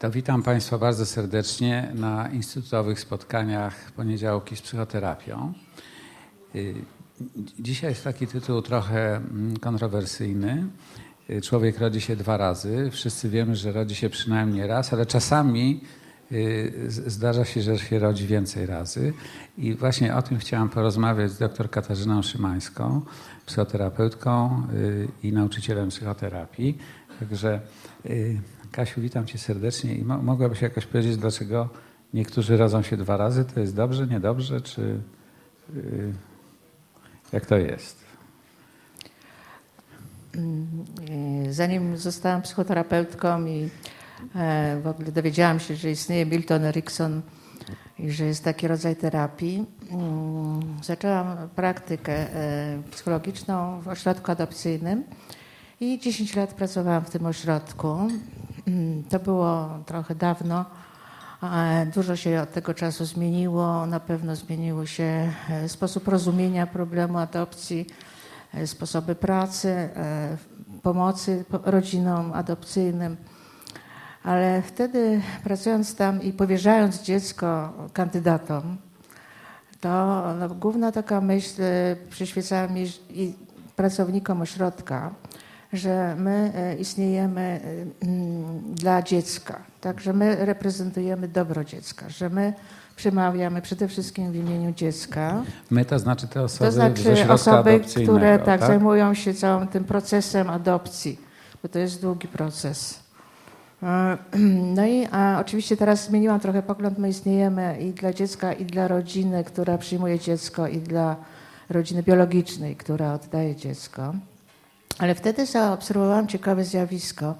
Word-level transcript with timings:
To 0.00 0.10
witam 0.10 0.42
Państwa 0.42 0.78
bardzo 0.78 1.06
serdecznie 1.06 1.92
na 1.94 2.28
instytutowych 2.28 3.00
spotkaniach 3.00 3.92
poniedziałki 3.92 4.56
z 4.56 4.62
psychoterapią. 4.62 5.52
Y, 6.54 6.74
dzisiaj 7.58 7.90
jest 7.90 8.04
taki 8.04 8.26
tytuł 8.26 8.62
trochę 8.62 9.16
mm, 9.16 9.56
kontrowersyjny. 9.56 10.66
Y, 11.30 11.40
człowiek 11.40 11.78
rodzi 11.78 12.00
się 12.00 12.16
dwa 12.16 12.36
razy. 12.36 12.90
Wszyscy 12.90 13.28
wiemy, 13.28 13.56
że 13.56 13.72
rodzi 13.72 13.94
się 13.94 14.10
przynajmniej 14.10 14.66
raz, 14.66 14.92
ale 14.92 15.06
czasami 15.06 15.80
y, 16.32 16.72
zdarza 16.88 17.44
się, 17.44 17.62
że 17.62 17.78
się 17.78 17.98
rodzi 17.98 18.26
więcej 18.26 18.66
razy. 18.66 19.12
I 19.58 19.74
właśnie 19.74 20.16
o 20.16 20.22
tym 20.22 20.38
chciałam 20.38 20.68
porozmawiać 20.68 21.30
z 21.30 21.38
dr 21.38 21.70
Katarzyną 21.70 22.22
Szymańską, 22.22 23.00
psychoterapeutką 23.46 24.62
i 25.22 25.32
nauczycielem 25.32 25.88
psychoterapii. 25.88 26.78
Także 27.20 27.60
Kasiu, 28.72 29.00
witam 29.00 29.26
cię 29.26 29.38
serdecznie 29.38 29.94
i 29.94 30.04
mo 30.04 30.22
mogłabyś 30.22 30.62
jakoś 30.62 30.86
powiedzieć, 30.86 31.16
dlaczego 31.16 31.68
niektórzy 32.14 32.56
rodzą 32.56 32.82
się 32.82 32.96
dwa 32.96 33.16
razy? 33.16 33.44
To 33.44 33.60
jest 33.60 33.76
dobrze, 33.76 34.06
niedobrze, 34.06 34.60
czy 34.60 35.00
yy, 35.74 36.12
jak 37.32 37.46
to 37.46 37.56
jest? 37.56 38.04
Mm, 40.34 40.84
zanim 41.50 41.96
zostałam 41.96 42.42
psychoterapeutką 42.42 43.46
i 43.46 43.68
e, 44.34 44.80
w 44.82 44.86
ogóle 44.86 45.12
dowiedziałam 45.12 45.60
się, 45.60 45.76
że 45.76 45.90
istnieje 45.90 46.26
Milton 46.26 46.64
Erickson 46.64 47.22
i 47.98 48.10
że 48.10 48.24
jest 48.24 48.44
taki 48.44 48.68
rodzaj 48.68 48.96
terapii, 48.96 49.66
mm, 49.90 50.60
zaczęłam 50.82 51.48
praktykę 51.48 52.12
e, 52.12 52.82
psychologiczną 52.90 53.80
w 53.80 53.88
ośrodku 53.88 54.32
adopcyjnym 54.32 55.04
i 55.80 55.98
10 55.98 56.36
lat 56.36 56.54
pracowałam 56.54 57.04
w 57.04 57.10
tym 57.10 57.26
ośrodku. 57.26 58.08
Mm, 58.68 59.04
to 59.04 59.18
było 59.18 59.78
trochę 59.86 60.14
dawno. 60.14 60.64
Dużo 61.94 62.16
się 62.16 62.40
od 62.40 62.52
tego 62.52 62.74
czasu 62.74 63.04
zmieniło. 63.04 63.86
Na 63.86 64.00
pewno 64.00 64.36
zmienił 64.36 64.86
się 64.86 65.32
e, 65.50 65.68
sposób 65.68 66.08
rozumienia 66.08 66.66
problemu 66.66 67.18
adopcji, 67.18 67.86
e, 68.54 68.66
sposoby 68.66 69.14
pracy, 69.14 69.68
e, 69.68 70.36
pomocy 70.82 71.44
rodzinom 71.50 72.32
adopcyjnym. 72.32 73.16
Ale 74.22 74.62
wtedy 74.62 75.20
pracując 75.44 75.94
tam 75.94 76.22
i 76.22 76.32
powierzając 76.32 77.02
dziecko 77.02 77.72
kandydatom, 77.92 78.76
to 79.80 80.22
no, 80.34 80.48
główna 80.48 80.92
taka 80.92 81.20
myśl 81.20 81.62
przyświecała 82.10 82.68
mi 82.68 82.86
i 83.10 83.34
pracownikom 83.76 84.42
ośrodka, 84.42 85.10
że 85.72 86.16
my 86.18 86.52
e, 86.54 86.76
istniejemy 86.76 87.60
e, 88.02 88.06
mm, 88.06 88.74
dla 88.74 89.02
dziecka, 89.02 89.58
tak, 89.80 90.00
że 90.00 90.12
my 90.12 90.36
reprezentujemy 90.44 91.28
dobro 91.28 91.64
dziecka, 91.64 92.08
że 92.08 92.30
my 92.30 92.52
przemawiamy 92.96 93.62
przede 93.62 93.88
wszystkim 93.88 94.32
w 94.32 94.36
imieniu 94.36 94.72
dziecka. 94.72 95.42
My 95.70 95.84
to 95.84 95.98
znaczy 95.98 96.28
te 96.28 96.42
osoby, 96.42 96.64
to 96.64 96.72
znaczy 96.72 97.28
osoby, 97.28 97.80
które 97.80 98.38
tak, 98.38 98.46
tak, 98.46 98.60
zajmują 98.60 99.14
się 99.14 99.34
całym 99.34 99.68
tym 99.68 99.84
procesem 99.84 100.50
adopcji, 100.50 101.20
bo 101.62 101.68
to 101.68 101.78
jest 101.78 102.00
długi 102.00 102.28
proces. 102.28 103.00
E, 103.82 104.18
no 104.76 104.86
i 104.86 105.06
a 105.10 105.38
oczywiście 105.40 105.76
teraz 105.76 106.06
zmieniłam 106.06 106.40
trochę 106.40 106.62
pogląd. 106.62 106.98
My 106.98 107.08
istniejemy 107.08 107.78
i 107.80 107.92
dla 107.92 108.12
dziecka, 108.12 108.52
i 108.52 108.64
dla 108.64 108.88
rodziny, 108.88 109.44
która 109.44 109.78
przyjmuje 109.78 110.18
dziecko, 110.18 110.66
i 110.68 110.78
dla 110.78 111.16
rodziny 111.68 112.02
biologicznej, 112.02 112.76
która 112.76 113.14
oddaje 113.14 113.56
dziecko. 113.56 114.14
Ale 115.00 115.14
wtedy 115.14 115.46
zaobserwowałam 115.46 116.28
ciekawe 116.28 116.64
zjawisko. 116.64 117.34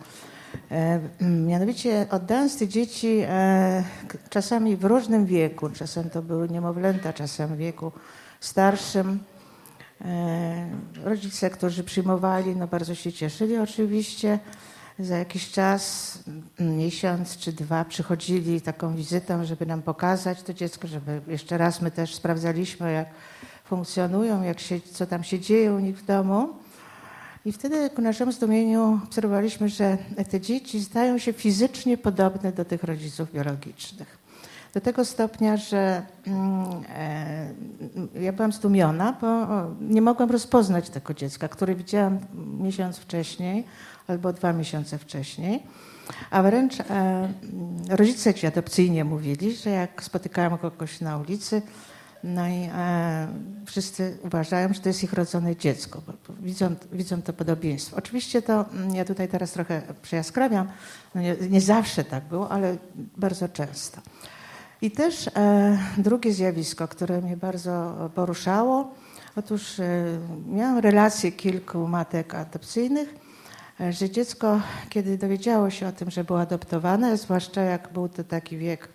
E, 0.71 1.01
mianowicie 1.21 2.07
oddając 2.11 2.59
te 2.59 2.69
dzieci 2.69 3.19
e, 3.29 3.85
czasami 4.31 4.77
w 4.77 4.85
różnym 4.85 5.27
wieku, 5.27 5.71
czasem 5.71 6.11
to 6.11 6.23
były 6.23 6.49
niemowlęta, 6.49 7.13
czasem 7.13 7.55
w 7.55 7.57
wieku 7.57 7.93
starszym, 8.41 9.19
e, 10.01 10.71
rodzice, 11.05 11.51
którzy 11.51 11.85
przyjmowali, 11.85 12.57
no 12.57 12.67
bardzo 12.67 12.95
się 12.95 13.13
cieszyli 13.13 13.59
oczywiście. 13.59 14.39
Za 14.99 15.19
jakiś 15.19 15.51
czas, 15.51 16.19
miesiąc 16.61 17.37
czy 17.37 17.53
dwa, 17.53 17.85
przychodzili 17.85 18.61
taką 18.61 18.95
wizytą, 18.95 19.45
żeby 19.45 19.67
nam 19.67 19.83
pokazać 19.83 20.43
to 20.43 20.55
dziecko, 20.55 20.89
żeby 20.89 21.21
jeszcze 21.29 21.59
raz 21.59 21.83
my 21.83 21.91
też 21.91 22.15
sprawdzaliśmy, 22.15 22.93
jak 22.93 23.09
funkcjonują, 23.65 24.43
jak 24.43 24.61
się, 24.61 24.81
co 24.81 25.07
tam 25.07 25.25
się 25.25 25.41
dzieje 25.41 25.73
u 25.73 25.79
nich 25.79 25.99
w 25.99 26.05
domu. 26.05 26.49
I 27.45 27.53
wtedy 27.53 27.91
ku 27.91 28.03
naszemu 28.03 28.33
zdumieniu 28.33 29.01
obserwowaliśmy, 29.05 29.69
że 29.69 29.99
te 30.31 30.41
dzieci 30.41 30.85
stają 30.85 31.19
się 31.19 31.33
fizycznie 31.33 31.99
podobne 31.99 32.53
do 32.53 32.65
tych 32.65 32.83
rodziców 32.83 33.33
biologicznych. 33.33 34.19
Do 34.75 34.81
tego 34.81 35.05
stopnia, 35.05 35.57
że 35.57 36.03
mm, 36.27 36.65
e, 36.89 37.55
ja 38.21 38.33
byłam 38.33 38.53
zdumiona, 38.53 39.17
bo 39.21 39.47
nie 39.81 40.03
mogłam 40.03 40.31
rozpoznać 40.31 40.91
tego 40.91 41.15
dziecka, 41.15 41.49
które 41.49 41.75
widziałam 41.75 42.19
miesiąc 42.61 42.99
wcześniej 42.99 43.65
albo 44.09 44.33
dwa 44.33 44.53
miesiące 44.53 44.99
wcześniej. 44.99 45.63
A 46.31 46.43
wręcz 46.43 46.81
e, 46.81 46.85
rodzice 47.89 48.35
ci 48.35 48.47
adopcyjnie 48.47 49.05
mówili, 49.05 49.57
że 49.57 49.71
jak 49.71 50.05
spotykałam 50.05 50.59
kogoś 50.59 51.01
na 51.01 51.19
ulicy, 51.19 51.63
no 52.25 52.49
i 52.49 52.69
e, 52.75 53.29
wszyscy 53.67 54.19
uważają, 54.23 54.75
że 54.75 54.81
to 54.81 54.89
jest 54.89 55.05
ich 55.05 55.13
rodzone 55.13 55.57
dziecko, 55.57 56.03
widzą, 56.41 56.75
widzą 56.93 57.23
to 57.23 57.33
podobieństwo. 57.33 57.97
Oczywiście 57.97 58.43
to, 58.43 58.65
mm, 58.73 58.95
ja 58.95 59.05
tutaj 59.05 59.29
teraz 59.29 59.53
trochę 59.53 59.83
przejaskrawiam, 60.03 60.69
no 61.15 61.21
nie, 61.21 61.37
nie, 61.51 61.61
zawsze 61.61 62.05
tak 62.05 62.25
było, 62.25 62.51
ale 62.51 62.77
bardzo 63.17 63.49
często. 63.49 64.01
I 64.83 64.91
też 64.91 65.29
e, 65.29 65.79
drugie 65.99 66.33
zjawisko, 66.33 66.89
które 66.89 67.21
mnie 67.21 67.37
bardzo 67.37 67.95
poruszało, 68.15 68.95
otóż 69.37 69.81
e, 69.81 70.05
miałam 70.47 70.79
relacje 70.79 71.33
kilku 71.33 71.89
matek 71.89 72.35
adopcyjnych, 72.35 73.15
e, 73.81 73.93
że 73.93 74.11
dziecko, 74.11 74.61
kiedy 74.89 75.19
dowiedziało 75.19 75.71
się 75.71 75.87
o 75.87 75.93
tym, 75.93 76.11
że 76.11 76.25
było 76.25 76.41
adoptowane, 76.41 77.17
zwłaszcza 77.17 77.63
jak 77.63 77.93
był 77.93 78.09
to 78.09 78.25
taki 78.25 78.57
wiek 78.57 78.89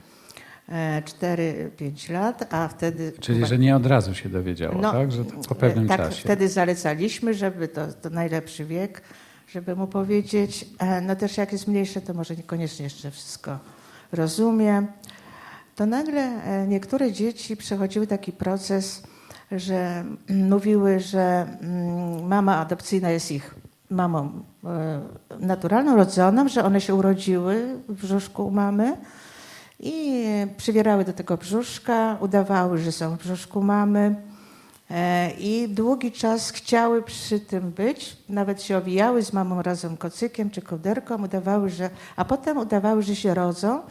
4-5 0.69 2.11
lat, 2.11 2.53
a 2.53 2.67
wtedy... 2.67 3.13
Czyli, 3.19 3.45
że 3.45 3.57
nie 3.57 3.75
od 3.75 3.85
razu 3.85 4.15
się 4.15 4.29
dowiedziało, 4.29 4.81
no, 4.81 4.91
tak? 4.91 5.11
Że 5.11 5.23
po 5.47 5.55
pewnym 5.55 5.87
tak, 5.87 5.97
czasie. 5.97 6.21
wtedy 6.23 6.49
zalecaliśmy, 6.49 7.33
żeby 7.33 7.67
to, 7.67 7.87
to 8.01 8.09
najlepszy 8.09 8.65
wiek, 8.65 9.01
żeby 9.47 9.75
mu 9.75 9.87
powiedzieć, 9.87 10.65
e, 10.79 11.01
no 11.01 11.15
też 11.15 11.37
jak 11.37 11.51
jest 11.51 11.67
mniejsze, 11.67 12.01
to 12.01 12.13
może 12.13 12.35
niekoniecznie 12.35 12.83
jeszcze 12.83 13.11
wszystko 13.11 13.59
rozumie. 14.11 14.85
To 15.75 15.85
nagle 15.85 16.21
e, 16.21 16.67
niektóre 16.67 17.11
dzieci 17.11 17.57
przechodziły 17.57 18.07
taki 18.07 18.31
proces, 18.31 19.03
że 19.51 20.05
mówiły, 20.29 20.99
że 20.99 21.47
mm, 21.61 22.27
mama 22.27 22.57
adopcyjna 22.57 23.09
jest 23.09 23.31
ich 23.31 23.55
mamą 23.89 24.43
e, 24.63 25.01
naturalną, 25.39 25.95
rodzoną, 25.95 26.47
że 26.47 26.63
one 26.63 26.81
się 26.81 26.95
urodziły 26.95 27.79
w 27.89 28.01
brzuszku 28.01 28.47
u 28.47 28.51
mamy, 28.51 28.97
i 29.85 30.25
przywierały 30.57 31.05
do 31.05 31.13
tego 31.13 31.37
brzuszka, 31.37 32.17
udawały, 32.19 32.77
że 32.77 32.91
są 32.91 33.15
w 33.15 33.19
brzuszku 33.19 33.63
mamy. 33.63 34.15
E, 34.91 35.31
I 35.31 35.69
długi 35.69 36.11
czas 36.11 36.51
chciały 36.51 37.01
przy 37.01 37.39
tym 37.39 37.71
być, 37.71 38.17
nawet 38.29 38.61
się 38.63 38.77
owijały 38.77 39.23
z 39.23 39.33
mamą 39.33 39.61
razem 39.61 39.97
kocykiem 39.97 40.49
czy 40.49 40.61
kołderką, 40.61 41.23
udawały, 41.23 41.69
że, 41.69 41.89
a 42.15 42.25
potem 42.25 42.57
udawały, 42.57 43.03
że 43.03 43.15
się 43.15 43.33
rodzą. 43.33 43.81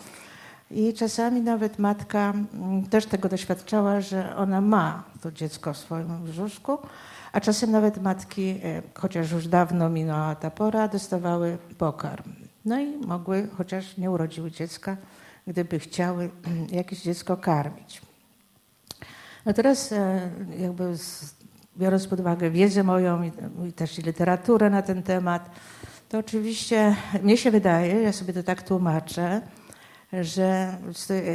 I 0.70 0.94
czasami 0.94 1.40
nawet 1.40 1.78
matka 1.78 2.32
mm, 2.54 2.86
też 2.86 3.06
tego 3.06 3.28
doświadczała, 3.28 4.00
że 4.00 4.36
ona 4.36 4.60
ma 4.60 5.02
to 5.20 5.32
dziecko 5.32 5.72
w 5.72 5.76
swoim 5.76 6.24
brzuszku, 6.24 6.78
a 7.32 7.40
czasem 7.40 7.70
nawet 7.70 8.02
matki, 8.02 8.60
e, 8.64 8.82
chociaż 8.94 9.32
już 9.32 9.48
dawno 9.48 9.88
minęła 9.88 10.34
ta 10.34 10.50
pora, 10.50 10.88
dostawały 10.88 11.58
pokarm. 11.78 12.32
No 12.64 12.80
i 12.80 12.96
mogły, 12.96 13.48
chociaż 13.56 13.96
nie 13.96 14.10
urodziły 14.10 14.50
dziecka, 14.50 14.96
gdyby 15.46 15.78
chciały 15.78 16.30
jakieś 16.72 17.02
dziecko 17.02 17.36
karmić. 17.36 18.02
No 19.46 19.52
teraz 19.52 19.92
e, 19.92 20.30
jakby 20.58 20.94
biorąc 21.76 22.06
pod 22.06 22.20
uwagę 22.20 22.50
wiedzę 22.50 22.82
moją 22.82 23.22
i 23.68 23.72
też 23.72 23.98
i 23.98 24.02
literaturę 24.02 24.70
na 24.70 24.82
ten 24.82 25.02
temat, 25.02 25.50
to 26.08 26.18
oczywiście 26.18 26.96
mnie 27.22 27.36
się 27.36 27.50
wydaje, 27.50 28.02
ja 28.02 28.12
sobie 28.12 28.32
to 28.32 28.42
tak 28.42 28.62
tłumaczę, 28.62 29.40
że 30.12 30.76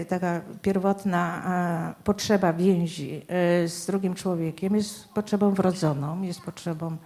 taka 0.10 0.42
pierwotna 0.62 1.96
potrzeba 2.04 2.54
więzi 2.54 3.26
e, 3.28 3.68
z 3.68 3.86
drugim 3.86 4.16
człowiekiem 4.16 4.76
jest 4.76 5.08
potrzebą 5.14 5.54
wrodzoną, 5.54 6.22
jest 6.22 6.42
potrzebą 6.42 6.98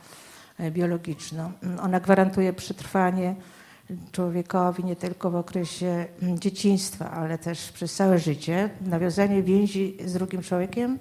e, 0.60 0.72
biologiczną. 0.72 1.52
Ona 1.82 2.00
gwarantuje 2.00 2.54
przetrwanie 2.54 3.36
człowiekowi 4.12 4.83
nie 4.83 4.95
tylko 4.95 5.31
w 5.31 5.35
okresie 5.35 6.06
mm, 6.21 6.39
dzieciństwa, 6.39 7.12
ale 7.12 7.38
też 7.38 7.71
przez 7.71 7.95
całe 7.95 8.19
życie. 8.19 8.69
Nawiązanie 8.81 9.44
więzi 9.44 9.97
z 10.06 10.13
drugim 10.13 10.41
człowiekiem 10.41 11.00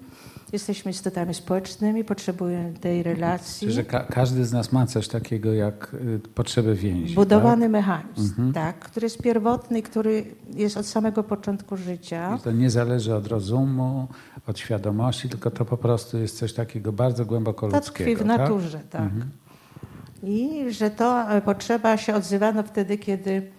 Jesteśmy 0.53 0.91
istotami 0.91 1.33
społecznymi, 1.33 2.03
potrzebujemy 2.03 2.73
tej 2.73 3.03
relacji. 3.03 3.59
Czyli, 3.59 3.71
że 3.71 3.83
ka 3.83 3.99
każdy 3.99 4.45
z 4.45 4.53
nas 4.53 4.71
ma 4.71 4.85
coś 4.85 5.07
takiego 5.07 5.53
jak 5.53 5.93
y, 5.93 6.19
potrzebę 6.35 6.75
więzi. 6.75 7.15
Budowany 7.15 7.65
tak? 7.65 7.71
mechanizm, 7.71 8.29
mhm. 8.29 8.53
tak, 8.53 8.79
który 8.79 9.05
jest 9.05 9.21
pierwotny, 9.21 9.81
który 9.81 10.25
jest 10.53 10.77
od 10.77 10.85
samego 10.85 11.23
początku 11.23 11.77
życia. 11.77 12.37
I 12.39 12.43
to 12.43 12.51
nie 12.51 12.69
zależy 12.69 13.15
od 13.15 13.27
rozumu, 13.27 14.07
od 14.47 14.59
świadomości, 14.59 15.29
tylko 15.29 15.51
to 15.51 15.65
po 15.65 15.77
prostu 15.77 16.17
jest 16.17 16.37
coś 16.37 16.53
takiego 16.53 16.91
bardzo 16.91 17.25
głęboko 17.25 17.65
ludzkiego. 17.65 17.85
To 17.85 17.93
tkwi 17.93 18.15
w 18.15 18.17
tak? 18.17 18.27
naturze, 18.27 18.79
tak. 18.89 19.01
Mhm. 19.01 19.29
I 20.23 20.65
że 20.73 20.89
to 20.89 21.31
e, 21.31 21.41
potrzeba 21.41 21.97
się 21.97 22.15
odzywano 22.15 22.63
wtedy, 22.63 22.97
kiedy 22.97 23.51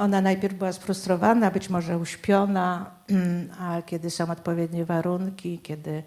ona 0.00 0.20
najpierw 0.20 0.54
była 0.54 0.72
sfrustrowana, 0.72 1.50
być 1.50 1.70
może 1.70 1.98
uśpiona, 1.98 2.90
a 3.60 3.82
kiedy 3.82 4.10
są 4.10 4.30
odpowiednie 4.30 4.84
warunki, 4.84 5.58
kiedy 5.58 6.02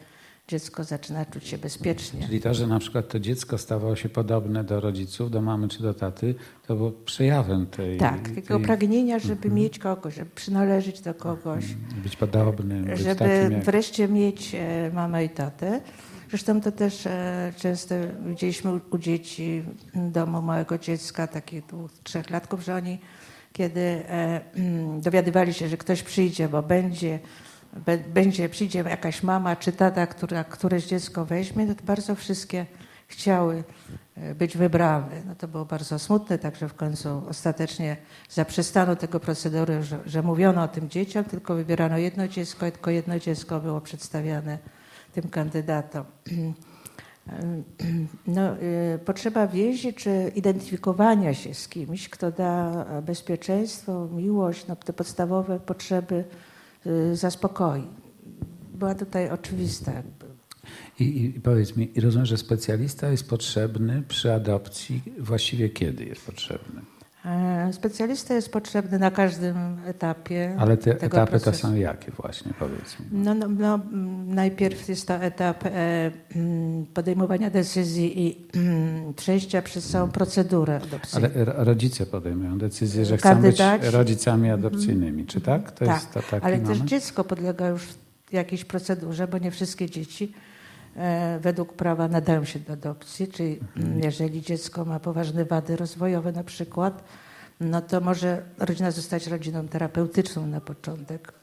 dziecko 0.48 0.84
zaczyna 0.84 1.26
czuć 1.26 1.48
się 1.48 1.58
bezpiecznie. 1.58 2.26
Czyli 2.26 2.42
to, 2.42 2.54
że 2.54 2.68
na 2.68 2.80
przykład 2.80 3.08
to 3.08 3.20
dziecko 3.20 3.58
stawało 3.58 3.96
się 3.96 4.10
podobne 4.10 4.64
do 4.64 4.80
rodziców, 4.80 5.32
do 5.32 5.42
mamy 5.42 5.68
czy 5.68 5.84
do 5.84 5.94
taty, 5.94 6.36
to 6.68 6.76
było 6.76 6.92
przejawem 6.92 7.66
tej... 7.68 7.98
Tak, 7.98 8.22
takiego 8.22 8.56
tej... 8.56 8.66
pragnienia, 8.66 9.20
żeby 9.20 9.48
mm 9.48 9.58
-hmm. 9.58 9.62
mieć 9.62 9.80
kogoś, 9.80 10.16
żeby 10.16 10.30
przynależeć 10.36 11.02
do 11.02 11.14
kogoś. 11.14 11.66
Mm, 11.66 12.02
być 12.04 12.16
podobnym. 12.16 12.86
Być 12.86 13.00
żeby 13.00 13.50
jak... 13.52 13.64
wreszcie 13.64 14.08
mieć 14.08 14.56
e, 14.56 14.92
mamę 14.94 15.26
i 15.26 15.30
tatę. 15.30 15.82
Zresztą 16.32 16.62
to 16.62 16.72
też 16.72 17.08
e, 17.08 17.54
często 17.58 17.96
widzieliśmy 18.26 18.72
u, 18.92 18.98
dzieci 18.98 19.64
domu 19.96 20.42
małego 20.42 20.78
dziecka, 20.78 21.28
takich 21.28 21.66
dwóch, 21.66 21.92
trzech 22.04 22.30
latków, 22.30 22.64
że 22.64 22.76
oni 22.76 23.00
kiedy 23.54 23.82
e, 23.82 24.42
mm, 24.56 25.02
dowiadywali 25.02 25.54
się, 25.54 25.68
że 25.68 25.78
ktoś 25.78 26.04
przyjdzie, 26.04 26.50
bo 26.50 26.62
będzie, 26.64 27.20
będzie 28.14 28.50
przyjdzie 28.50 28.80
jakaś 28.80 29.24
mama 29.24 29.56
czy 29.56 29.72
tata, 29.72 30.08
która 30.08 30.44
któreś 30.44 30.86
dziecko 30.86 31.26
weźmie, 31.26 31.76
to 31.76 31.84
bardzo 31.84 32.16
wszystkie 32.16 32.66
chciały 33.08 33.64
e, 34.16 34.36
być 34.36 34.58
wybrane. 34.58 35.22
No 35.26 35.36
to 35.36 35.48
było 35.48 35.66
bardzo 35.66 36.00
smutne, 36.00 36.40
także 36.40 36.70
w 36.70 36.74
końcu 36.74 37.24
ostatecznie 37.30 37.98
zaprzestano 38.30 38.96
tego 38.96 39.20
procedury, 39.20 39.84
że, 39.84 40.00
że 40.06 40.22
mówiono 40.22 40.64
o 40.64 40.68
tym 40.68 40.90
dzieciom, 40.90 41.24
tylko 41.24 41.56
wybierano 41.56 41.98
jedno 41.98 42.28
dziecko 42.28 42.68
i 42.68 42.72
tylko 42.72 42.92
jedno 42.92 43.20
dziecko 43.20 43.60
było 43.60 43.82
przedstawiane 43.82 44.81
tym 45.12 45.30
kandydatom. 45.30 46.06
No, 48.28 48.56
y, 48.58 49.00
potrzeba 49.06 49.48
więzi 49.48 49.94
czy 49.94 50.32
identyfikowania 50.36 51.34
się 51.34 51.54
z 51.54 51.68
kimś, 51.68 52.10
kto 52.10 52.32
da 52.32 52.86
bezpieczeństwo, 53.02 54.08
miłość, 54.12 54.68
no, 54.68 54.76
te 54.76 54.94
podstawowe 54.94 55.60
potrzeby 55.60 56.24
y, 56.86 57.16
zaspokoi. 57.16 57.84
Była 58.74 58.96
tutaj 58.96 59.30
oczywista. 59.30 59.92
I, 61.00 61.24
I, 61.24 61.30
powiedz 61.30 61.78
mi, 61.78 61.92
rozumiem, 62.02 62.26
że 62.26 62.38
specjalista 62.38 63.10
jest 63.10 63.30
potrzebny 63.30 64.04
przy 64.08 64.34
adopcji 64.34 65.02
właściwie 65.20 65.70
kiedy 65.70 66.06
jest 66.06 66.26
potrzebny? 66.26 66.82
E, 67.26 67.74
specjalista 67.74 68.34
jest 68.34 68.52
potrzebny 68.52 69.00
na 69.00 69.12
każdym 69.12 69.78
etapie. 69.86 70.56
Ale 70.60 70.78
te 70.78 70.92
etapy 70.92 71.32
procesu. 71.32 71.52
to 71.52 71.68
są 71.68 71.76
jakie 71.76 72.12
właśnie, 72.12 72.54
powiedz 72.60 73.00
mi? 73.00 73.06
No, 73.12 73.34
no, 73.34 73.48
no 73.48 73.80
najpierw 74.26 74.90
jest 74.90 75.08
to 75.08 75.14
etap 75.14 75.66
e, 75.66 76.12
podejmowania 76.94 77.50
decyzji 77.50 78.28
i 78.28 78.48
przejścia 79.16 79.62
przez 79.62 79.90
całą 79.90 80.12
procedurę 80.12 80.82
adopcji. 80.84 81.18
Ale 81.18 81.30
rodzice 81.46 82.06
podejmują 82.06 82.58
decyzję, 82.58 83.06
że 83.06 83.18
chcą 83.18 83.42
być 83.42 83.60
rodzicami 83.92 84.50
adopcyjnymi, 84.50 85.26
czy 85.26 85.42
tak? 85.42 85.72
To 85.72 85.86
tak, 85.86 85.96
jest 85.96 86.14
to 86.14 86.22
taki 86.22 86.46
ale 86.46 86.58
moment? 86.58 86.80
też 86.80 86.90
dziecko 86.90 87.24
podlega 87.24 87.68
już 87.68 87.88
jakiejś 88.32 88.66
procedurze, 88.66 89.28
bo 89.28 89.38
nie 89.38 89.52
wszystkie 89.52 89.90
dzieci 89.90 90.34
E, 90.34 90.51
według 91.42 91.74
prawa 91.74 92.08
nadają 92.08 92.46
się 92.46 92.60
do 92.60 92.74
adopcji, 92.74 93.28
czyli 93.28 93.60
mhm. 93.78 94.00
jeżeli 94.00 94.42
dziecko 94.42 94.86
ma 94.86 95.00
poważne 95.00 95.46
wady 95.46 95.76
rozwojowe 95.76 96.32
na 96.32 96.44
przykład, 96.44 97.04
no 97.60 97.82
to 97.82 98.02
może 98.02 98.44
rodzina 98.58 98.92
zostać 98.92 99.28
rodziną 99.28 99.68
terapeutyczną 99.68 100.48
na 100.48 100.62
początek. 100.62 101.34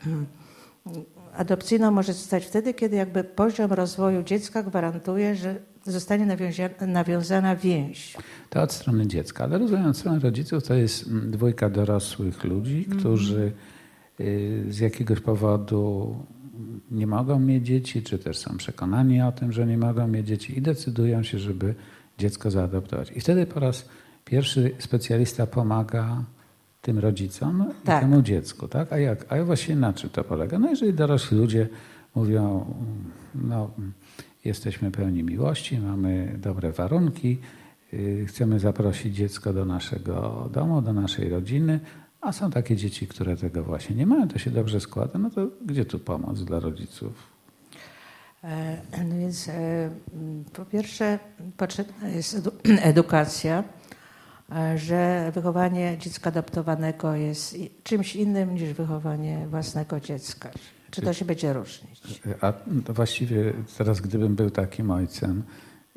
Adopcyjną 1.37 1.91
może 1.91 2.13
zostać 2.13 2.47
wtedy, 2.47 2.75
kiedy 2.75 2.97
jakby 2.97 3.25
poziom 3.25 3.73
rozwoju 3.73 4.23
dziecka 4.23 4.63
gwarantuje, 4.63 5.37
że 5.37 5.57
zostanie 5.85 6.37
nawiązana 6.81 7.57
więź. 7.57 8.17
To 8.51 8.63
od 8.63 8.73
strony 8.73 9.07
dziecka, 9.07 9.45
ale 9.45 9.59
rozumiem, 9.59 9.87
od 9.87 9.97
strony 9.97 10.19
rodziców 10.19 10.65
to 10.65 10.75
jest 10.75 11.07
mm, 11.07 11.31
dwójka 11.31 11.71
dorosłych 11.71 12.45
ludzi, 12.45 12.79
mhm. 12.79 12.99
którzy 12.99 13.53
y, 14.21 14.65
z 14.69 14.79
jakiegoś 14.79 15.21
powodu 15.21 16.17
nie 16.91 17.07
mogą 17.07 17.41
mieć 17.41 17.67
dzieci, 17.67 18.03
czy 18.03 18.19
też 18.19 18.39
są 18.39 18.57
przekonani 18.57 19.23
o 19.23 19.33
tym, 19.33 19.53
że 19.53 19.67
nie 19.67 19.79
mogą 19.79 20.09
mieć 20.09 20.27
dzieci 20.27 20.59
i 20.59 20.63
decydują 20.63 21.23
się, 21.23 21.39
żeby 21.39 21.75
dziecko 22.19 22.51
zaadoptować. 22.51 23.13
I 23.17 23.21
wtedy 23.21 23.47
po 23.47 23.61
raz 23.61 23.89
pierwszy 24.25 24.71
specjalista 24.79 25.47
pomaga 25.47 26.25
tym 26.83 26.99
rodzicom 26.99 27.65
tak. 27.85 27.99
i 27.99 28.01
temu 28.01 28.23
dziecku. 28.23 28.69
Tak? 28.69 28.93
A 28.93 28.99
jak? 28.99 29.33
A 29.33 29.45
właściwie 29.45 29.77
na 29.77 29.93
czym 29.93 30.11
to 30.11 30.25
polega? 30.25 30.59
No 30.59 30.71
jeżeli 30.71 30.95
dorośli 30.95 31.37
ludzie 31.37 31.69
mówią, 32.15 32.75
no 33.35 33.71
jesteśmy 34.45 34.91
pełni 34.91 35.23
miłości, 35.23 35.79
mamy 35.79 36.39
dobre 36.39 36.73
warunki, 36.73 37.39
y, 37.93 38.25
chcemy 38.29 38.59
zaprosić 38.59 39.17
dziecko 39.17 39.53
do 39.53 39.65
naszego 39.65 40.49
domu, 40.53 40.83
do 40.83 40.93
naszej 40.93 41.29
rodziny, 41.29 41.81
a 42.21 42.33
są 42.33 42.51
takie 42.51 42.77
dzieci, 42.77 43.07
które 43.07 43.37
tego 43.37 43.63
właśnie 43.63 43.97
nie 43.97 44.07
mają, 44.07 44.29
to 44.29 44.39
się 44.39 44.51
dobrze 44.51 44.81
składa. 44.81 45.19
No 45.19 45.31
to 45.31 45.47
gdzie 45.67 45.85
tu 45.85 45.99
pomoc 45.99 46.45
dla 46.45 46.61
rodziców? 46.61 47.13
E, 48.45 49.05
no 49.05 49.19
więc 49.19 49.49
e, 49.49 49.91
po 50.53 50.65
pierwsze 50.65 51.19
potrzebna 51.57 52.09
jest 52.09 52.51
edukacja, 52.83 53.65
e, 54.53 54.79
że 54.79 55.33
wychowanie 55.35 55.99
dziecka 55.99 56.31
adoptowanego 56.31 57.15
jest 57.15 57.57
czymś 57.83 58.17
innym 58.17 58.55
niż 58.55 58.63
wychowanie 58.63 59.47
własnego 59.51 60.01
dziecka. 60.01 60.51
Czy 60.91 61.03
to 61.03 61.13
się 61.13 61.25
będzie 61.25 61.53
różnić? 61.53 62.23
A 62.41 62.53
właściwie 62.89 63.53
teraz, 63.79 64.01
gdybym 64.01 64.35
był 64.35 64.51
takim 64.51 64.91
ojcem, 64.91 65.43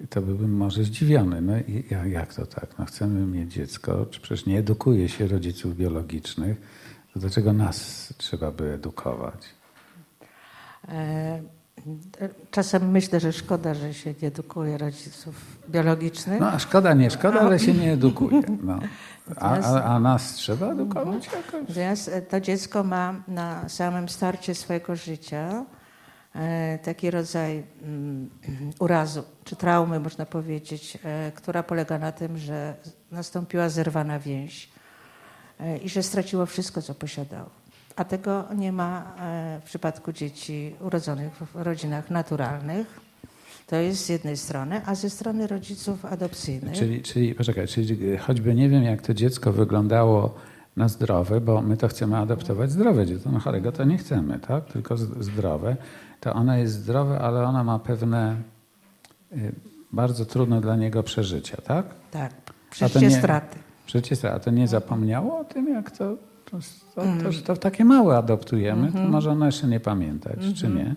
to 0.09 0.21
byłbym 0.21 0.57
może 0.57 0.83
zdziwiony. 0.83 1.41
No 1.41 1.57
i 1.57 1.83
jak 2.11 2.33
to 2.33 2.45
tak? 2.45 2.67
No 2.79 2.85
chcemy 2.85 3.25
mieć 3.25 3.53
dziecko, 3.53 4.05
czy 4.05 4.21
przecież 4.21 4.45
nie 4.45 4.59
edukuje 4.59 5.09
się 5.09 5.27
rodziców 5.27 5.77
biologicznych, 5.77 6.61
to 7.13 7.19
dlaczego 7.19 7.53
nas 7.53 8.13
trzeba 8.17 8.51
by 8.51 8.73
edukować? 8.73 9.45
E, 10.89 11.41
czasem 12.51 12.91
myślę, 12.91 13.19
że 13.19 13.33
szkoda, 13.33 13.73
że 13.73 13.93
się 13.93 14.13
nie 14.21 14.27
edukuje 14.27 14.77
rodziców 14.77 15.35
biologicznych. 15.69 16.39
No 16.39 16.59
szkoda, 16.59 16.93
nie 16.93 17.11
szkoda, 17.11 17.39
ale 17.39 17.59
się 17.59 17.73
nie 17.73 17.93
edukuje. 17.93 18.41
No. 18.63 18.79
A, 19.35 19.57
a, 19.57 19.83
a, 19.83 19.99
nas 19.99 20.33
trzeba 20.33 20.71
edukować 20.71 21.25
jakoś? 21.25 21.69
Natomiast 21.69 22.11
to 22.29 22.41
dziecko 22.41 22.83
ma 22.83 23.23
na 23.27 23.69
samym 23.69 24.09
starcie 24.09 24.55
swojego 24.55 24.95
życia 24.95 25.65
E, 25.65 25.80
taki 26.83 27.11
rodzaj 27.11 27.63
mm, 27.83 28.29
urazu 28.79 29.23
czy 29.43 29.55
traumy, 29.55 29.99
można 29.99 30.25
powiedzieć, 30.25 30.97
e, 31.03 31.31
która 31.35 31.63
polega 31.63 31.99
na 31.99 32.11
tym, 32.11 32.37
że 32.37 32.75
nastąpiła 33.11 33.69
zerwana 33.69 34.19
więź 34.19 34.69
e, 35.59 35.77
i 35.77 35.89
że 35.89 36.03
straciło 36.03 36.45
wszystko, 36.45 36.81
co 36.81 36.95
posiadało. 36.95 37.49
A 37.95 38.03
tego 38.03 38.45
nie 38.55 38.71
ma 38.71 39.15
w 39.61 39.63
przypadku 39.65 40.11
dzieci 40.11 40.75
urodzonych 40.79 41.33
w 41.33 41.55
rodzinach 41.55 42.09
naturalnych. 42.09 42.99
To 43.67 43.75
jest 43.75 44.05
z 44.05 44.09
jednej 44.09 44.37
strony, 44.37 44.81
a 44.85 44.95
ze 44.95 45.09
strony 45.09 45.47
rodziców 45.47 46.05
adopcyjnych. 46.05 46.73
Czyli, 46.73 47.01
czyli 47.01 47.35
poczekaj, 47.35 47.67
czyli 47.67 48.17
choćby 48.17 48.55
nie 48.55 48.69
wiem, 48.69 48.83
jak 48.83 49.01
to 49.01 49.13
dziecko 49.13 49.51
wyglądało 49.51 50.35
na 50.77 50.87
zdrowe, 50.87 51.41
bo 51.41 51.61
my 51.61 51.77
to 51.77 51.87
chcemy 51.87 52.17
adoptować 52.17 52.71
zdrowe 52.71 53.05
dziecko. 53.05 53.31
No 53.31 53.39
chorego 53.39 53.71
to 53.71 53.83
nie 53.83 53.97
chcemy, 53.97 54.39
tak? 54.39 54.65
Tylko 54.65 54.97
zdrowe 54.97 55.77
to 56.21 56.33
ona 56.33 56.57
jest 56.57 56.73
zdrowa, 56.73 57.19
ale 57.19 57.43
ona 57.43 57.63
ma 57.63 57.79
pewne 57.79 58.35
y, 59.33 59.51
bardzo 59.91 60.25
trudne 60.25 60.61
dla 60.61 60.75
niego 60.75 61.03
przeżycia, 61.03 61.57
tak? 61.57 61.85
Tak, 62.11 62.33
przeżycie 62.69 63.07
nie, 63.07 63.17
straty. 63.17 63.59
Przeżycie 63.85 64.15
straty. 64.15 64.35
A 64.35 64.39
to 64.39 64.51
nie 64.51 64.67
zapomniało 64.67 65.39
o 65.39 65.43
tym, 65.43 65.67
jak 65.67 65.91
to, 65.91 66.17
to, 66.45 66.57
to, 66.95 66.95
to 66.95 67.03
mm. 67.03 67.31
że 67.31 67.41
to 67.41 67.57
takie 67.57 67.85
małe 67.85 68.17
adoptujemy, 68.17 68.81
mm 68.81 68.89
-hmm. 68.89 68.93
to 68.93 68.97
mhm. 68.97 69.11
może 69.11 69.31
ona 69.31 69.45
jeszcze 69.45 69.67
nie 69.67 69.79
pamiętać, 69.79 70.37
mm 70.37 70.49
-hmm. 70.51 70.57
czy 70.57 70.67
mhm. 70.67 70.85
nie? 70.85 70.95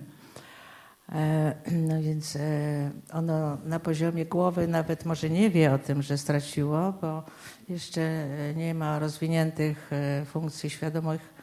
E, 1.12 1.54
no 1.72 2.02
więc 2.02 2.36
e, 2.36 2.90
ono 3.12 3.58
na 3.64 3.80
poziomie 3.80 4.26
głowy 4.26 4.68
nawet 4.68 5.04
może 5.04 5.30
nie 5.30 5.50
wie 5.50 5.72
o 5.72 5.78
tym, 5.78 6.02
że 6.02 6.18
straciło, 6.18 6.94
bo 7.00 7.22
jeszcze 7.68 8.26
nie 8.56 8.74
ma 8.74 8.98
rozwiniętych 8.98 9.90
e, 9.92 10.24
funkcji 10.24 10.70
świadomych 10.70 11.33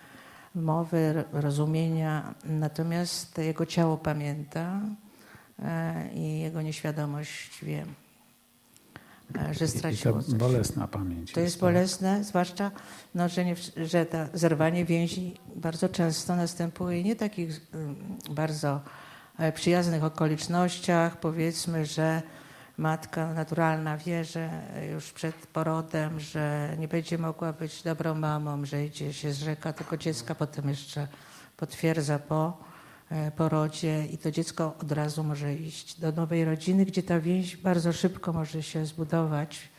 mowy, 0.55 1.23
rozumienia, 1.31 2.33
natomiast 2.45 3.37
jego 3.37 3.65
ciało 3.65 3.97
pamięta 3.97 4.81
e, 5.59 6.09
i 6.13 6.39
jego 6.39 6.61
nieświadomość 6.61 7.65
wie. 7.65 7.85
że 9.51 9.67
straciło 9.67 10.19
I 10.19 10.23
to 10.23 10.35
bolesna 10.35 10.87
pamięć. 10.87 11.31
To 11.31 11.39
jest 11.39 11.55
tak? 11.55 11.61
bolesne, 11.61 12.23
zwłaszcza, 12.23 12.71
no, 13.15 13.29
że, 13.29 13.45
nie, 13.45 13.55
że 13.85 14.05
to 14.05 14.17
zerwanie 14.33 14.85
więzi 14.85 15.37
bardzo 15.55 15.89
często 15.89 16.35
następuje 16.35 17.03
nie 17.03 17.15
takich 17.15 17.61
mm, 17.73 17.95
bardzo 18.31 18.81
e, 19.37 19.51
przyjaznych 19.51 20.03
okolicznościach, 20.03 21.19
powiedzmy, 21.19 21.85
że 21.85 22.21
matka 22.77 23.33
naturalna 23.33 23.97
wie, 23.97 24.25
że 24.25 24.49
już 24.93 25.11
przed 25.11 25.35
porodem, 25.35 26.19
że 26.19 26.75
nie 26.79 26.87
będzie 26.87 27.17
mogła 27.17 27.53
być 27.53 27.83
dobrą 27.83 28.15
mamą, 28.15 28.65
że 28.65 28.85
idzie 28.85 29.13
się 29.13 29.33
zrzeka 29.33 29.73
tego 29.73 29.97
dziecka, 29.97 30.35
potem 30.35 30.69
jeszcze 30.69 31.07
potwierdza 31.57 32.19
po 32.19 32.57
e, 33.09 33.31
porodzie 33.31 34.05
i 34.05 34.17
to 34.17 34.31
dziecko 34.31 34.75
od 34.81 34.91
razu 34.91 35.23
może 35.23 35.55
iść 35.55 35.99
do 35.99 36.11
nowej 36.11 36.45
rodziny, 36.45 36.85
gdzie 36.85 37.03
ta 37.03 37.19
więź 37.19 37.57
bardzo 37.57 37.93
szybko 37.93 38.33
może 38.33 38.63
się 38.63 38.85
zbudować. 38.85 39.69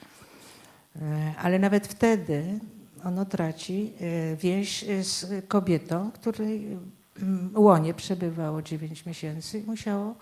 E, 0.96 1.34
ale 1.38 1.58
nawet 1.58 1.86
wtedy 1.86 2.60
ono 3.04 3.24
traci 3.24 3.92
e, 4.00 4.36
więź 4.36 4.84
z 5.02 5.48
kobietą, 5.48 6.10
której 6.10 6.78
mm, 7.22 7.50
łonie 7.54 7.94
przebywało 7.94 8.62
9 8.62 9.06
miesięcy 9.06 9.58
i 9.58 9.62
musiało 9.62 10.14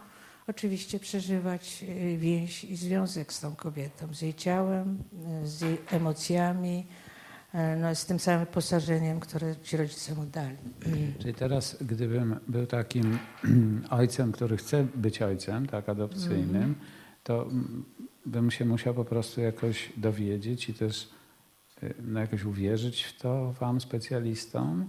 oczywiście 0.51 0.99
przeżywać 0.99 1.85
e, 1.89 2.17
więź 2.17 2.65
i 2.65 2.77
związek 2.77 3.33
z 3.33 3.41
tą 3.41 3.57
kobietą, 3.57 4.15
z 4.15 4.23
jej 4.23 4.35
ciałem, 4.35 4.99
e, 5.27 5.47
z 5.47 5.61
jej 5.61 5.79
emocjami, 5.91 6.87
e, 7.55 7.77
no, 7.77 7.95
z 7.95 8.07
tym 8.07 8.19
samym 8.19 8.47
posażeniem, 8.47 9.21
które 9.21 9.57
ci 9.57 9.77
rodzice 9.77 10.15
mu 10.15 10.27
dali. 10.27 10.57
Czyli 11.23 11.35
teraz, 11.35 11.77
gdybym 11.81 12.41
był 12.49 12.67
takim 12.67 13.19
ojcem, 13.91 14.33
który 14.33 14.57
chce 14.57 14.87
być 14.95 15.23
ojcem, 15.23 15.67
tak, 15.67 15.89
adopcyjnym, 15.89 16.63
mm. 16.63 16.75
to 17.23 17.49
bym 18.27 18.51
się 18.51 18.65
musiał 18.65 18.95
po 18.95 19.05
prostu 19.05 19.41
jakoś 19.41 19.93
dowiedzieć 19.97 20.69
i 20.69 20.75
też 20.75 21.09
no, 22.03 22.21
jakoś 22.21 22.45
uwierzyć 22.45 23.03
w 23.03 23.21
to 23.21 23.53
wam, 23.53 23.81
specjalistom, 23.81 24.89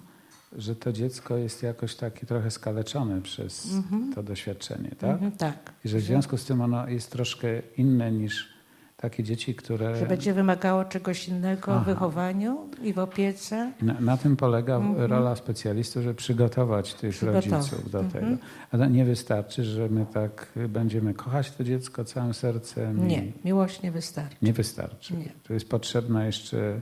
że 0.57 0.75
to 0.75 0.91
dziecko 0.91 1.37
jest 1.37 1.63
jakoś 1.63 1.95
takie 1.95 2.25
trochę 2.25 2.51
skaleczone 2.51 3.21
przez 3.21 3.67
mm-hmm. 3.67 4.15
to 4.15 4.23
doświadczenie, 4.23 4.91
tak? 4.97 5.21
Mm-hmm, 5.21 5.31
tak. 5.37 5.73
I 5.85 5.89
że 5.89 5.97
w 5.97 6.01
związku 6.01 6.37
z 6.37 6.45
tym 6.45 6.61
ono 6.61 6.87
jest 6.87 7.11
troszkę 7.11 7.47
inne 7.77 8.11
niż 8.11 8.61
takie 8.97 9.23
dzieci, 9.23 9.55
które... 9.55 9.95
Że 9.95 10.05
będzie 10.05 10.33
wymagało 10.33 10.85
czegoś 10.85 11.27
innego 11.27 11.71
Aha. 11.71 11.81
w 11.81 11.85
wychowaniu 11.85 12.69
i 12.83 12.93
w 12.93 12.99
opiece. 12.99 13.71
Na, 13.81 14.01
na 14.01 14.17
tym 14.17 14.35
polega 14.35 14.77
mm-hmm. 14.77 15.07
rola 15.07 15.35
specjalistów, 15.35 16.03
żeby 16.03 16.15
przygotować 16.15 16.93
tych 16.93 17.23
rodziców 17.23 17.91
do 17.91 17.99
mhm. 17.99 18.11
tego. 18.11 18.41
Ale 18.71 18.89
nie 18.89 19.05
wystarczy, 19.05 19.63
że 19.63 19.89
my 19.89 20.05
tak 20.13 20.53
będziemy 20.69 21.13
kochać 21.13 21.51
to 21.51 21.63
dziecko 21.63 22.05
całym 22.05 22.33
sercem. 22.33 23.07
Nie, 23.07 23.23
miłość 23.45 23.81
nie 23.81 23.91
wystarczy. 23.91 24.37
Nie 24.41 24.53
wystarczy. 24.53 25.17
Nie. 25.17 25.29
To 25.43 25.53
jest 25.53 25.69
potrzebna 25.69 26.25
jeszcze 26.25 26.81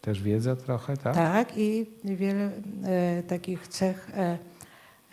też 0.00 0.22
wiedza 0.22 0.56
trochę, 0.56 0.96
tak? 0.96 1.14
Tak 1.14 1.58
i 1.58 1.86
wiele 2.04 2.50
e, 2.84 3.22
takich 3.22 3.68
cech 3.68 4.10
e, 4.10 4.38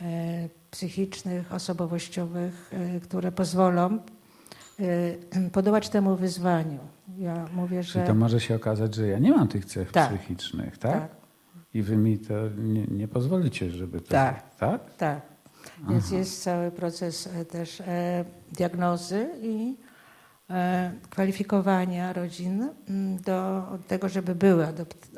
e, 0.01 0.49
psychicznych, 0.71 1.53
osobowościowych, 1.53 2.71
e, 2.73 2.99
które 2.99 3.31
pozwolą 3.31 3.99
e, 4.79 5.49
podołać 5.51 5.89
temu 5.89 6.15
wyzwaniu. 6.15 6.79
Ja 7.17 7.45
mówię, 7.53 7.83
że... 7.83 7.93
Czyli 7.93 8.05
to 8.07 8.15
może 8.15 8.39
się 8.39 8.55
okazać, 8.55 8.95
że 8.95 9.07
ja 9.07 9.19
nie 9.19 9.31
mam 9.31 9.47
tych 9.47 9.65
cech 9.65 9.91
tak. 9.91 10.09
psychicznych, 10.09 10.77
tak? 10.77 10.93
tak? 10.93 11.15
I 11.73 11.81
wy 11.81 11.97
mi 11.97 12.19
to 12.19 12.33
nie, 12.57 12.85
nie 12.87 13.07
pozwolicie, 13.07 13.71
żeby 13.71 14.01
to... 14.01 14.11
Tak, 14.11 14.55
tak. 14.55 14.95
tak. 14.95 15.21
Więc 15.89 16.05
Aha. 16.07 16.15
jest 16.15 16.43
cały 16.43 16.71
proces 16.71 17.27
e, 17.27 17.45
też 17.45 17.81
diagnozy 18.51 19.29
i 19.41 19.77
kwalifikowania 21.09 22.13
rodzin 22.13 22.69
mm, 22.89 23.17
do 23.17 23.63
tego, 23.87 24.09
żeby 24.09 24.35
były 24.35 24.67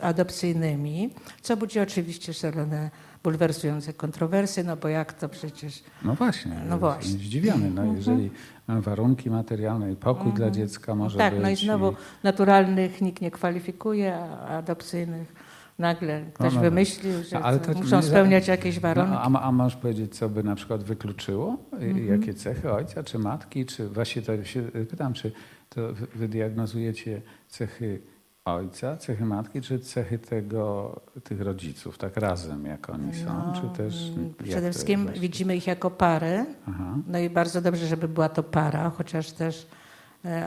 adopcyjnymi, 0.02 1.10
co 1.42 1.58
budzi 1.58 1.80
oczywiście 1.80 2.34
szalone, 2.34 2.92
bulwersujące 3.24 3.94
kontrowersje, 3.94 4.64
no 4.64 4.78
bo 4.78 4.88
jak 4.88 5.14
to 5.14 5.30
przecież... 5.30 5.84
No 6.06 6.16
właśnie, 6.16 6.62
no 6.70 6.78
właśnie. 6.78 7.12
zdziwiony. 7.12 7.70
No, 7.70 7.82
mhm. 7.82 7.98
jeżeli 7.98 8.32
warunki 8.68 9.30
materialne 9.30 9.92
i 9.92 9.96
pokój 9.96 10.34
dla 10.34 10.48
mhm. 10.48 10.54
dziecka 10.54 10.96
może 10.96 11.18
tak, 11.18 11.34
być... 11.34 11.42
Tak, 11.42 11.44
no 11.44 11.50
i 11.50 11.56
znowu 11.56 11.94
naturalnych 12.24 13.02
nikt 13.02 13.22
nie 13.22 13.32
kwalifikuje, 13.32 14.16
a 14.16 14.48
adopcyjnych 14.48 15.34
nagle 15.80 16.26
ktoś 16.34 16.54
no, 16.54 16.56
no, 16.56 16.62
wymyślił, 16.62 17.24
że 17.24 17.40
ale 17.40 17.60
to 17.60 17.74
muszą 17.74 18.02
spełniać 18.02 18.48
jakieś 18.48 18.76
no, 18.76 18.82
warunki. 18.82 19.12
No, 19.12 19.40
a, 19.40 19.42
a 19.42 19.52
możesz 19.52 19.76
powiedzieć, 19.76 20.16
co 20.16 20.30
by 20.30 20.44
na 20.44 20.56
przykład 20.56 20.84
wykluczyło? 20.84 21.58
Mhm. 21.72 22.08
Jakie 22.08 22.34
cechy 22.34 22.72
ojca 22.72 23.04
czy 23.04 23.20
matki? 23.20 23.66
Czy 23.66 23.90
właśnie 23.90 24.22
to 24.22 24.44
się 24.44 24.62
pytam, 24.90 25.14
czy 25.14 25.32
to 25.70 25.82
wydiagnozujecie 26.16 27.22
cechy 27.48 28.02
ojca, 28.46 28.98
cechy 28.98 29.26
matki, 29.26 29.62
czy 29.62 29.80
cechy 29.80 30.20
tego, 30.20 30.96
tych 31.24 31.42
rodziców, 31.42 31.98
tak 31.98 32.18
razem, 32.18 32.66
jak 32.66 32.90
oni 32.90 33.14
są? 33.14 33.26
No, 33.26 33.54
czy 33.62 33.78
też, 33.78 34.10
mm, 34.18 34.34
przede 34.44 34.72
wszystkim 34.72 35.10
widzimy 35.20 35.56
ich 35.56 35.68
jako 35.68 35.92
parę. 35.92 36.46
Aha. 36.68 36.98
No 37.08 37.20
i 37.20 37.30
bardzo 37.30 37.62
dobrze, 37.62 37.88
żeby 37.88 38.08
była 38.08 38.30
to 38.30 38.44
para, 38.44 38.90
chociaż 38.90 39.32
też 39.32 39.68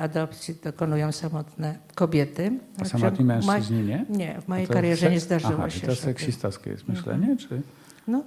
adopcji 0.00 0.54
dokonują 0.64 1.12
samotne 1.12 1.78
kobiety. 1.94 2.58
A 2.78 2.84
samotni 2.84 3.24
mężczyźni 3.24 3.82
nie? 3.82 4.06
Nie, 4.08 4.40
w 4.40 4.48
mojej 4.48 4.66
karierze 4.66 5.10
nie 5.10 5.20
zdarzyło 5.20 5.54
Aha, 5.58 5.70
się. 5.70 5.86
to 5.86 5.96
seksistowskie 5.96 6.70
jest 6.70 6.88
myślenie? 6.88 7.30
Mhm. 7.30 7.38
Czy? 7.38 7.62
No, 8.06 8.24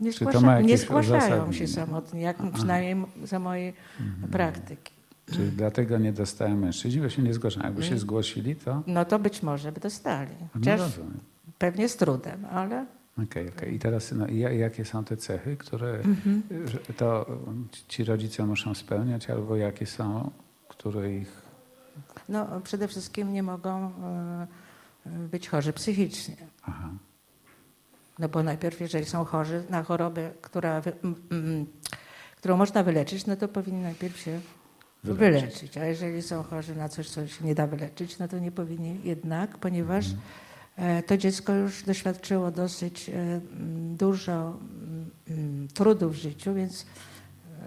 nie, 0.00 0.12
zgłasza, 0.12 0.60
nie 0.60 0.78
zgłaszają 0.78 1.52
się 1.52 1.66
samotni, 1.66 2.20
jak 2.20 2.36
Aha. 2.40 2.50
przynajmniej 2.54 3.06
za 3.24 3.38
mojej 3.38 3.74
mhm. 4.00 4.32
praktyki. 4.32 4.92
Czyli 5.32 5.50
dlatego 5.50 5.98
nie 5.98 6.12
dostają 6.12 6.56
mężczyźni, 6.56 7.00
bo 7.00 7.08
się 7.08 7.22
nie 7.22 7.34
zgłaszają. 7.34 7.66
Jakby 7.66 7.82
się 7.82 7.98
zgłosili, 7.98 8.56
to... 8.56 8.82
No 8.86 9.04
to 9.04 9.18
być 9.18 9.42
może 9.42 9.72
by 9.72 9.80
dostali. 9.80 10.30
No 10.40 10.48
Chociaż 10.52 10.80
no 10.80 11.04
pewnie 11.58 11.88
z 11.88 11.96
trudem, 11.96 12.44
ale... 12.44 12.86
Okej, 13.12 13.24
okay, 13.24 13.42
okej. 13.42 13.56
Okay. 13.56 13.70
I 13.70 13.78
teraz 13.78 14.12
no, 14.12 14.28
jakie 14.28 14.84
są 14.84 15.04
te 15.04 15.16
cechy, 15.16 15.56
które 15.56 15.94
mhm. 15.94 16.42
to 16.96 17.26
ci 17.88 18.04
rodzice 18.04 18.46
muszą 18.46 18.74
spełniać, 18.74 19.30
albo 19.30 19.56
jakie 19.56 19.86
są 19.86 20.30
które 20.82 21.14
ich... 21.14 21.42
No 22.28 22.60
przede 22.60 22.88
wszystkim 22.88 23.32
nie 23.32 23.42
mogą 23.42 23.86
e, 23.86 24.46
być 25.28 25.48
chorzy 25.48 25.72
psychicznie. 25.72 26.36
Aha. 26.62 26.88
No 28.18 28.28
bo 28.28 28.42
najpierw, 28.42 28.80
jeżeli 28.80 29.04
są 29.04 29.24
chorzy 29.24 29.64
na 29.70 29.82
chorobę, 29.82 30.30
która, 30.40 30.82
którą 32.36 32.56
można 32.56 32.82
wyleczyć, 32.82 33.26
no 33.26 33.36
to 33.36 33.48
powinni 33.48 33.82
najpierw 33.82 34.18
się 34.18 34.40
wyleczyć. 35.04 35.40
wyleczyć. 35.40 35.78
A 35.78 35.84
jeżeli 35.84 36.22
są 36.22 36.42
chorzy 36.42 36.76
na 36.76 36.88
coś, 36.88 37.10
co 37.10 37.26
się 37.26 37.44
nie 37.44 37.54
da 37.54 37.66
wyleczyć, 37.66 38.18
no 38.18 38.28
to 38.28 38.38
nie 38.38 38.52
powinni 38.52 39.00
jednak, 39.04 39.58
ponieważ 39.58 40.06
mhm. 40.76 41.02
to 41.02 41.16
dziecko 41.16 41.52
już 41.52 41.82
doświadczyło 41.82 42.50
dosyć 42.50 43.08
e, 43.08 43.40
dużo 43.96 44.58
trudu 45.74 46.10
w 46.10 46.14
życiu, 46.14 46.54
więc 46.54 46.86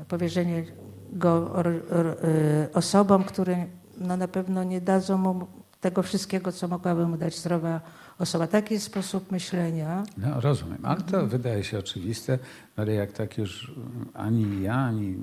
e, 0.01 0.05
powierzenie 0.05 0.65
go 1.13 1.63
y, 1.65 2.73
osobom, 2.73 3.23
które 3.23 3.65
no 3.97 4.17
na 4.17 4.27
pewno 4.27 4.63
nie 4.63 4.81
dadzą 4.81 5.17
mu 5.17 5.47
tego 5.81 6.03
wszystkiego, 6.03 6.51
co 6.51 6.67
mogłaby 6.67 7.07
mu 7.07 7.17
dać 7.17 7.39
zdrowa 7.39 7.81
osoba. 8.19 8.47
Taki 8.47 8.73
jest 8.73 8.85
sposób 8.85 9.31
myślenia. 9.31 10.03
No 10.17 10.41
rozumiem, 10.41 10.79
ale 10.83 11.01
to 11.01 11.05
mhm. 11.05 11.29
wydaje 11.29 11.63
się 11.63 11.79
oczywiste, 11.79 12.39
ale 12.75 12.93
jak 12.93 13.11
tak 13.11 13.37
już 13.37 13.71
ani 14.13 14.61
ja, 14.61 14.75
ani 14.75 15.17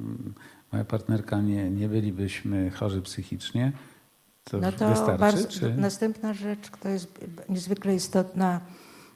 moja 0.73 0.85
partnerka 0.85 1.41
nie, 1.41 1.71
nie 1.71 1.89
bylibyśmy 1.89 2.71
chorzy 2.71 3.03
psychicznie, 3.03 3.73
to, 4.45 4.59
no 4.59 4.73
to 4.73 4.89
wystarczy? 4.89 5.19
Bardzo, 5.19 5.49
czy... 5.49 5.75
Następna 5.75 6.35
rzecz, 6.35 6.71
która 6.71 6.95
jest 6.95 7.25
niezwykle 7.49 7.95
istotna, 7.95 8.61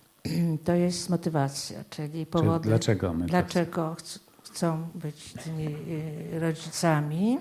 to 0.65 0.75
jest 0.75 1.11
motywacja, 1.11 1.85
czyli 1.91 2.27
powody. 2.27 2.69
Dlaczego 2.69 3.15
my 3.15 3.27
Dlaczego 3.27 3.97
chcą 4.57 4.89
być 4.95 5.33
tymi 5.33 5.67
y, 5.67 6.41
rodzicami. 6.41 7.39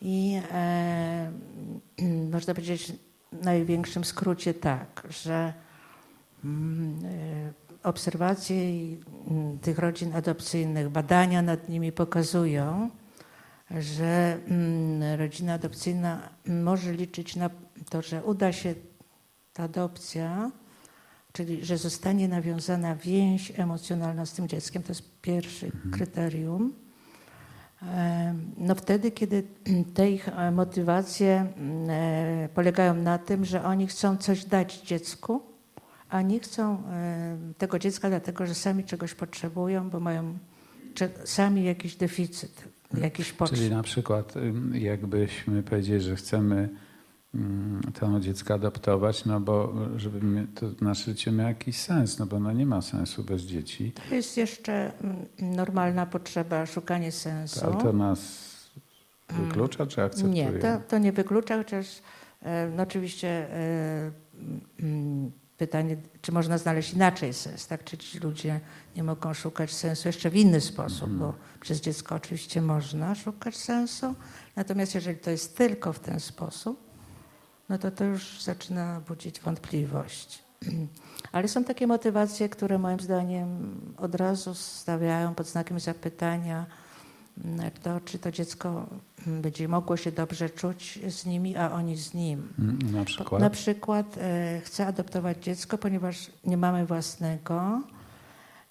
I 0.00 0.40
e, 0.52 1.32
można 2.32 2.54
powiedzieć 2.54 2.92
w 3.32 3.44
największym 3.44 4.04
skrócie 4.04 4.54
tak, 4.54 5.06
że 5.10 5.52
mm, 6.44 6.98
e, 7.04 7.88
obserwacje 7.88 8.56
mm, 8.56 9.58
tych 9.58 9.78
rodzin 9.78 10.14
adopcyjnych, 10.14 10.88
badania 10.88 11.42
nad 11.42 11.68
nimi 11.68 11.92
pokazują, 11.92 12.90
że 13.70 14.38
mm, 14.46 15.20
rodzina 15.20 15.54
adopcyjna 15.54 16.28
może 16.46 16.92
liczyć 16.92 17.36
na 17.36 17.50
to, 17.90 18.02
że 18.02 18.24
uda 18.24 18.52
się 18.52 18.74
ta 19.52 19.62
adopcja 19.62 20.50
czyli 21.32 21.64
że 21.64 21.78
zostanie 21.78 22.28
nawiązana 22.28 22.96
więź 22.96 23.52
emocjonalna 23.56 24.26
z 24.26 24.32
tym 24.32 24.48
dzieckiem, 24.48 24.82
to 24.82 24.88
jest 24.88 25.20
pierwszy 25.22 25.66
mhm. 25.66 25.90
kryterium. 25.90 26.72
No 28.58 28.74
wtedy, 28.74 29.10
kiedy 29.10 29.42
te 29.94 30.10
ich 30.10 30.28
e, 30.28 30.50
motywacje 30.50 31.46
e, 31.88 32.48
polegają 32.54 32.94
na 32.94 33.18
tym, 33.18 33.44
że 33.44 33.64
oni 33.64 33.86
chcą 33.86 34.16
coś 34.16 34.44
dać 34.44 34.80
dziecku, 34.80 35.42
a 36.08 36.22
nie 36.22 36.40
chcą 36.40 36.82
e, 36.88 37.38
tego 37.58 37.78
dziecka 37.78 38.08
dlatego, 38.08 38.46
że 38.46 38.54
sami 38.54 38.84
czegoś 38.84 39.14
potrzebują, 39.14 39.90
bo 39.90 40.00
mają 40.00 40.38
sami 41.24 41.64
jakiś 41.64 41.96
deficyt 41.96 42.64
jakiś 42.98 43.32
potrzeb. 43.32 43.58
Czyli 43.58 43.70
na 43.70 43.82
przykład 43.82 44.34
jakbyśmy 44.72 45.62
powiedzieli, 45.62 46.00
że 46.00 46.16
chcemy 46.16 46.68
to 48.00 48.20
dziecko 48.20 48.54
adoptować, 48.54 49.24
no 49.24 49.40
bo 49.40 49.72
żeby 49.96 50.46
to 50.54 50.66
nasze 50.80 51.04
życie 51.04 51.32
miało 51.32 51.48
jakiś 51.48 51.76
sens, 51.76 52.18
no 52.18 52.26
bo 52.26 52.40
no 52.40 52.52
nie 52.52 52.66
ma 52.66 52.82
sensu 52.82 53.24
bez 53.24 53.42
dzieci. 53.42 53.92
To 54.08 54.14
jest 54.14 54.36
jeszcze 54.36 54.92
normalna 55.38 56.06
potrzeba, 56.06 56.66
szukanie 56.66 57.12
sensu. 57.12 57.66
Ale 57.66 57.76
to 57.76 57.92
nas 57.92 58.50
wyklucza, 59.28 59.86
czy 59.86 60.02
akceptuje? 60.02 60.34
Nie, 60.34 60.52
to, 60.52 60.80
to 60.88 60.98
nie 60.98 61.12
wyklucza, 61.12 61.56
chociaż 61.56 61.86
e, 62.42 62.68
no 62.76 62.82
oczywiście 62.82 63.28
e, 63.28 64.10
pytanie, 65.56 65.96
czy 66.22 66.32
można 66.32 66.58
znaleźć 66.58 66.92
inaczej 66.92 67.34
sens, 67.34 67.66
tak? 67.66 67.84
Czy 67.84 67.98
ci 67.98 68.18
ludzie 68.18 68.60
nie 68.96 69.02
mogą 69.02 69.34
szukać 69.34 69.72
sensu 69.72 70.08
jeszcze 70.08 70.30
w 70.30 70.36
inny 70.36 70.60
sposób, 70.60 71.06
mm. 71.06 71.18
bo 71.18 71.26
mhm. 71.26 71.44
przez 71.60 71.80
dziecko 71.80 72.14
oczywiście 72.14 72.62
można 72.62 73.14
szukać 73.14 73.56
sensu, 73.56 74.14
natomiast 74.56 74.94
jeżeli 74.94 75.18
to 75.18 75.30
jest 75.30 75.56
tylko 75.56 75.92
w 75.92 75.98
ten 75.98 76.20
sposób, 76.20 76.89
no 77.70 77.78
to 77.78 77.90
to 77.90 78.04
już 78.04 78.42
zaczyna 78.42 79.00
budzić 79.08 79.40
wątpliwość. 79.40 80.42
Ale 81.32 81.48
są 81.48 81.64
takie 81.64 81.86
motywacje, 81.86 82.48
które 82.48 82.78
moim 82.78 83.00
zdaniem 83.00 83.76
od 83.96 84.14
razu 84.14 84.54
stawiają 84.54 85.34
pod 85.34 85.46
znakiem 85.46 85.80
zapytania 85.80 86.66
to, 87.82 88.00
czy 88.00 88.18
to 88.18 88.30
dziecko 88.30 88.86
będzie 89.26 89.68
mogło 89.68 89.96
się 89.96 90.12
dobrze 90.12 90.50
czuć 90.50 90.98
z 91.08 91.26
nimi, 91.26 91.56
a 91.56 91.72
oni 91.72 91.96
z 91.96 92.14
nim. 92.14 92.48
Mm, 92.58 92.78
na 92.92 93.04
przykład? 93.04 93.42
Na 93.42 93.50
przykład 93.50 94.18
e, 94.18 94.60
chcę 94.64 94.86
adoptować 94.86 95.44
dziecko, 95.44 95.78
ponieważ 95.78 96.30
nie 96.44 96.56
mamy 96.56 96.86
własnego 96.86 97.82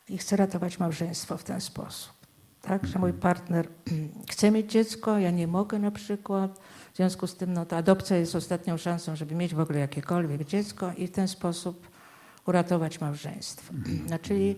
i 0.09 0.17
chcę 0.17 0.35
ratować 0.35 0.79
małżeństwo 0.79 1.37
w 1.37 1.43
ten 1.43 1.61
sposób. 1.61 2.13
Tak, 2.61 2.87
że 2.87 2.99
mój 2.99 3.09
mhm. 3.09 3.21
partner 3.21 3.67
chce 4.31 4.51
mieć 4.51 4.71
dziecko, 4.71 5.19
ja 5.19 5.31
nie 5.31 5.47
mogę 5.47 5.79
na 5.79 5.91
przykład. 5.91 6.59
W 6.99 7.01
związku 7.01 7.27
z 7.27 7.35
tym 7.35 7.53
no, 7.53 7.65
ta 7.65 7.77
adopcja 7.77 8.17
jest 8.17 8.35
ostatnią 8.35 8.77
szansą, 8.77 9.15
żeby 9.15 9.35
mieć 9.35 9.55
w 9.55 9.59
ogóle 9.59 9.79
jakiekolwiek 9.79 10.43
dziecko 10.43 10.91
i 10.97 11.07
w 11.07 11.11
ten 11.11 11.27
sposób 11.27 11.87
uratować 12.47 13.01
małżeństwo. 13.01 13.73
Mhm. 13.73 13.99
No, 14.09 14.19
czyli 14.19 14.55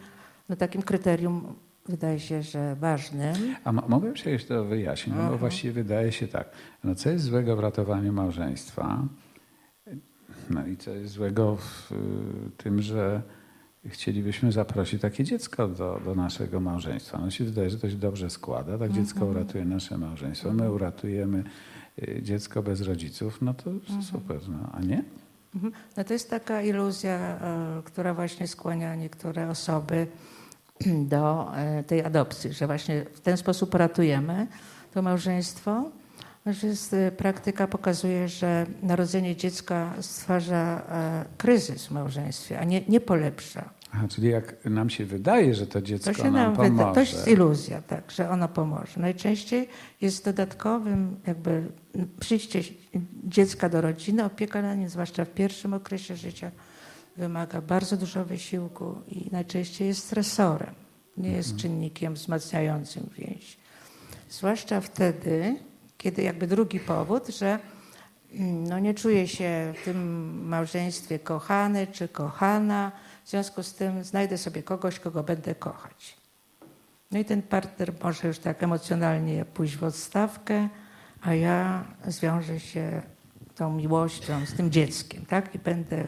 no, 0.50 0.56
takim 0.56 0.82
kryterium 0.82 1.56
wydaje 1.88 2.20
się, 2.20 2.44
że 2.44 2.76
ważnym. 2.76 3.36
A 3.64 3.72
mogę 3.72 4.14
przejść 4.14 4.48
do 4.48 4.66
wyjaśnień, 4.66 5.16
no 5.18 5.30
bo 5.30 5.38
właściwie 5.38 5.74
wydaje 5.74 6.12
się 6.12 6.28
tak. 6.28 6.50
No 6.84 6.96
co 6.96 7.10
jest 7.10 7.26
złego 7.26 7.56
w 7.56 7.60
ratowaniu 7.60 8.14
małżeństwa? 8.14 9.08
No 10.50 10.68
i 10.68 10.78
co 10.78 10.92
jest 10.92 11.14
złego 11.14 11.56
w 11.56 11.92
tym, 12.58 12.82
że 12.82 13.22
chcielibyśmy 13.86 14.52
zaprosić 14.52 15.02
takie 15.02 15.24
dziecko 15.24 15.68
do, 15.68 16.02
do 16.06 16.16
naszego 16.16 16.60
małżeństwa. 16.60 17.18
No 17.18 17.32
się 17.32 17.44
wydaje, 17.44 17.70
że 17.70 17.80
to 17.80 17.90
się 17.90 17.96
dobrze 17.98 18.30
składa. 18.30 18.78
Tak 18.78 18.92
dziecko 18.92 19.20
mhm. 19.20 19.32
uratuje 19.32 19.66
nasze 19.66 19.98
małżeństwo, 19.98 20.54
my 20.54 20.72
uratujemy 20.72 21.38
y, 21.38 21.44
dziecko 22.22 22.64
bez 22.64 22.82
rodziców, 22.82 23.42
no 23.42 23.54
to 23.54 23.70
mhm. 23.70 24.04
super, 24.04 24.50
no, 24.50 24.70
a 24.74 24.82
nie? 24.82 25.04
Mhm. 25.56 25.74
No 25.98 26.04
to 26.04 26.14
jest 26.14 26.30
taka 26.30 26.62
iluzja, 26.62 27.38
y, 27.80 27.84
która 27.84 28.14
właśnie 28.14 28.48
skłania 28.48 28.96
niektóre 28.96 29.50
osoby 29.50 30.08
do 31.16 31.52
y, 31.80 31.84
tej 31.84 32.04
adopcji, 32.04 32.54
że 32.54 32.68
właśnie 32.68 33.06
w 33.14 33.20
ten 33.20 33.38
sposób 33.38 33.74
ratujemy 33.76 34.48
to 34.94 35.02
małżeństwo. 35.02 35.92
Natomiast 36.46 36.96
praktyka 37.18 37.68
pokazuje, 37.68 38.28
że 38.28 38.66
narodzenie 38.84 39.36
dziecka 39.36 39.94
stwarza 40.02 40.82
kryzys 41.38 41.88
w 41.88 41.92
małżeństwie, 41.92 42.60
a 42.60 42.64
nie, 42.64 42.82
nie 42.88 43.02
polepsza. 43.02 43.70
Aha, 43.94 44.08
czyli 44.08 44.30
jak 44.30 44.66
nam 44.66 44.90
się 44.90 45.06
wydaje, 45.06 45.56
że 45.56 45.68
to 45.68 45.82
dziecko 45.82 46.14
to 46.14 46.24
nam, 46.24 46.34
nam 46.34 46.56
pomoże. 46.56 46.94
To 46.94 47.00
jest 47.00 47.28
iluzja, 47.28 47.82
tak, 47.82 48.12
że 48.12 48.30
ono 48.30 48.48
pomoże. 48.48 49.00
Najczęściej 49.00 49.68
jest 50.02 50.26
dodatkowym 50.26 51.20
jakby 51.28 51.64
przyjście 52.20 52.62
dziecka 53.24 53.70
do 53.70 53.82
rodziny, 53.82 54.26
opieka 54.26 54.62
na 54.62 54.76
nim, 54.76 54.90
zwłaszcza 54.90 55.26
w 55.26 55.30
pierwszym 55.30 55.74
okresie 55.74 56.16
życia, 56.16 56.52
wymaga 57.18 57.62
bardzo 57.62 57.98
dużo 57.98 58.26
wysiłku 58.26 58.96
i 59.08 59.30
najczęściej 59.32 59.88
jest 59.88 60.06
stresorem, 60.06 60.74
nie 61.18 61.32
jest 61.32 61.50
mhm. 61.50 61.60
czynnikiem 61.60 62.14
wzmacniającym 62.14 63.10
więź. 63.18 63.58
Zwłaszcza 64.30 64.82
wtedy, 64.82 65.56
kiedy 65.98 66.22
jakby 66.22 66.48
drugi 66.48 66.80
powód, 66.80 67.28
że 67.28 67.60
mm, 68.34 68.64
no 68.64 68.80
nie 68.80 68.94
czuje 68.94 69.28
się 69.28 69.74
w 69.82 69.86
tym 69.86 69.98
małżeństwie 70.48 71.20
kochany 71.20 71.88
czy 71.88 72.08
kochana, 72.08 72.92
w 73.24 73.30
związku 73.30 73.64
z 73.64 73.74
tym 73.74 74.04
znajdę 74.04 74.38
sobie 74.38 74.64
kogoś, 74.64 75.00
kogo 75.00 75.24
będę 75.24 75.56
kochać. 75.56 76.18
No 77.12 77.20
i 77.20 77.26
ten 77.26 77.42
partner 77.42 77.94
może 78.04 78.28
już 78.28 78.40
tak 78.40 78.64
emocjonalnie 78.64 79.46
pójść 79.46 79.78
w 79.78 79.84
odstawkę, 79.84 80.70
a 81.22 81.34
ja 81.34 81.84
zwiążę 82.08 82.60
się 82.60 83.02
tą 83.56 83.74
miłością 83.74 84.46
z 84.46 84.54
tym 84.54 84.72
dzieckiem, 84.72 85.26
tak? 85.26 85.56
I 85.56 85.60
będę 85.60 86.08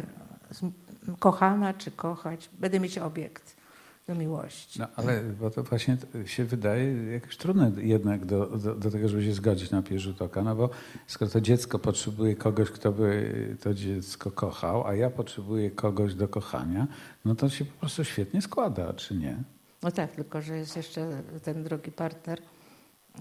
kochana 1.20 1.74
czy 1.74 1.92
kochać, 1.92 2.50
będę 2.60 2.80
mieć 2.80 2.98
obiekt 2.98 3.63
do 4.08 4.16
miłości. 4.16 4.80
No 4.80 4.88
ale 4.96 5.24
bo 5.24 5.50
to 5.50 5.64
właśnie 5.64 5.98
się 6.26 6.46
wydaje 6.46 6.94
jakieś 7.04 7.38
trudne 7.38 7.72
jednak 7.78 8.26
do, 8.26 8.46
do, 8.46 8.76
do, 8.76 8.92
tego, 8.92 9.10
żeby 9.10 9.24
się 9.24 9.34
zgodzić 9.34 9.72
na 9.72 9.82
pierwszy 9.82 10.00
rzut 10.00 10.22
oka, 10.22 10.42
no 10.42 10.56
bo 10.56 10.70
skoro 11.08 11.32
to 11.32 11.42
dziecko 11.42 11.80
potrzebuje 11.80 12.36
kogoś, 12.36 12.70
kto 12.70 12.92
by 12.92 13.58
to 13.62 13.74
dziecko 13.74 14.32
kochał, 14.32 14.88
a 14.88 14.96
ja 14.96 15.10
potrzebuję 15.10 15.72
kogoś 15.72 16.16
do 16.16 16.28
kochania, 16.28 16.88
no 17.26 17.36
to 17.36 17.50
się 17.50 17.66
po 17.66 17.80
prostu 17.80 18.04
świetnie 18.04 18.42
składa, 18.42 18.94
czy 18.94 19.16
nie? 19.16 19.38
No 19.82 19.92
tak, 19.92 20.12
tylko 20.12 20.42
że 20.42 20.58
jest 20.58 20.76
jeszcze 20.76 21.24
ten 21.44 21.64
drugi 21.64 21.92
partner, 21.92 22.42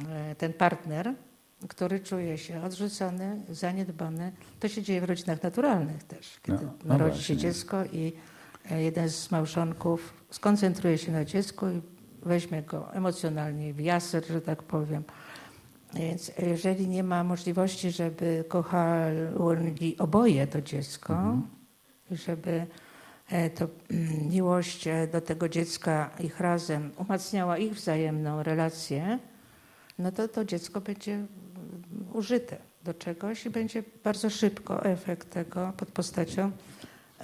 e, 0.08 0.34
ten 0.34 0.52
partner, 0.52 1.14
który 1.68 2.00
czuje 2.00 2.38
się 2.38 2.62
odrzucony, 2.62 3.40
zaniedbany. 3.48 4.32
To 4.60 4.68
się 4.68 4.82
dzieje 4.82 5.00
w 5.00 5.04
rodzinach 5.04 5.42
naturalnych 5.42 6.04
też, 6.04 6.40
kiedy 6.42 6.64
no, 6.64 6.72
no 6.84 6.88
narodzi 6.98 7.22
się 7.22 7.36
dziecko 7.36 7.84
i 7.84 8.12
jeden 8.70 9.10
z 9.10 9.30
małżonków 9.30 10.14
skoncentruje 10.30 10.98
się 10.98 11.12
na 11.12 11.24
dziecku 11.24 11.68
i 11.68 11.80
weźmie 12.22 12.62
go 12.62 12.94
emocjonalnie 12.94 13.74
w 13.74 13.80
jaser, 13.80 14.26
że 14.26 14.40
tak 14.40 14.62
powiem. 14.62 15.04
Więc 15.94 16.32
jeżeli 16.38 16.88
nie 16.88 17.02
ma 17.02 17.24
możliwości, 17.24 17.90
żeby 17.90 18.44
kochali 18.48 19.98
oboje 19.98 20.46
to 20.46 20.62
dziecko, 20.62 21.12
mhm. 21.12 21.42
żeby 22.10 22.66
e, 23.28 23.50
to 23.50 23.68
mm, 23.90 24.28
miłość 24.28 24.86
e, 24.86 25.06
do 25.06 25.20
tego 25.20 25.48
dziecka 25.48 26.10
ich 26.20 26.40
razem 26.40 26.90
umacniała 26.96 27.58
ich 27.58 27.74
wzajemną 27.74 28.42
relację, 28.42 29.18
no 29.98 30.12
to 30.12 30.28
to 30.28 30.44
dziecko 30.44 30.80
będzie 30.80 31.14
mm, 31.14 31.28
użyte 32.12 32.56
do 32.84 32.94
czegoś 32.94 33.46
i 33.46 33.50
będzie 33.50 33.82
bardzo 34.04 34.30
szybko 34.30 34.84
efekt 34.84 35.30
tego 35.30 35.72
pod 35.76 35.88
postacią 35.88 36.50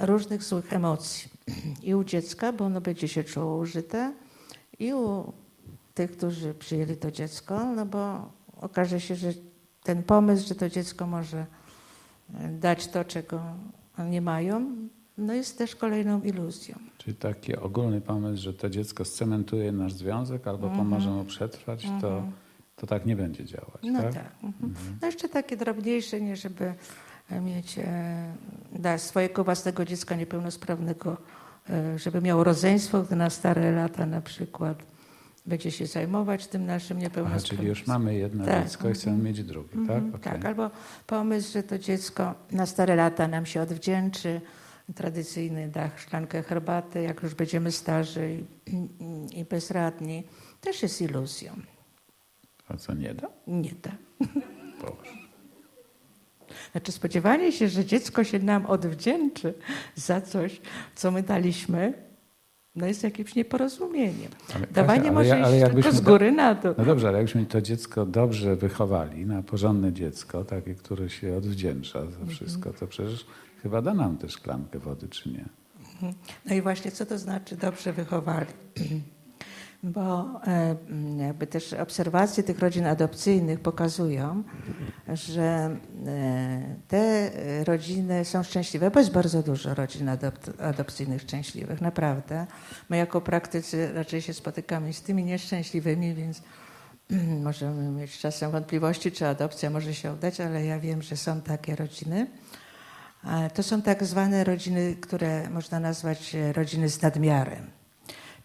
różnych 0.00 0.42
złych 0.42 0.72
emocji. 0.72 1.30
I 1.82 1.94
u 1.94 2.04
dziecka, 2.04 2.52
bo 2.52 2.64
ono 2.64 2.80
będzie 2.80 3.08
się 3.08 3.24
czuło 3.24 3.56
użyte, 3.56 4.12
i 4.78 4.92
u 4.92 5.32
tych, 5.94 6.12
którzy 6.12 6.54
przyjęli 6.54 6.96
to 6.96 7.11
dziecko, 7.11 7.72
no 7.76 7.87
bo 7.87 8.32
okaże 8.61 9.00
się, 9.00 9.14
że 9.14 9.32
ten 9.82 10.02
pomysł, 10.02 10.48
że 10.48 10.54
to 10.54 10.68
dziecko 10.68 11.06
może 11.06 11.46
e, 12.34 12.48
dać 12.48 12.88
to, 12.88 13.04
czego 13.04 13.40
nie 14.11 14.20
mają, 14.20 14.76
no 15.18 15.34
jest 15.34 15.58
też 15.58 15.76
kolejną 15.76 16.22
iluzją. 16.22 16.78
Czyli 16.98 17.16
taki 17.16 17.56
ogólny 17.56 18.00
pomysł, 18.00 18.42
że 18.42 18.54
to 18.54 18.70
dziecko 18.70 19.04
scementuje 19.04 19.72
nasz 19.72 19.92
związek 19.92 20.48
albo 20.48 20.68
-hmm. 20.68 20.76
pomoże 20.76 21.11
mu 21.11 21.24
przetrwać, 21.24 21.82
to, 21.82 21.88
mhm. 21.88 22.32
to 22.76 22.87
tak 22.87 23.06
nie 23.06 23.16
będzie 23.16 23.44
działać. 23.44 23.82
No 23.82 24.02
tak. 24.02 24.14
tak. 24.14 24.32
Mm 24.42 24.52
-hmm. 24.52 24.74
No 25.00 25.06
jeszcze 25.06 25.28
takie 25.28 25.56
drobniejsze, 25.56 26.20
nie 26.20 26.37
żeby 26.37 26.74
mieć 27.30 27.78
e, 27.78 28.34
dla 28.72 28.98
swojego 28.98 29.44
własnego 29.44 29.84
dziecka 29.84 30.14
niepełnosprawnego, 30.14 31.16
e, 31.70 31.98
żeby 31.98 32.20
miało 32.20 32.44
rodzeństwo, 32.44 33.02
gdy 33.02 33.16
na 33.16 33.30
stare 33.30 33.72
lata 33.72 34.06
na 34.06 34.20
przykład 34.20 34.82
będzie 35.46 35.70
się 35.70 35.86
zajmować 35.86 36.46
tym 36.46 36.66
naszym 36.66 36.98
niepełnosprawnym. 36.98 37.58
czyli 37.58 37.68
już 37.68 37.86
mamy 37.86 38.14
jedno 38.14 38.44
tak. 38.44 38.64
dziecko 38.64 38.90
i 38.90 38.92
chcemy 38.92 39.22
mieć 39.22 39.44
drugie, 39.44 39.74
mm 39.74 39.86
-hmm. 39.86 39.88
tak? 39.88 40.20
Okay. 40.20 40.32
Tak, 40.32 40.44
albo 40.44 40.70
pomysł, 41.06 41.52
że 41.52 41.62
to 41.62 41.78
dziecko 41.78 42.34
na 42.50 42.66
stare 42.66 42.96
lata 42.96 43.28
nam 43.28 43.46
się 43.46 43.62
odwdzięczy, 43.62 44.40
tradycyjny 44.94 45.68
dach, 45.68 46.00
szklankę 46.00 46.42
herbaty, 46.42 47.02
jak 47.02 47.22
już 47.22 47.34
będziemy 47.34 47.72
starzy 47.72 48.44
i, 48.66 48.88
i 49.40 49.44
bezradni, 49.44 50.24
też 50.60 50.82
jest 50.82 51.02
iluzją. 51.02 51.52
A 52.68 52.76
co, 52.76 52.94
nie 52.94 53.14
da? 53.14 53.28
Nie 53.46 53.72
da. 53.82 53.90
Znaczy 56.78 56.92
spodziewanie 56.92 57.52
się, 57.52 57.68
że 57.68 57.84
dziecko 57.84 58.24
się 58.24 58.38
nam 58.38 58.66
odwdzięczy 58.66 59.54
za 59.94 60.20
coś, 60.20 60.60
co 60.94 61.10
my 61.10 61.22
daliśmy, 61.22 61.92
no 62.74 62.86
jest 62.86 63.02
jakimś 63.02 63.34
nieporozumieniem. 63.34 64.30
Ale, 64.54 64.66
Dawanie 64.66 65.00
ale, 65.00 65.12
może 65.12 65.34
ale, 65.34 65.64
ale 65.64 65.74
tylko 65.74 65.92
z 65.92 66.00
góry 66.00 66.32
na 66.32 66.54
to. 66.54 66.74
No 66.78 66.84
dobrze, 66.84 67.08
ale 67.08 67.18
jakbyśmy 67.18 67.46
to 67.46 67.60
dziecko 67.60 68.06
dobrze 68.06 68.56
wychowali, 68.56 69.26
na 69.26 69.42
porządne 69.42 69.92
dziecko, 69.92 70.44
takie, 70.44 70.74
które 70.74 71.10
się 71.10 71.36
odwdzięcza 71.36 72.00
za 72.00 72.06
mhm. 72.06 72.28
wszystko, 72.28 72.72
to 72.72 72.86
przecież 72.86 73.26
chyba 73.62 73.82
da 73.82 73.94
nam 73.94 74.16
też 74.16 74.32
szklankę 74.32 74.78
wody, 74.78 75.08
czy 75.08 75.28
nie? 75.28 75.44
Mhm. 75.80 76.14
No 76.46 76.54
i 76.54 76.62
właśnie 76.62 76.90
co 76.90 77.06
to 77.06 77.18
znaczy 77.18 77.56
dobrze 77.56 77.92
wychowali? 77.92 78.52
bo 79.82 80.40
e, 80.46 80.76
jakby 81.26 81.46
też 81.46 81.72
obserwacje 81.72 82.42
tych 82.42 82.58
rodzin 82.58 82.86
adopcyjnych 82.86 83.60
pokazują, 83.60 84.42
że 85.08 85.42
e, 86.06 86.76
te 86.88 87.30
rodziny 87.64 88.24
są 88.24 88.42
szczęśliwe, 88.42 88.90
bo 88.90 89.00
jest 89.00 89.12
bardzo 89.12 89.42
dużo 89.42 89.74
rodzin 89.74 90.08
adopcyjnych 90.58 91.22
szczęśliwych, 91.22 91.80
naprawdę. 91.80 92.46
My 92.88 92.96
jako 92.96 93.20
praktycy 93.20 93.92
raczej 93.92 94.22
się 94.22 94.34
spotykamy 94.34 94.92
z 94.92 95.02
tymi 95.02 95.24
nieszczęśliwymi, 95.24 96.14
więc 96.14 96.42
możemy 97.48 97.90
mieć 97.90 98.18
czasem 98.18 98.50
wątpliwości, 98.50 99.12
czy 99.12 99.26
adopcja 99.26 99.70
może 99.70 99.94
się 99.94 100.12
udać, 100.12 100.40
ale 100.40 100.64
ja 100.64 100.80
wiem, 100.80 101.02
że 101.02 101.16
są 101.16 101.40
takie 101.40 101.76
rodziny. 101.76 102.26
To 103.54 103.62
są 103.62 103.82
tak 103.82 104.04
zwane 104.04 104.44
rodziny, 104.44 104.96
które 105.00 105.50
można 105.50 105.80
nazwać 105.80 106.36
rodziny 106.54 106.88
z 106.88 107.02
nadmiarem. 107.02 107.77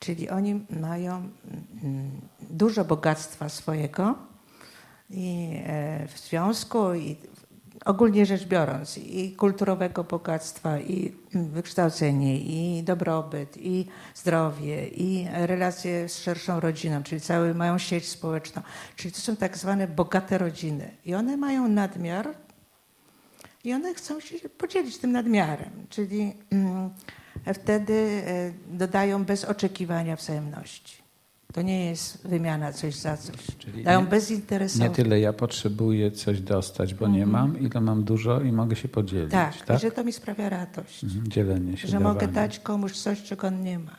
Czyli 0.04 0.30
oni 0.30 0.66
mają 0.70 1.30
mm, 1.84 2.22
dużo 2.50 2.86
bogactwa 2.86 3.50
swojego 3.50 4.16
i 5.10 5.50
e, 5.66 6.08
w 6.08 6.20
związku 6.20 6.94
i 6.94 7.16
ogólnie 7.86 8.26
rzecz 8.26 8.46
biorąc 8.46 8.98
i 8.98 9.32
kulturowego 9.32 10.04
bogactwa 10.04 10.80
i 10.80 11.16
wykształcenie 11.34 12.40
i 12.40 12.84
dobrobyt 12.84 13.58
i 13.58 13.88
zdrowie 14.16 14.88
i 14.88 15.28
relacje 15.34 16.10
z 16.10 16.18
szerszą 16.18 16.60
rodziną, 16.60 17.04
czyli 17.04 17.22
cały 17.22 17.54
mają 17.54 17.78
sieć 17.78 18.10
społeczną. 18.10 18.62
Czyli 18.96 19.12
to 19.12 19.20
są 19.20 19.36
tak 19.36 19.58
zwane 19.58 19.88
bogate 19.88 20.38
rodziny 20.38 20.92
i 21.06 21.16
one 21.16 21.38
mają 21.38 21.68
nadmiar 21.68 22.30
i 23.64 23.74
one 23.74 23.94
chcą 23.94 24.20
się 24.20 24.50
podzielić 24.50 24.98
tym 24.98 25.12
nadmiarem, 25.12 25.72
czyli 25.90 26.34
mm, 27.46 27.56
wtedy 27.56 27.94
e, 28.26 28.52
dodają 28.78 29.26
bez 29.26 29.46
oczekiwania 29.46 30.16
wzajemności. 30.16 31.04
To 31.54 31.62
nie 31.62 31.86
jest 31.86 32.28
wymiana 32.28 32.74
coś 32.74 32.96
za 32.96 33.18
coś. 33.18 33.36
Czyli 33.58 33.84
Dają 33.84 34.02
nie, 34.02 34.08
bezinteresownie. 34.08 34.90
Nie 34.90 34.96
tyle 34.96 35.20
ja 35.20 35.34
potrzebuję 35.34 36.12
coś 36.12 36.42
dostać, 36.42 36.94
bo 36.94 37.08
nie 37.08 37.24
mhm. 37.24 37.32
mam, 37.32 37.60
ile 37.60 37.82
mam 37.82 38.04
dużo 38.04 38.42
i 38.42 38.52
mogę 38.52 38.76
się 38.76 38.88
podzielić. 38.88 39.32
Tak, 39.32 39.66
tak? 39.66 39.80
że 39.80 39.92
to 39.92 40.04
mi 40.04 40.14
sprawia 40.14 40.50
radość. 40.50 41.04
Mhm, 41.04 41.28
dzielenie 41.28 41.78
się. 41.78 41.88
Że 41.88 41.94
dawanie. 41.94 42.14
mogę 42.14 42.28
dać 42.28 42.60
komuś 42.60 42.92
coś, 42.92 43.24
czego 43.24 43.48
on 43.48 43.62
nie 43.62 43.80
ma. 43.80 43.96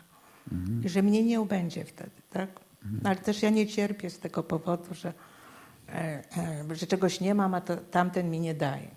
Mhm. 0.51 0.85
I 0.85 0.89
że 0.89 1.03
mnie 1.03 1.23
nie 1.23 1.41
ubędzie 1.41 1.85
wtedy, 1.85 2.11
tak? 2.29 2.49
Mhm. 2.85 3.01
ale 3.05 3.15
też 3.15 3.43
ja 3.43 3.49
nie 3.49 3.67
cierpię 3.67 4.09
z 4.09 4.19
tego 4.19 4.43
powodu, 4.43 4.93
że, 4.93 5.13
e, 5.89 6.23
e, 6.37 6.75
że 6.75 6.87
czegoś 6.87 7.19
nie 7.19 7.35
mam, 7.35 7.53
a 7.53 7.61
to, 7.61 7.77
tamten 7.77 8.29
mi 8.29 8.39
nie 8.39 8.53
daje. 8.53 8.87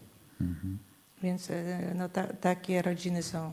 Więc 1.23 1.51
e, 1.51 1.95
no, 1.95 2.09
ta, 2.09 2.25
takie 2.25 2.83
rodziny 2.83 3.23
są 3.23 3.39
e, 3.49 3.53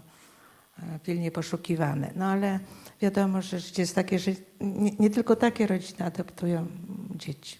pilnie 1.03 1.31
poszukiwane. 1.31 2.11
No 2.15 2.25
ale 2.25 2.59
wiadomo, 3.01 3.41
że 3.41 3.59
życie 3.59 3.81
jest 3.81 3.95
takie, 3.95 4.19
że 4.19 4.31
nie, 4.61 4.91
nie 4.99 5.09
tylko 5.09 5.35
takie 5.35 5.67
rodziny 5.67 6.05
adoptują 6.05 6.67
dzieci. 7.15 7.57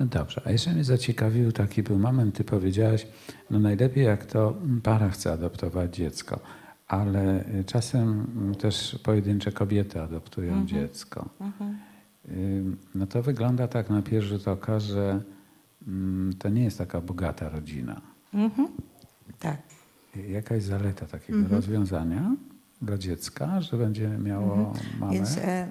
No 0.00 0.06
dobrze, 0.06 0.42
a 0.44 0.50
jeszcze 0.50 0.72
mnie 0.72 0.84
zaciekawił 0.84 1.52
taki 1.52 1.82
był 1.82 1.98
moment, 1.98 2.34
ty 2.34 2.44
powiedziałaś, 2.44 3.06
no 3.50 3.58
najlepiej 3.58 4.04
jak 4.04 4.26
to 4.26 4.56
para 4.82 5.10
chce 5.10 5.32
adoptować 5.32 5.96
dziecko, 5.96 6.40
ale 6.88 7.44
czasem 7.66 8.26
też 8.60 8.98
pojedyncze 9.02 9.52
kobiety 9.52 10.00
adoptują 10.00 10.52
mhm. 10.52 10.68
dziecko. 10.68 11.28
Mhm. 11.40 11.78
No 12.94 13.06
to 13.06 13.22
wygląda 13.22 13.68
tak 13.68 13.90
na 13.90 14.02
pierwszy 14.02 14.28
rzut 14.28 14.48
oka, 14.48 14.80
że 14.80 15.20
Mm, 15.88 16.32
to 16.38 16.48
nie 16.48 16.64
jest 16.64 16.78
taka 16.78 17.00
bogata 17.00 17.48
rodzina. 17.48 18.00
Mhm. 18.34 18.68
Tak. 19.38 19.56
Jakaś 20.16 20.62
zaleta 20.62 21.06
takiego 21.06 21.38
mhm. 21.38 21.56
rozwiązania 21.56 22.36
dla 22.82 22.98
dziecka, 22.98 23.60
że 23.60 23.76
będzie 23.76 24.08
miało 24.08 24.54
mhm. 24.54 24.98
mamę? 24.98 25.12
Więc 25.12 25.38
e, 25.38 25.68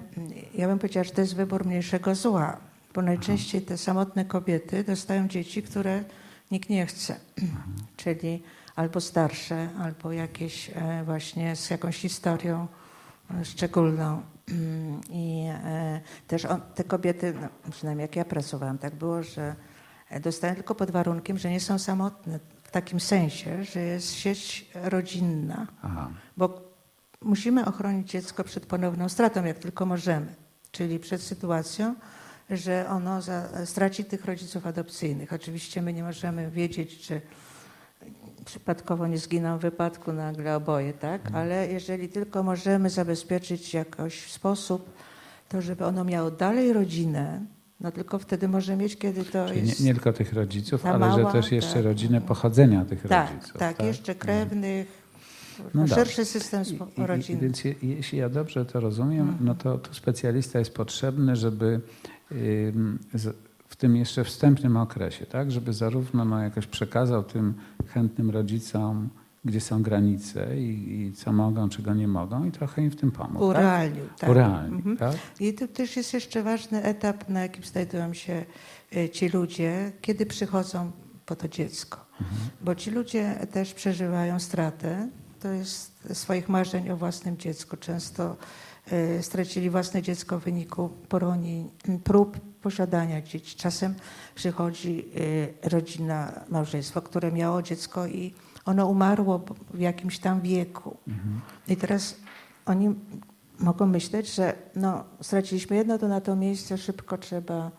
ja 0.54 0.68
bym 0.68 0.78
powiedziała, 0.78 1.04
że 1.04 1.10
to 1.10 1.20
jest 1.20 1.36
wybór 1.36 1.66
mniejszego 1.66 2.14
zła, 2.14 2.56
bo 2.94 3.02
najczęściej 3.02 3.60
Aha. 3.60 3.68
te 3.68 3.78
samotne 3.78 4.24
kobiety 4.24 4.84
dostają 4.84 5.28
dzieci, 5.28 5.62
które 5.62 6.04
nikt 6.50 6.70
nie 6.70 6.86
chce. 6.86 7.16
Czyli 7.96 8.42
albo 8.76 9.00
starsze, 9.00 9.68
albo 9.78 10.12
jakieś 10.12 10.70
e, 10.74 11.04
właśnie 11.04 11.56
z 11.56 11.70
jakąś 11.70 11.96
historią 11.96 12.66
e, 13.40 13.44
szczególną. 13.44 14.22
I 15.10 15.46
e, 15.64 16.00
też 16.26 16.44
on, 16.44 16.60
te 16.74 16.84
kobiety, 16.84 17.34
no, 17.40 17.48
przynajmniej 17.70 18.04
jak 18.04 18.16
ja 18.16 18.24
pracowałam, 18.24 18.78
tak 18.78 18.94
było, 18.94 19.22
że 19.22 19.54
dostają 20.20 20.54
tylko 20.54 20.74
pod 20.74 20.90
warunkiem, 20.90 21.38
że 21.38 21.50
nie 21.50 21.60
są 21.60 21.78
samotne 21.78 22.38
takim 22.72 23.00
sensie, 23.00 23.64
że 23.64 23.80
jest 23.80 24.14
sieć 24.14 24.70
rodzinna. 24.74 25.66
Aha. 25.82 26.10
Bo 26.36 26.60
musimy 27.20 27.64
ochronić 27.64 28.10
dziecko 28.10 28.44
przed 28.44 28.66
ponowną 28.66 29.08
stratą, 29.08 29.44
jak 29.44 29.58
tylko 29.58 29.86
możemy. 29.86 30.34
Czyli 30.72 30.98
przed 30.98 31.22
sytuacją, 31.22 31.94
że 32.50 32.88
ono 32.88 33.22
za, 33.22 33.66
straci 33.66 34.04
tych 34.04 34.24
rodziców 34.24 34.66
adopcyjnych. 34.66 35.32
Oczywiście 35.32 35.82
my 35.82 35.92
nie 35.92 36.02
możemy 36.02 36.50
wiedzieć, 36.50 36.98
czy 36.98 37.20
przypadkowo 38.44 39.06
nie 39.06 39.18
zginą 39.18 39.58
w 39.58 39.60
wypadku 39.60 40.12
nagle 40.12 40.56
oboje, 40.56 40.92
tak? 40.92 41.26
Mhm. 41.26 41.36
Ale 41.36 41.68
jeżeli 41.72 42.08
tylko 42.08 42.42
możemy 42.42 42.90
zabezpieczyć 42.90 43.74
jakoś 43.74 44.20
w 44.20 44.32
sposób, 44.32 44.96
to 45.48 45.62
żeby 45.62 45.86
ono 45.86 46.04
miało 46.04 46.30
dalej 46.30 46.72
rodzinę, 46.72 47.40
no 47.82 47.92
tylko 47.92 48.18
wtedy 48.18 48.48
może 48.48 48.76
mieć, 48.76 48.98
kiedy 48.98 49.24
to 49.24 49.48
Czyli 49.48 49.68
jest... 49.68 49.80
Nie, 49.80 49.86
nie, 49.86 49.94
tylko 49.94 50.12
tych 50.12 50.32
rodziców, 50.32 50.86
ale 50.86 50.98
mała, 50.98 51.22
że 51.22 51.32
też 51.32 51.52
jeszcze 51.52 51.74
tak. 51.74 51.84
rodzinę 51.84 52.20
pochodzenia 52.20 52.84
tych 52.84 53.02
tak, 53.02 53.30
rodziców. 53.30 53.58
Tak, 53.58 53.76
tak, 53.76 53.86
jeszcze 53.86 54.14
krewnych, 54.14 55.02
no 55.74 55.86
szerszy 55.86 56.24
system 56.24 56.64
rodzinny. 56.96 57.40
Więc 57.40 57.62
jeśli 57.82 58.18
ja 58.18 58.28
dobrze 58.28 58.64
to 58.64 58.80
rozumiem, 58.80 59.28
mhm. 59.28 59.46
no 59.46 59.54
to 59.54 59.78
tu 59.78 59.94
specjalista 59.94 60.58
jest 60.58 60.74
potrzebny, 60.74 61.36
żeby 61.36 61.80
w 63.68 63.76
tym 63.76 63.96
jeszcze 63.96 64.24
wstępnym 64.24 64.76
okresie, 64.76 65.26
tak, 65.26 65.50
żeby 65.50 65.72
zarówno 65.72 66.24
no, 66.24 66.42
jakoś 66.42 66.66
przekazał 66.66 67.22
tym 67.22 67.54
chętnym 67.86 68.30
rodzicom 68.30 69.08
gdzie 69.44 69.60
są 69.60 69.82
granice 69.82 70.58
i, 70.58 71.00
i, 71.00 71.12
co 71.12 71.32
mogą, 71.32 71.68
czego 71.68 71.94
nie 71.94 72.08
mogą 72.08 72.44
i 72.44 72.52
trochę 72.52 72.82
im 72.82 72.90
w 72.90 72.96
tym 72.96 73.10
pomóc. 73.10 73.42
Urealnił, 73.42 74.06
tak? 74.06 74.18
tak. 74.18 74.30
Urealnił, 74.30 74.76
mhm. 74.76 74.96
tak? 74.96 75.16
I 75.40 75.54
to 75.54 75.68
też 75.68 75.96
jest 75.96 76.14
jeszcze 76.14 76.42
ważny 76.42 76.82
etap, 76.82 77.28
na 77.28 77.40
jakim 77.40 77.64
znajdują 77.64 78.14
się 78.14 78.44
e, 78.96 79.08
ci 79.10 79.28
ludzie, 79.28 79.92
kiedy 80.00 80.26
przychodzą 80.26 80.90
po 81.26 81.36
to 81.36 81.48
dziecko. 81.48 82.06
Mhm. 82.20 82.50
Bo 82.60 82.74
ci 82.74 82.90
ludzie 82.90 83.46
też 83.52 83.74
przeżywają 83.74 84.40
stratę, 84.40 85.08
to 85.40 85.48
jest 85.48 85.92
swoich 86.12 86.48
marzeń 86.48 86.90
o 86.90 86.96
własnym 86.96 87.36
dziecku. 87.36 87.76
Często 87.76 88.36
y, 88.92 89.22
stracili 89.22 89.70
własne 89.70 90.02
dziecko 90.02 90.40
w 90.40 90.44
wyniku 90.44 90.88
poronień, 91.08 91.70
prób 92.04 92.40
posiadania 92.60 93.22
dzieci. 93.22 93.56
Czasem 93.56 93.94
przychodzi 94.34 95.04
y, 95.16 95.68
rodzina, 95.68 96.44
małżeństwo, 96.48 97.02
które 97.02 97.32
miało 97.32 97.62
dziecko 97.62 98.06
i 98.06 98.34
ono 98.64 98.86
umarło 98.86 99.44
w 99.74 99.80
jakimś 99.80 100.18
tam 100.18 100.40
wieku. 100.40 100.96
Mhm. 101.08 101.40
I 101.68 101.76
teraz 101.76 102.16
oni 102.66 102.94
mogą 103.58 103.86
myśleć, 103.86 104.34
że 104.34 104.54
no, 104.76 105.04
straciliśmy 105.20 105.76
jedno, 105.76 105.98
to 105.98 106.08
na 106.08 106.20
to 106.20 106.36
miejsce 106.36 106.78
szybko 106.78 107.18
trzeba 107.18 107.70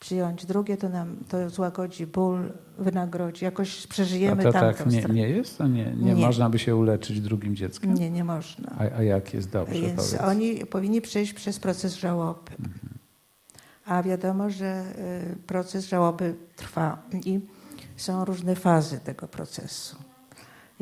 przyjąć 0.00 0.46
drugie, 0.46 0.76
to 0.76 0.88
nam 0.88 1.16
to 1.28 1.50
złagodzi 1.50 2.06
ból, 2.06 2.52
wynagrodzi, 2.78 3.44
jakoś 3.44 3.86
przeżyjemy 3.86 4.42
A 4.42 4.44
to 4.44 4.52
tak 4.52 4.86
nie, 4.86 5.02
nie 5.02 5.28
jest? 5.28 5.58
To 5.58 5.66
nie, 5.66 5.84
nie, 5.84 6.14
nie, 6.14 6.26
można 6.26 6.50
by 6.50 6.58
się 6.58 6.76
uleczyć 6.76 7.20
drugim 7.20 7.56
dzieckiem? 7.56 7.94
Nie, 7.94 8.10
nie 8.10 8.24
można. 8.24 8.70
A, 8.78 8.98
a 8.98 9.02
jak 9.02 9.34
jest 9.34 9.50
dobrze? 9.50 9.80
Więc 9.80 10.14
oni 10.14 10.66
powinni 10.66 11.00
przejść 11.00 11.32
przez 11.32 11.58
proces 11.58 11.94
żałoby. 11.94 12.50
Mhm. 12.50 12.78
A 13.86 14.02
wiadomo, 14.02 14.50
że 14.50 14.84
y, 15.32 15.36
proces 15.46 15.88
żałoby 15.88 16.34
trwa 16.56 17.02
i 17.24 17.40
są 17.96 18.24
różne 18.24 18.56
fazy 18.56 19.00
tego 19.00 19.28
procesu 19.28 19.96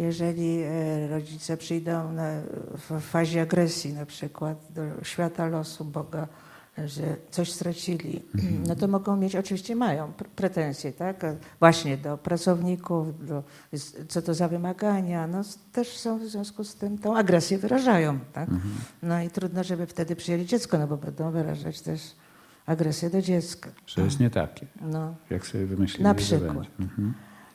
jeżeli 0.00 0.62
e, 0.62 1.08
rodzice 1.08 1.56
przyjdą 1.56 2.12
na, 2.12 2.40
w 2.88 3.00
fazie 3.00 3.42
agresji 3.42 3.92
na 3.92 4.06
przykład 4.06 4.58
do 4.70 5.04
świata 5.04 5.48
losu 5.48 5.84
Boga, 5.84 6.28
że 6.84 7.16
coś 7.30 7.52
stracili, 7.52 8.22
mhm. 8.34 8.62
no 8.66 8.76
to 8.76 8.88
mogą 8.88 9.16
mieć, 9.16 9.36
oczywiście 9.36 9.76
mają 9.76 10.12
pretensje, 10.36 10.92
tak? 10.92 11.26
Właśnie 11.58 11.96
do 11.96 12.18
pracowników, 12.18 13.26
do, 13.26 13.42
co 14.08 14.22
to 14.22 14.34
za 14.34 14.48
wymagania, 14.48 15.26
no 15.26 15.42
też 15.72 15.96
są 15.96 16.18
w 16.18 16.22
związku 16.22 16.64
z 16.64 16.74
tym 16.74 16.98
tą 16.98 17.16
agresję 17.16 17.58
wyrażają, 17.58 18.18
tak? 18.32 18.48
Mhm. 18.48 18.74
No 19.02 19.22
i 19.22 19.30
trudno, 19.30 19.64
żeby 19.64 19.86
wtedy 19.86 20.16
przyjęli 20.16 20.46
dziecko, 20.46 20.78
no 20.78 20.86
bo 20.86 20.96
będą 20.96 21.30
wyrażać 21.30 21.80
też 21.80 22.00
agresję 22.66 23.10
do 23.10 23.22
dziecka. 23.22 23.70
Że 23.86 24.02
jest 24.02 24.20
nie 24.20 24.30
takie, 24.30 24.66
no. 24.80 25.14
jak 25.30 25.46
sobie 25.46 25.66
wymyślili, 25.66 26.04
Na 26.04 26.14
przykład. 26.14 26.66
Mhm. 26.80 27.14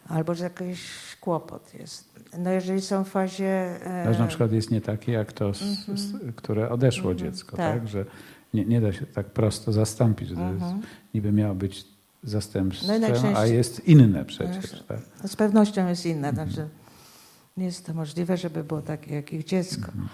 Albo 0.09 0.35
że 0.35 0.43
jakiś 0.43 0.81
kłopot 1.21 1.73
jest. 1.73 2.15
No 2.37 2.49
jeżeli 2.51 2.81
są 2.81 3.03
w 3.03 3.09
fazie... 3.09 3.85
E... 3.85 4.19
na 4.19 4.27
przykład 4.27 4.51
jest 4.51 4.71
nie 4.71 4.81
takie 4.81 5.11
jak 5.11 5.33
to, 5.33 5.53
z, 5.53 5.61
mm 5.61 5.75
-hmm. 5.75 6.33
które 6.35 6.69
odeszło 6.69 7.11
mm 7.11 7.17
-hmm. 7.17 7.21
dziecko, 7.21 7.57
tak. 7.57 7.79
tak? 7.79 7.87
Że 7.87 8.05
nie, 8.53 8.65
nie 8.65 8.81
da 8.81 8.93
się 8.93 9.05
tak 9.05 9.25
prosto 9.25 9.71
zastąpić, 9.71 10.29
że 10.29 10.35
mm 10.35 10.57
-hmm. 10.57 10.59
to 10.59 10.65
jest, 10.65 10.87
niby 11.13 11.31
miało 11.31 11.55
być 11.55 11.85
zastępstwem, 12.23 13.01
no 13.01 13.39
a 13.39 13.45
jest 13.45 13.87
inne 13.87 14.25
przecież. 14.25 14.83
Tak? 14.87 14.99
No 15.23 15.29
z 15.29 15.35
pewnością 15.35 15.87
jest 15.87 16.05
inne. 16.05 16.29
Mhm. 16.29 16.49
Znaczy, 16.49 16.69
nie 17.57 17.65
jest 17.65 17.85
to 17.85 17.93
możliwe, 17.93 18.37
żeby 18.37 18.63
było 18.63 18.81
takie 18.81 19.15
jak 19.15 19.33
ich 19.33 19.43
dziecko. 19.43 19.87
Mhm. 19.87 20.07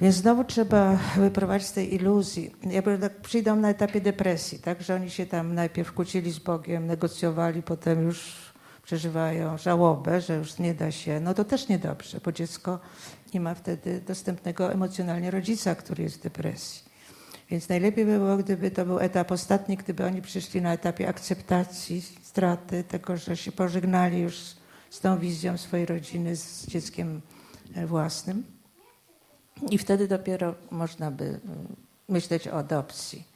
Więc 0.00 0.14
znowu 0.14 0.44
trzeba 0.44 0.98
wyprowadzić 1.16 1.68
z 1.68 1.72
tej 1.72 1.94
iluzji. 1.94 2.54
Jakby 2.62 2.98
tak 2.98 3.20
przyjdą 3.20 3.56
na 3.56 3.70
etapie 3.70 4.00
depresji, 4.00 4.58
tak, 4.58 4.82
że 4.82 4.94
oni 4.94 5.10
się 5.10 5.26
tam 5.26 5.54
najpierw 5.54 5.92
kłócili 5.92 6.32
z 6.32 6.38
Bogiem, 6.38 6.86
negocjowali, 6.86 7.62
potem 7.62 8.02
już 8.02 8.45
przeżywają 8.86 9.58
żałobę, 9.58 10.20
że 10.20 10.36
już 10.36 10.58
nie 10.58 10.74
da 10.74 10.90
się, 10.90 11.20
no 11.20 11.34
to 11.34 11.44
też 11.44 11.68
niedobrze, 11.68 12.20
bo 12.24 12.32
dziecko 12.32 12.78
nie 13.34 13.40
ma 13.40 13.54
wtedy 13.54 14.00
dostępnego 14.00 14.72
emocjonalnie 14.72 15.30
rodzica, 15.30 15.74
który 15.74 16.02
jest 16.02 16.18
w 16.18 16.22
depresji. 16.22 16.82
Więc 17.50 17.68
najlepiej 17.68 18.06
by 18.06 18.18
było, 18.18 18.36
gdyby 18.36 18.70
to 18.70 18.86
był 18.86 18.98
etap 18.98 19.32
ostatni, 19.32 19.76
gdyby 19.76 20.06
oni 20.06 20.22
przyszli 20.22 20.62
na 20.62 20.72
etapie 20.72 21.08
akceptacji 21.08 22.02
straty, 22.22 22.84
tego, 22.84 23.16
że 23.16 23.36
się 23.36 23.52
pożegnali 23.52 24.18
już 24.18 24.36
z 24.90 25.00
tą 25.00 25.18
wizją 25.18 25.58
swojej 25.58 25.86
rodziny, 25.86 26.36
z 26.36 26.66
dzieckiem 26.66 27.20
e, 27.74 27.86
własnym. 27.86 28.44
I 29.70 29.78
wtedy 29.78 30.08
dopiero 30.08 30.54
można 30.70 31.10
by 31.10 31.24
e, 31.24 31.38
myśleć 32.08 32.48
o 32.48 32.52
adopcji. 32.52 33.35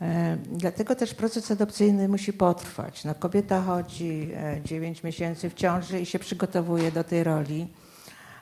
E, 0.00 0.36
dlatego 0.52 0.94
też 0.94 1.14
proces 1.14 1.50
adopcyjny 1.50 2.08
musi 2.08 2.32
potrwać. 2.32 3.04
No, 3.04 3.14
kobieta 3.14 3.62
chodzi 3.62 4.30
9 4.64 5.02
miesięcy 5.02 5.50
w 5.50 5.54
ciąży 5.54 6.00
i 6.00 6.06
się 6.06 6.18
przygotowuje 6.18 6.92
do 6.92 7.04
tej 7.04 7.24
roli. 7.24 7.68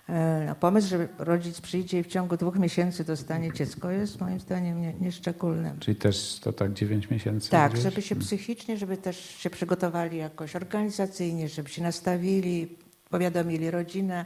E, 0.09 0.45
no, 0.47 0.55
pomysł, 0.55 0.89
że 0.89 1.09
rodzic 1.19 1.61
przyjdzie 1.61 1.99
i 1.99 2.03
w 2.03 2.07
ciągu 2.07 2.37
dwóch 2.37 2.59
miesięcy 2.59 3.05
dostanie 3.05 3.53
dziecko 3.53 3.91
jest 3.91 4.21
moim 4.21 4.41
zdaniem 4.41 4.81
nie, 4.81 4.95
nieszczególnym. 5.01 5.79
Czyli 5.81 5.97
też 5.97 6.41
to 6.41 6.53
tak 6.53 6.73
dziewięć 6.73 7.11
miesięcy? 7.11 7.51
Tak, 7.51 7.73
gdzieś? 7.73 7.85
żeby 7.85 8.03
się 8.03 8.15
hmm. 8.15 8.27
psychicznie, 8.27 8.77
żeby 8.77 8.97
też 8.97 9.17
się 9.17 9.51
przygotowali 9.51 10.17
jakoś 10.17 10.57
organizacyjnie, 10.57 11.49
żeby 11.49 11.69
się 11.69 11.83
nastawili, 11.83 12.77
powiadomili 13.11 13.71
rodzinę. 13.71 14.25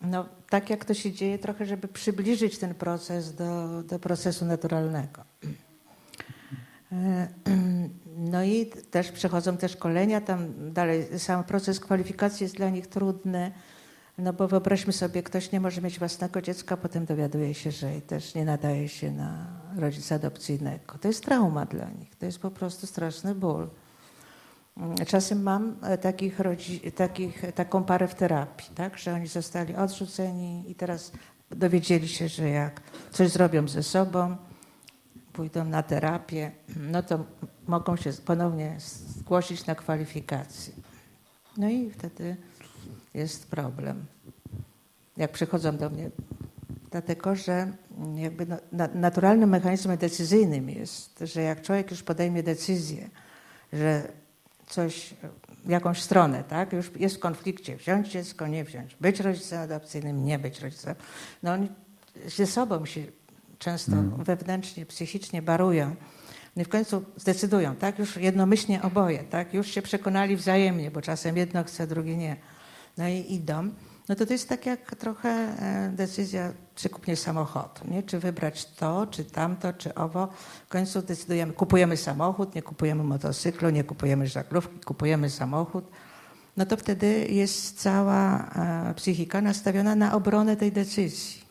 No, 0.00 0.28
tak 0.50 0.70
jak 0.70 0.84
to 0.84 0.94
się 0.94 1.12
dzieje, 1.12 1.38
trochę, 1.38 1.66
żeby 1.66 1.88
przybliżyć 1.88 2.58
ten 2.58 2.74
proces 2.74 3.34
do, 3.34 3.82
do 3.82 3.98
procesu 3.98 4.44
naturalnego. 4.44 5.24
E, 6.96 7.28
no 8.32 8.44
i 8.44 8.66
też 8.90 9.12
przechodzą 9.12 9.56
te 9.56 9.68
szkolenia, 9.68 10.20
tam 10.20 10.72
dalej 10.72 11.18
sam 11.18 11.44
proces 11.44 11.80
kwalifikacji 11.80 12.44
jest 12.44 12.56
dla 12.56 12.70
nich 12.70 12.86
trudny 12.86 13.52
no 14.18 14.32
bo 14.32 14.48
wyobraźmy 14.48 14.92
sobie, 14.92 15.22
ktoś 15.22 15.52
nie 15.52 15.60
może 15.60 15.82
mieć 15.82 15.98
własnego 15.98 16.42
dziecka, 16.42 16.76
potem 16.76 17.04
dowiaduje 17.04 17.54
się, 17.54 17.70
że 17.70 18.00
też 18.00 18.34
nie 18.34 18.44
nadaje 18.44 18.88
się 18.88 19.10
na 19.10 19.46
rodzica 19.76 20.14
adopcyjnego. 20.14 20.98
To 21.00 21.08
jest 21.08 21.24
trauma 21.24 21.66
dla 21.66 21.90
nich, 21.90 22.16
to 22.16 22.26
jest 22.26 22.38
po 22.38 22.50
prostu 22.50 22.86
straszny 22.86 23.34
ból. 23.34 23.68
Czasem 25.06 25.42
mam 25.42 25.76
e, 25.82 25.98
takich, 25.98 26.38
takich, 26.94 27.42
taką 27.54 27.84
parę 27.84 28.08
w 28.08 28.14
terapii, 28.14 28.74
tak, 28.74 28.98
że 28.98 29.14
oni 29.14 29.26
zostali 29.26 29.74
odrzuceni 29.74 30.64
i 30.70 30.74
teraz 30.74 31.12
dowiedzieli 31.50 32.08
się, 32.08 32.28
że 32.28 32.48
jak 32.48 32.80
coś 33.10 33.30
zrobią 33.30 33.68
ze 33.68 33.82
sobą, 33.82 34.36
pójdą 35.36 35.64
na 35.64 35.82
terapię, 35.82 36.50
no 36.76 37.02
to 37.02 37.24
mogą 37.66 37.96
się 37.96 38.12
ponownie 38.12 38.76
zgłosić 38.78 39.66
na 39.66 39.74
kwalifikacje. 39.74 40.74
No 41.56 41.68
i 41.68 41.90
wtedy 41.90 42.36
jest 43.14 43.50
problem. 43.50 44.06
Jak 45.16 45.32
przychodzą 45.32 45.76
do 45.76 45.90
mnie, 45.90 46.10
dlatego 46.90 47.36
że 47.36 47.72
jakby 48.14 48.46
naturalnym 48.94 49.50
mechanizmem 49.50 49.96
decyzyjnym 49.96 50.70
jest, 50.70 51.18
że 51.20 51.42
jak 51.42 51.62
człowiek 51.62 51.90
już 51.90 52.02
podejmie 52.02 52.42
decyzję, 52.42 53.10
że 53.72 54.12
coś, 54.66 55.14
jakąś 55.66 56.02
stronę, 56.02 56.44
tak, 56.44 56.72
już 56.72 56.90
jest 56.96 57.16
w 57.16 57.20
konflikcie, 57.20 57.76
wziąć 57.76 58.08
dziecko, 58.08 58.46
nie 58.46 58.64
wziąć, 58.64 58.96
być 59.00 59.20
rodzicem 59.20 59.60
adopcyjnym, 59.60 60.24
nie 60.24 60.38
być 60.38 60.60
rodzicem, 60.60 60.94
no 61.42 61.52
oni 61.52 61.68
ze 62.26 62.46
sobą 62.46 62.86
się 62.86 63.02
często 63.58 63.92
mm. 63.92 64.24
wewnętrznie, 64.24 64.86
psychicznie 64.86 65.42
barują. 65.42 65.96
No 66.56 66.62
i 66.62 66.64
w 66.64 66.68
końcu 66.68 67.04
zdecydują, 67.16 67.76
tak, 67.76 67.98
już 67.98 68.16
jednomyślnie 68.16 68.82
oboje, 68.82 69.18
tak, 69.18 69.54
już 69.54 69.66
się 69.66 69.82
przekonali 69.82 70.36
wzajemnie, 70.36 70.90
bo 70.90 71.02
czasem 71.02 71.36
jedno 71.36 71.64
chce, 71.64 71.86
drugie 71.86 72.16
nie 72.16 72.36
no 72.96 73.08
i 73.08 73.34
idą, 73.34 73.70
no 74.08 74.14
to 74.14 74.26
to 74.26 74.32
jest 74.32 74.48
tak 74.48 74.66
jak 74.66 74.96
trochę 74.96 75.28
e, 75.28 75.90
decyzja, 75.94 76.52
czy 76.74 76.88
kupnie 76.88 77.16
samochodu, 77.16 77.80
nie? 77.90 78.02
czy 78.02 78.18
wybrać 78.18 78.64
to, 78.64 79.06
czy 79.06 79.24
tamto, 79.24 79.72
czy 79.72 79.94
owo. 79.94 80.28
W 80.66 80.68
końcu 80.68 81.02
decydujemy, 81.02 81.52
kupujemy 81.52 81.96
samochód, 81.96 82.54
nie 82.54 82.62
kupujemy 82.62 83.04
motocyklu, 83.04 83.70
nie 83.70 83.84
kupujemy 83.84 84.26
żaglówki, 84.26 84.80
kupujemy 84.80 85.30
samochód. 85.30 85.84
No 86.56 86.66
to 86.66 86.76
wtedy 86.76 87.26
jest 87.30 87.80
cała 87.80 88.50
e, 88.90 88.94
psychika 88.94 89.40
nastawiona 89.40 89.94
na 89.94 90.14
obronę 90.14 90.56
tej 90.56 90.72
decyzji. 90.72 91.45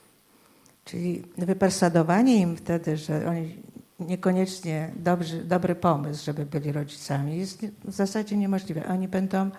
Czyli 0.86 1.24
wypersadowanie 1.38 2.38
im 2.38 2.58
wtedy, 2.58 2.98
że 2.98 3.28
oni 3.30 3.56
niekoniecznie 4.00 4.91
dobry, 4.95 5.43
dobry 5.43 5.76
pomysł, 5.76 6.26
żeby 6.26 6.45
byli 6.45 6.71
rodzicami, 6.71 7.38
jest 7.38 7.65
w 7.86 7.91
zasadzie 7.91 8.38
niemożliwe. 8.38 8.88
Oni 8.88 9.08
będą 9.08 9.52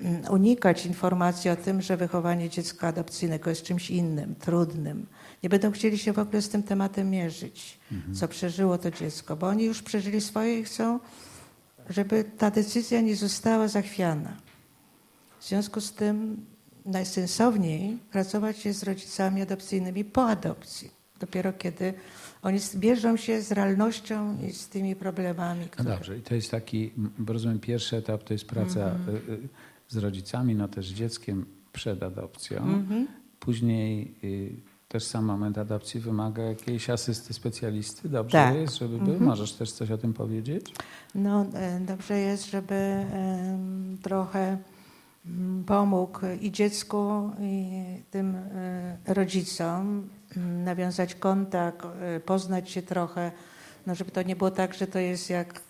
Mm, 0.00 0.22
unikać 0.30 0.86
informacji 0.86 1.50
o 1.50 1.56
tym, 1.56 1.82
że 1.82 1.96
wychowanie 1.96 2.48
dziecka 2.48 2.88
adopcyjnego 2.88 3.50
jest 3.50 3.62
czymś 3.62 3.90
innym, 3.90 4.34
trudnym. 4.34 5.06
Nie 5.42 5.48
będą 5.48 5.70
chcieli 5.70 5.98
się 5.98 6.12
w 6.12 6.18
ogóle 6.18 6.42
z 6.42 6.48
tym 6.48 6.62
tematem 6.62 7.10
mierzyć, 7.10 7.78
mhm. 7.92 8.14
co 8.14 8.28
przeżyło 8.28 8.78
to 8.78 8.90
dziecko, 8.90 9.36
bo 9.36 9.46
oni 9.46 9.64
już 9.64 9.82
przeżyli 9.82 10.20
swoje 10.20 10.58
i 10.58 10.64
chcą, 10.64 11.00
żeby 11.88 12.24
ta 12.38 12.50
decyzja 12.50 13.00
nie 13.00 13.16
została 13.16 13.68
zachwiana. 13.68 14.36
W 15.40 15.48
związku 15.48 15.80
z 15.80 15.92
tym 15.92 16.46
najsensowniej 16.84 17.98
pracować 18.12 18.58
się 18.58 18.72
z 18.72 18.82
rodzicami 18.82 19.42
adopcyjnymi 19.42 20.04
po 20.04 20.24
adopcji. 20.26 20.90
Dopiero 21.20 21.52
kiedy 21.52 21.94
oni 22.42 22.58
bierzą 22.76 23.16
się 23.16 23.42
z 23.42 23.52
realnością 23.52 24.36
i 24.48 24.52
z 24.52 24.68
tymi 24.68 24.96
problemami. 24.96 25.64
Które... 25.64 25.90
No 25.90 25.96
dobrze, 25.96 26.18
i 26.18 26.22
to 26.22 26.34
jest 26.34 26.50
taki, 26.50 26.90
rozumiem, 27.26 27.58
pierwszy 27.58 27.96
etap 27.96 28.24
to 28.24 28.34
jest 28.34 28.46
praca. 28.46 28.94
Y, 29.08 29.32
y, 29.32 29.48
z 29.88 29.96
rodzicami, 29.96 30.54
no 30.54 30.68
też 30.68 30.88
z 30.88 30.92
dzieckiem 30.92 31.46
przed 31.72 32.02
adopcją. 32.02 32.58
Mhm. 32.58 33.06
Później 33.40 34.14
y, 34.24 34.56
też 34.88 35.04
sam 35.04 35.24
moment 35.24 35.58
adopcji 35.58 36.00
wymaga 36.00 36.42
jakiejś 36.42 36.90
asysty 36.90 37.34
specjalisty. 37.34 38.08
Dobrze 38.08 38.32
tak. 38.32 38.54
jest, 38.54 38.78
żeby 38.78 38.98
był? 38.98 39.12
Mhm. 39.12 39.24
Możesz 39.24 39.52
też 39.52 39.72
coś 39.72 39.90
o 39.90 39.98
tym 39.98 40.12
powiedzieć? 40.12 40.74
No, 41.14 41.46
e, 41.54 41.80
dobrze 41.80 42.18
jest, 42.18 42.50
żeby 42.50 43.06
trochę 44.02 44.48
mm, 44.48 44.58
pomógł 45.66 46.20
i 46.40 46.52
dziecku, 46.52 47.30
i 47.40 47.84
tym 48.10 48.36
e, 48.36 49.14
rodzicom 49.14 50.08
mm, 50.36 50.64
nawiązać 50.64 51.14
kontakt, 51.14 51.86
poznać 52.24 52.70
się 52.70 52.82
trochę, 52.82 53.32
no 53.86 53.94
żeby 53.94 54.10
to 54.10 54.22
nie 54.22 54.36
było 54.36 54.50
tak, 54.50 54.74
że 54.74 54.86
to 54.86 54.98
jest 54.98 55.30
jak 55.30 55.60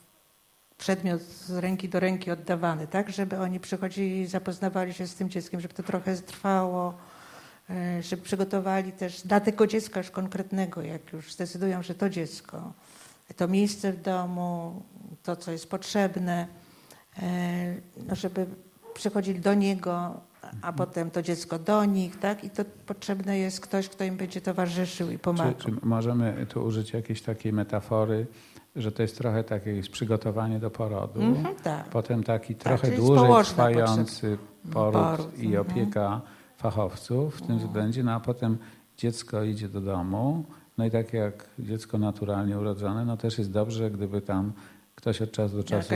przedmiot 0.81 1.23
z 1.23 1.51
ręki 1.51 1.89
do 1.89 2.01
ręki 2.01 2.31
oddawany, 2.31 2.87
tak, 2.87 3.13
żeby 3.13 3.39
oni 3.39 3.61
przychodzili 3.61 4.21
i 4.21 4.27
zapoznawali 4.27 4.95
się 4.95 5.07
z 5.07 5.15
tym 5.15 5.31
dzieckiem, 5.31 5.61
żeby 5.61 5.75
to 5.75 5.83
trochę 5.83 6.17
trwało, 6.17 6.95
e, 7.71 8.03
żeby 8.03 8.23
przygotowali 8.23 8.93
też 8.93 9.23
dla 9.23 9.41
tego 9.41 9.67
dziecka 9.67 10.01
już 10.01 10.11
konkretnego, 10.11 10.83
jak 10.83 11.13
już 11.13 11.33
zdecydują, 11.33 11.83
że 11.83 11.95
to 11.95 12.11
dziecko, 12.11 12.73
to 13.37 13.49
miejsce 13.49 13.93
w 13.93 14.03
domu, 14.03 14.83
to, 15.23 15.37
co 15.37 15.53
jest 15.53 15.71
potrzebne, 15.71 16.47
e, 17.19 17.75
no 18.07 18.15
żeby 18.15 18.47
przychodzili 19.01 19.41
do 19.41 19.55
niego, 19.55 19.93
a 20.43 20.51
mhm. 20.53 20.75
potem 20.75 21.11
to 21.11 21.23
dziecko 21.23 21.59
do 21.59 21.85
nich, 21.85 22.19
tak? 22.19 22.45
I 22.45 22.51
to 22.51 22.63
potrzebne 22.87 23.39
jest 23.39 23.61
ktoś, 23.61 23.89
kto 23.89 24.05
im 24.05 24.17
będzie 24.17 24.41
towarzyszył 24.41 25.11
i 25.11 25.19
pomagał. 25.19 25.55
Czy, 25.55 25.65
czy 25.65 25.73
możemy 25.83 26.47
tu 26.49 26.65
użyć 26.65 26.93
jakiejś 26.93 27.23
takiej 27.23 27.53
metafory, 27.53 28.27
że 28.77 28.93
to 28.93 29.03
jest 29.03 29.19
trochę 29.19 29.45
takie 29.45 29.83
przygotowanie 29.83 30.59
do 30.59 30.71
porodu, 30.71 31.21
mm 31.21 31.35
-hmm, 31.35 31.55
tak. 31.63 31.85
potem 31.85 32.23
taki 32.25 32.55
tak, 32.55 32.63
trochę 32.63 32.97
dłużej 32.97 33.31
trwający 33.45 34.39
poród, 34.73 35.03
poród, 35.03 35.39
i 35.39 35.47
mhm. 35.47 35.67
opieka 35.67 36.07
mm 36.07 36.21
-hmm. 36.21 36.61
fachowców 36.63 37.37
w 37.37 37.41
tym 37.41 37.57
mm. 37.57 37.67
względzie, 37.67 38.03
no 38.03 38.13
a 38.13 38.21
potem 38.21 38.59
dziecko 38.97 39.43
idzie 39.43 39.69
do 39.69 39.81
domu, 39.81 40.45
no 40.79 40.87
i 40.87 40.91
tak 40.91 41.13
jak 41.13 41.49
dziecko 41.59 41.99
naturalnie 41.99 42.59
urodzone, 42.59 43.05
no 43.05 43.17
też 43.17 43.39
jest 43.39 43.51
dobrze, 43.51 43.91
gdyby 43.91 44.21
tam 44.21 44.53
ktoś 45.01 45.23
od 45.23 45.33
czasu 45.33 45.57
do 45.57 45.65
czasu 45.65 45.95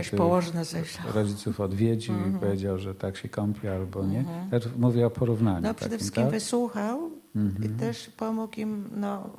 rodziców 1.15 1.61
odwiedził 1.61 2.15
mm 2.15 2.25
-hmm. 2.25 2.27
i 2.27 2.35
mhm. 2.35 2.51
powiedział, 2.51 2.79
że 2.79 2.95
tak 2.95 3.17
się 3.17 3.29
kąpi 3.29 3.69
albo 3.69 4.05
nie. 4.05 4.19
Mm 4.19 4.51
-hmm. 4.51 4.69
mówię 4.77 5.07
o 5.07 5.11
porównaniu. 5.11 5.61
No 5.61 5.75
przede 5.75 5.99
wszystkim 5.99 6.23
tak? 6.23 6.33
wysłuchał 6.33 7.11
i 7.35 7.39
mhm. 7.39 7.79
też 7.79 8.11
pomógł 8.17 8.61
im 8.61 8.91
no, 8.97 9.31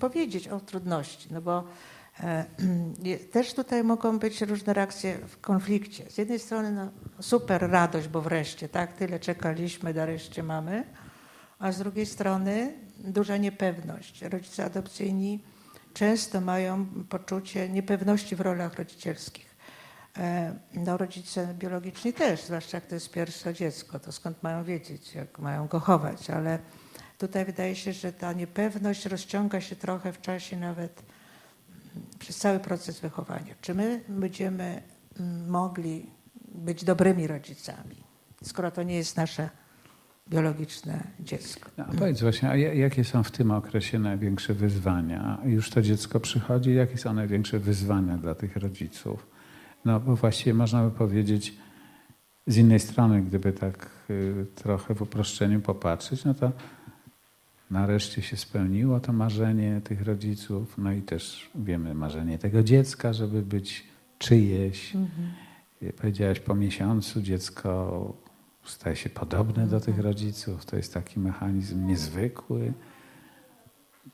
powiedzieć 0.00 0.48
o 0.48 0.60
trudności, 0.60 1.28
no 1.30 1.42
bo 1.42 1.64
e, 2.20 2.44
też 3.32 3.54
tutaj 3.54 3.84
mogą 3.84 4.18
być 4.18 4.40
różne 4.40 4.72
reakcje 4.72 5.18
w 5.28 5.40
konflikcie. 5.40 6.10
Z 6.10 6.18
jednej 6.18 6.38
strony 6.38 6.72
no, 6.72 6.88
super 7.20 7.70
radość, 7.70 8.08
bo 8.08 8.20
wreszcie, 8.20 8.68
tak, 8.68 8.92
tyle 8.92 9.20
czekaliśmy, 9.20 9.94
nareszcie 9.94 10.42
mamy, 10.42 10.84
a 11.58 11.72
z 11.72 11.78
drugiej 11.78 12.06
strony 12.06 12.74
duża 12.98 13.36
niepewność. 13.36 14.22
Rodzice 14.22 14.64
adopcyjni 14.64 15.51
często 15.94 16.40
mają 16.40 16.86
poczucie 17.08 17.68
niepewności 17.68 18.36
w 18.36 18.40
rolach 18.40 18.74
rodzicielskich. 18.74 19.52
E, 20.18 20.54
no, 20.74 20.96
rodzice 20.96 21.54
biologiczni 21.54 22.12
też, 22.12 22.42
zwłaszcza 22.42 22.76
jak 22.76 22.86
to 22.86 22.94
jest 22.94 23.10
pierwsze 23.10 23.54
dziecko, 23.54 24.00
to 24.00 24.12
skąd 24.12 24.42
mają 24.42 24.64
wiedzieć, 24.64 25.14
jak 25.14 25.38
mają 25.38 25.66
go 25.66 25.80
chować, 25.80 26.30
ale 26.30 26.58
tutaj 27.18 27.44
wydaje 27.44 27.76
się, 27.76 27.92
że 27.92 28.12
ta 28.12 28.32
niepewność 28.32 29.06
rozciąga 29.06 29.60
się 29.60 29.76
trochę 29.76 30.12
w 30.12 30.20
czasie 30.20 30.56
nawet 30.56 31.02
przez 32.18 32.36
cały 32.36 32.60
proces 32.60 33.00
wychowania. 33.00 33.54
Czy 33.60 33.74
my 33.74 34.04
będziemy 34.08 34.82
mm, 35.20 35.48
mogli 35.48 36.10
być 36.54 36.84
dobrymi 36.84 37.26
rodzicami, 37.26 38.04
skoro 38.42 38.70
to 38.70 38.82
nie 38.82 38.96
jest 38.96 39.16
nasze 39.16 39.50
biologiczne 40.32 41.04
dziecko. 41.20 41.70
No, 41.78 41.84
a 41.84 41.92
powiedz 41.92 42.20
właśnie, 42.20 42.50
a 42.50 42.56
jakie 42.56 43.04
są 43.04 43.22
w 43.22 43.30
tym 43.30 43.50
okresie 43.50 43.98
największe 43.98 44.54
wyzwania? 44.54 45.38
Już 45.44 45.70
to 45.70 45.82
dziecko 45.82 46.20
przychodzi, 46.20 46.74
jakie 46.74 46.98
są 46.98 47.12
największe 47.12 47.58
wyzwania 47.58 48.16
dla 48.16 48.34
tych 48.34 48.56
rodziców? 48.56 49.26
No 49.84 50.00
bo 50.00 50.16
właściwie 50.16 50.54
można 50.54 50.84
by 50.84 50.90
powiedzieć 50.90 51.54
z 52.46 52.56
innej 52.56 52.80
strony, 52.80 53.22
gdyby 53.22 53.52
tak 53.52 53.90
y, 54.10 54.46
trochę 54.54 54.94
w 54.94 55.02
uproszczeniu 55.02 55.60
popatrzeć, 55.60 56.24
no 56.24 56.34
to 56.34 56.52
nareszcie 57.70 58.22
się 58.22 58.36
spełniło 58.36 59.00
to 59.00 59.12
marzenie 59.12 59.80
tych 59.84 60.02
rodziców, 60.02 60.74
no 60.78 60.92
i 60.92 61.02
też 61.02 61.50
wiemy 61.54 61.94
marzenie 61.94 62.38
tego 62.38 62.62
dziecka, 62.62 63.12
żeby 63.12 63.42
być 63.42 63.84
czyjeś. 64.18 64.94
Mhm. 64.94 65.28
Powiedziałaś 65.96 66.40
po 66.40 66.54
miesiącu 66.54 67.22
dziecko 67.22 68.12
staje 68.64 68.96
się 68.96 69.10
podobne 69.10 69.66
do 69.66 69.80
tych 69.80 69.98
rodziców. 69.98 70.64
To 70.64 70.76
jest 70.76 70.94
taki 70.94 71.20
mechanizm 71.20 71.86
niezwykły. 71.86 72.72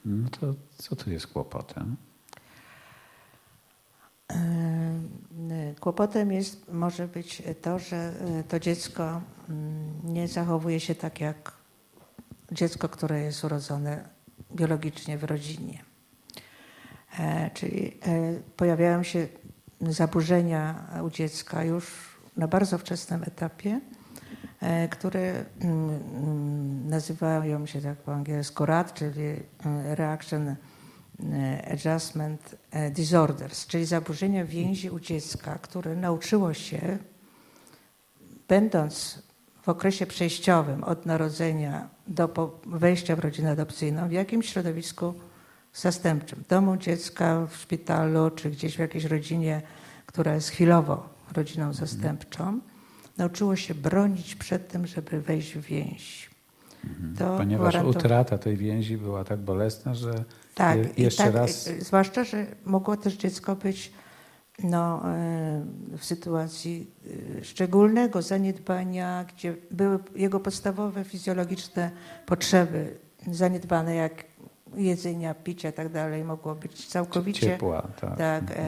No 0.05 0.29
to 0.29 0.55
co 0.79 0.97
tu 0.97 1.11
jest 1.11 1.27
kłopotem? 1.27 1.97
Kłopotem 5.81 6.33
jest, 6.33 6.73
może 6.73 7.09
być 7.09 7.43
to, 7.63 7.79
że 7.79 7.97
e, 7.97 8.45
to 8.45 8.61
dziecko 8.61 9.23
mm, 9.49 10.01
nie 10.05 10.29
zachowuje 10.29 10.81
się 10.81 10.95
tak 10.95 11.21
jak 11.21 11.53
dziecko, 12.53 12.89
które 12.89 13.21
jest 13.21 13.45
urodzone 13.45 14.09
biologicznie 14.53 15.19
w 15.19 15.25
rodzinie. 15.25 15.83
E, 17.19 17.51
czyli 17.55 17.87
e, 17.87 18.41
pojawiają 18.57 19.03
się 19.03 19.29
zaburzenia 19.81 20.89
u 21.05 21.11
dziecka 21.11 21.65
już 21.65 22.17
na 22.37 22.49
bardzo 22.49 22.79
wczesnym 22.79 23.23
etapie, 23.23 23.81
E, 23.81 23.98
które 24.91 25.45
mm, 25.61 25.91
mm, 25.91 26.89
nazywają 26.89 27.67
się 27.67 27.81
tak 27.81 27.99
po 27.99 28.15
angielsku 28.15 28.67
RAD, 28.67 28.95
czyli 28.95 29.23
e, 29.23 29.95
Reaction 29.95 30.49
e, 30.49 30.57
Adjustment 31.73 32.57
Disorders, 32.91 33.67
czyli 33.67 33.85
zaburzenia 33.85 34.45
więzi 34.45 34.91
u 34.91 35.01
dziecka, 35.01 35.59
które 35.63 35.97
nauczyło 35.97 36.55
się, 36.55 36.99
będąc 38.49 39.23
w 39.63 39.69
okresie 39.69 40.07
przejściowym 40.07 40.85
od 40.85 41.07
narodzenia 41.07 41.89
do 42.07 42.59
wejścia 42.67 43.17
w 43.17 43.19
rodzinę 43.19 43.51
adopcyjną, 43.51 44.09
w 44.09 44.13
jakimś 44.13 44.49
środowisku 44.49 45.15
zastępczym, 45.75 46.39
w 46.45 46.47
domu 46.47 46.77
dziecka, 46.77 47.47
w 47.47 47.57
szpitalu, 47.57 48.31
czy 48.31 48.51
gdzieś 48.51 48.77
w 48.77 48.79
jakiejś 48.79 49.05
rodzinie, 49.05 49.63
która 50.07 50.35
jest 50.35 50.49
chwilowo 50.49 51.09
rodziną 51.35 51.73
zastępczą, 51.73 52.61
nauczyło 53.19 53.57
się 53.57 53.75
bronić 53.75 54.35
przed 54.35 54.69
tym, 54.69 54.87
żeby 54.87 55.21
wejść 55.21 55.55
w 55.55 55.61
więź. 55.61 56.31
Mhm. 56.85 57.39
Ponieważ 57.39 57.75
utrata 57.75 58.39
tej 58.39 58.57
więzi 58.57 58.97
była 58.97 59.25
tak 59.25 59.41
bolesna, 59.41 59.95
że 59.95 60.25
tak, 60.55 60.99
jeszcze 60.99 61.25
tak, 61.25 61.35
raz. 61.35 61.71
Zwłaszcza, 61.79 62.25
że 62.25 62.47
mogło 62.65 62.97
też 62.97 63.15
dziecko 63.15 63.57
być 63.57 63.93
no, 64.63 65.03
e, 65.05 65.65
w 65.99 66.05
sytuacji 66.05 66.91
e, 67.41 67.45
szczególnego 67.45 68.23
zaniedbania, 68.23 69.25
gdzie 69.35 69.55
były 69.71 69.99
jego 70.17 70.41
podstawowe 70.41 71.05
fizjologiczne 71.05 71.91
potrzeby 72.27 72.97
zaniedbane, 73.31 73.95
jak 73.95 74.25
jedzenia, 74.77 75.35
picia 75.35 75.69
i 75.69 75.73
tak 75.73 75.93
dalej, 75.93 76.25
mogło 76.25 76.55
być 76.55 76.87
całkowicie, 76.87 77.41
Ciepła, 77.41 77.83
tak. 78.01 78.19
tak 78.19 78.43
mhm. 78.43 78.67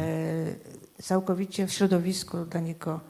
e, 0.98 1.02
całkowicie 1.02 1.66
w 1.66 1.72
środowisku 1.72 2.44
dla 2.44 2.60
niego 2.60 3.00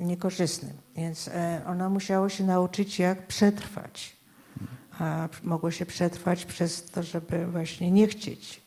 niekorzystnym. 0.00 0.72
Więc 0.96 1.28
e, 1.28 1.62
ono 1.66 1.90
musiało 1.90 2.28
się 2.28 2.44
nauczyć, 2.44 2.98
jak 2.98 3.26
przetrwać. 3.26 4.16
A 4.98 5.28
mogło 5.42 5.70
się 5.70 5.86
przetrwać 5.86 6.44
przez 6.44 6.84
to, 6.84 7.02
żeby 7.02 7.46
właśnie 7.46 7.90
nie 7.90 8.06
chcieć 8.06 8.60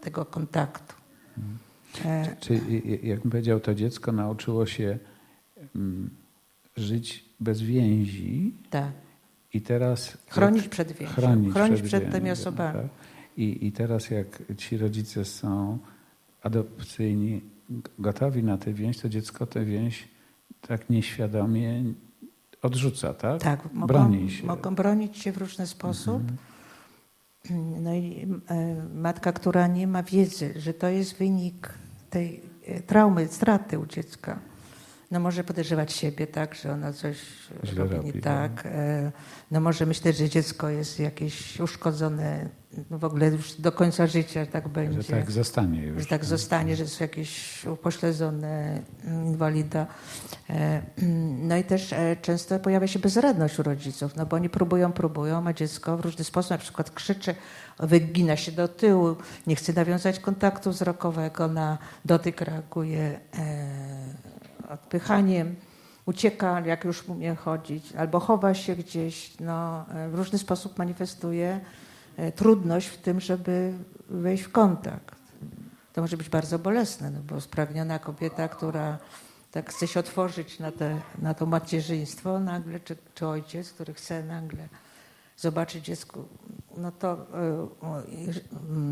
tego 0.00 0.24
kontaktu. 0.24 0.94
E, 2.04 2.36
Czyli, 2.40 2.98
jakbym 3.08 3.30
powiedział, 3.30 3.60
to 3.60 3.74
dziecko 3.74 4.12
nauczyło 4.12 4.66
się 4.66 4.98
mm, 5.76 6.10
żyć 6.76 7.24
bez 7.40 7.62
więzi. 7.62 8.54
Tak. 8.70 8.92
I 9.54 9.60
teraz. 9.60 10.18
Chronić 10.28 10.68
przed 10.68 10.92
więzią. 10.92 11.14
Chronić, 11.14 11.52
chronić 11.52 11.82
przed, 11.82 12.02
przed 12.02 12.12
tymi 12.12 12.30
osobami. 12.30 12.78
Tak? 12.78 12.88
I, 13.36 13.66
I 13.66 13.72
teraz, 13.72 14.10
jak 14.10 14.42
ci 14.56 14.76
rodzice 14.76 15.24
są 15.24 15.78
adopcyjni, 16.42 17.40
gotowi 17.98 18.42
na 18.42 18.58
tę 18.58 18.72
więź, 18.72 18.98
to 18.98 19.08
dziecko 19.08 19.46
tę 19.46 19.64
więź 19.64 20.08
tak 20.60 20.90
nieświadomie 20.90 21.84
odrzuca, 22.62 23.14
tak? 23.14 23.40
Tak, 23.42 23.72
mogą, 23.72 23.86
Broni 23.86 24.30
się. 24.30 24.46
mogą 24.46 24.74
bronić 24.74 25.18
się 25.18 25.32
w 25.32 25.36
różny 25.36 25.66
sposób. 25.66 26.22
Mhm. 26.22 27.82
No 27.82 27.94
i 27.94 28.26
e, 28.48 28.88
matka, 28.94 29.32
która 29.32 29.66
nie 29.66 29.86
ma 29.86 30.02
wiedzy, 30.02 30.54
że 30.56 30.74
to 30.74 30.88
jest 30.88 31.18
wynik 31.18 31.74
tej 32.10 32.40
e, 32.66 32.80
traumy, 32.80 33.28
straty 33.28 33.78
u 33.78 33.86
dziecka, 33.86 34.38
no 35.14 35.20
może 35.20 35.44
podejrzewać 35.44 35.92
siebie, 35.92 36.26
tak, 36.26 36.54
że 36.54 36.72
ona 36.72 36.92
coś 36.92 37.16
Źle 37.64 37.82
robi, 37.82 37.96
robi 37.96 38.12
nie 38.14 38.20
tak. 38.20 38.64
No. 38.64 39.10
No 39.50 39.60
może 39.60 39.86
myśleć, 39.86 40.16
że 40.16 40.28
dziecko 40.28 40.68
jest 40.68 41.00
jakieś 41.00 41.60
uszkodzone 41.60 42.48
no 42.90 42.98
w 42.98 43.04
ogóle 43.04 43.28
już 43.28 43.52
do 43.52 43.72
końca 43.72 44.06
życia 44.06 44.46
tak 44.46 44.68
będzie. 44.68 45.02
Że 45.02 45.08
tak 45.08 45.30
zostanie 45.30 45.82
już. 45.82 46.02
Że 46.02 46.08
tak 46.08 46.24
zostanie, 46.24 46.76
że 46.76 46.82
jest 46.82 47.00
jakieś 47.00 47.64
upośledzone 47.66 48.80
inwalida. 49.04 49.86
E, 50.50 50.82
no 51.38 51.56
i 51.56 51.64
też 51.64 51.92
e, 51.92 52.16
często 52.22 52.58
pojawia 52.58 52.86
się 52.86 52.98
bezradność 52.98 53.58
u 53.58 53.62
rodziców, 53.62 54.16
no 54.16 54.26
bo 54.26 54.36
oni 54.36 54.48
próbują, 54.48 54.92
próbują, 54.92 55.46
a 55.46 55.52
dziecko 55.52 55.96
w 55.96 56.00
różny 56.00 56.24
sposób 56.24 56.50
na 56.50 56.58
przykład 56.58 56.90
krzyczy, 56.90 57.34
wygina 57.78 58.36
się 58.36 58.52
do 58.52 58.68
tyłu, 58.68 59.16
nie 59.46 59.56
chce 59.56 59.72
nawiązać 59.72 60.18
kontaktu 60.18 60.70
wzrokowego, 60.70 61.48
na 61.48 61.78
dotyk 62.04 62.40
reaguje 62.40 63.20
odpychaniem 64.68 65.56
ucieka, 66.06 66.60
jak 66.60 66.84
już 66.84 67.08
umie 67.08 67.34
chodzić, 67.34 67.92
albo 67.96 68.20
chowa 68.20 68.54
się 68.54 68.76
gdzieś, 68.76 69.40
no, 69.40 69.86
w 70.10 70.14
różny 70.14 70.38
sposób 70.38 70.78
manifestuje 70.78 71.60
E, 72.16 72.32
trudność 72.32 72.86
w 72.86 72.98
tym, 72.98 73.20
żeby 73.20 73.72
wejść 74.08 74.42
w 74.42 74.52
kontakt. 74.52 75.14
To 75.92 76.00
może 76.00 76.16
być 76.16 76.28
bardzo 76.28 76.58
bolesne, 76.58 77.10
no 77.10 77.20
bo 77.20 77.40
spragniona 77.40 77.98
kobieta, 77.98 78.48
która 78.48 78.98
tak 79.50 79.70
chce 79.70 79.86
się 79.86 80.00
otworzyć 80.00 80.58
na, 80.58 80.72
te, 80.72 81.00
na 81.18 81.34
to 81.34 81.46
macierzyństwo 81.46 82.40
nagle, 82.40 82.80
czy, 82.80 82.96
czy 83.14 83.26
ojciec, 83.26 83.72
który 83.72 83.94
chce 83.94 84.22
nagle 84.22 84.68
zobaczyć 85.36 85.84
dziecku, 85.84 86.24
no 86.76 86.92
to 86.92 87.26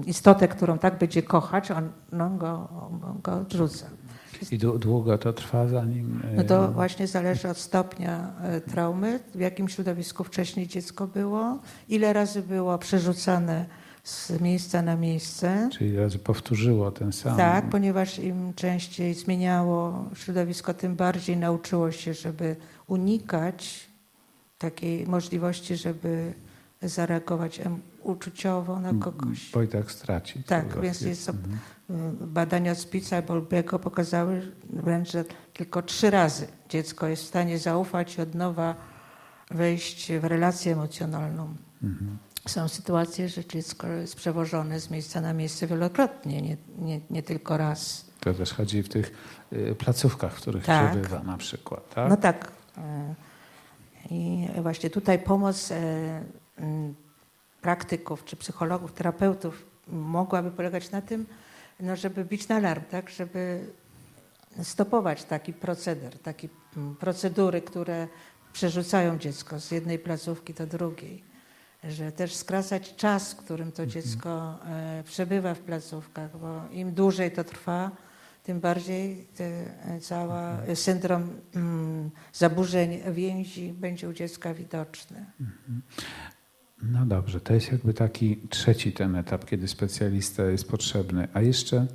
y, 0.07 0.11
istotę, 0.11 0.49
którą 0.49 0.79
tak 0.79 0.99
będzie 0.99 1.23
kochać, 1.23 1.71
on 1.71 1.93
no, 2.13 2.31
go, 2.31 2.69
go 3.23 3.35
odrzuca. 3.35 3.87
I 4.51 4.59
długo 4.59 5.19
to 5.19 5.33
trwa, 5.33 5.69
zanim. 5.69 6.23
No 6.37 6.45
to 6.45 6.73
właśnie 6.73 7.07
zależy 7.07 7.49
od 7.49 7.59
stopnia 7.59 8.33
e, 8.43 8.61
traumy, 8.61 9.21
w 9.35 9.41
jakim 9.41 9.69
środowisku 9.69 10.25
wcześniej 10.25 10.67
dziecko 10.67 11.07
było, 11.07 11.59
ile 11.89 12.13
razy 12.13 12.43
było 12.43 12.79
przerzucane 12.79 13.67
z 14.05 14.41
miejsca 14.41 14.83
na 14.83 14.97
miejsce. 14.97 15.69
Czyli 15.73 15.97
razy 15.97 16.19
powtórzyło 16.19 16.91
ten 16.91 17.13
sam. 17.13 17.37
Tak, 17.37 17.69
ponieważ 17.71 18.19
im 18.19 18.55
częściej 18.55 19.15
zmieniało 19.15 20.05
środowisko, 20.15 20.75
tym 20.75 20.97
bardziej 20.97 21.37
nauczyło 21.37 21.91
się, 21.91 22.15
żeby 22.15 22.57
unikać 22.87 23.89
takiej 24.59 25.07
możliwości, 25.07 25.77
żeby 25.77 26.33
zareagować 26.83 27.61
uczuciowo 28.03 28.81
na 28.81 28.95
kogoś. 28.95 29.51
Bo 29.51 29.63
i 29.63 29.69
tak 29.69 29.93
straci. 29.93 30.43
Tak, 30.43 30.81
więc 30.81 31.01
jest, 31.01 31.29
mhm. 31.29 31.59
badania 32.21 32.75
Spica 32.75 33.19
i 33.19 33.23
Bolbiego 33.23 33.79
pokazały 33.79 34.53
wręcz, 34.71 35.13
że 35.13 35.25
tylko 35.53 35.83
trzy 35.83 36.11
razy 36.11 36.47
dziecko 36.69 37.07
jest 37.07 37.23
w 37.23 37.27
stanie 37.27 37.59
zaufać 37.59 38.19
i 38.19 38.21
od 38.21 38.35
nowa 38.35 38.75
wejść 39.51 40.13
w 40.13 40.25
relację 40.25 40.73
emocjonalną. 40.73 41.55
Mhm. 41.83 42.19
Są 42.49 42.69
sytuacje, 42.69 43.29
że 43.29 43.45
dziecko 43.45 43.87
jest 43.87 44.17
przewożone 44.17 44.81
z 44.81 44.91
miejsca 44.91 45.21
na 45.21 45.33
miejsce 45.33 45.67
wielokrotnie, 45.67 46.43
nie, 46.43 46.57
nie, 46.79 47.01
nie 47.11 47.23
tylko 47.23 47.57
raz. 47.57 48.05
To 48.21 48.35
też 48.35 48.53
chodzi 48.53 48.83
w 48.83 48.89
tych 48.89 49.13
y, 49.53 49.75
placówkach, 49.75 50.35
w 50.35 50.41
których 50.41 50.65
tak. 50.65 50.91
przebywa 50.91 51.23
na 51.23 51.37
przykład, 51.37 51.95
tak? 51.95 52.11
No 52.11 52.17
tak. 52.17 52.53
E, 52.79 53.15
I 54.11 54.49
właśnie 54.63 54.91
tutaj 54.91 55.19
pomoc 55.19 55.71
e, 55.71 56.23
praktyków, 57.61 58.25
czy 58.25 58.37
psychologów, 58.37 58.93
terapeutów 58.93 59.67
mogłaby 59.89 60.51
polegać 60.51 60.91
na 60.91 61.03
tym, 61.03 61.27
no 61.81 61.97
żeby 61.97 62.25
bić 62.25 62.49
na 62.49 62.57
alarm, 62.57 62.83
tak? 62.91 63.11
żeby 63.11 63.67
stopować 64.63 65.25
taki 65.25 65.53
proceder, 65.53 66.19
takie 66.19 66.49
procedury, 67.01 67.63
które 67.63 68.09
przerzucają 68.53 69.19
dziecko 69.19 69.61
z 69.61 69.71
jednej 69.71 69.99
placówki 69.99 70.55
do 70.55 70.67
drugiej. 70.67 71.33
że 71.85 72.13
też 72.13 72.35
skracać 72.35 72.97
czas, 72.97 73.33
w 73.33 73.37
którym 73.37 73.73
to 73.73 73.83
mhm. 73.83 73.91
dziecko 73.91 74.59
przebywa 75.05 75.55
w 75.55 75.59
placówkach, 75.61 76.39
bo 76.39 76.63
im 76.71 76.95
dłużej 76.95 77.33
to 77.33 77.45
trwa, 77.45 77.91
tym 78.43 78.61
bardziej 78.61 79.27
te, 79.37 79.65
cała 80.01 80.51
mhm. 80.51 80.77
syndrom 80.77 81.31
mm, 81.55 82.11
zaburzeń 82.33 83.01
więzi 83.13 83.73
będzie 83.73 84.09
u 84.09 84.13
dziecka 84.13 84.55
widoczny. 84.55 85.27
No 86.83 87.07
dobrze, 87.07 87.41
to 87.41 87.55
jest 87.55 87.73
jakby 87.73 87.95
taki 87.95 88.37
trzeci 88.37 88.93
ten 88.93 89.17
etap, 89.17 89.45
kiedy 89.45 89.69
specjalista 89.69 90.45
jest 90.45 90.69
potrzebny. 90.69 91.29
A 91.35 91.41
jeszcze, 91.41 91.87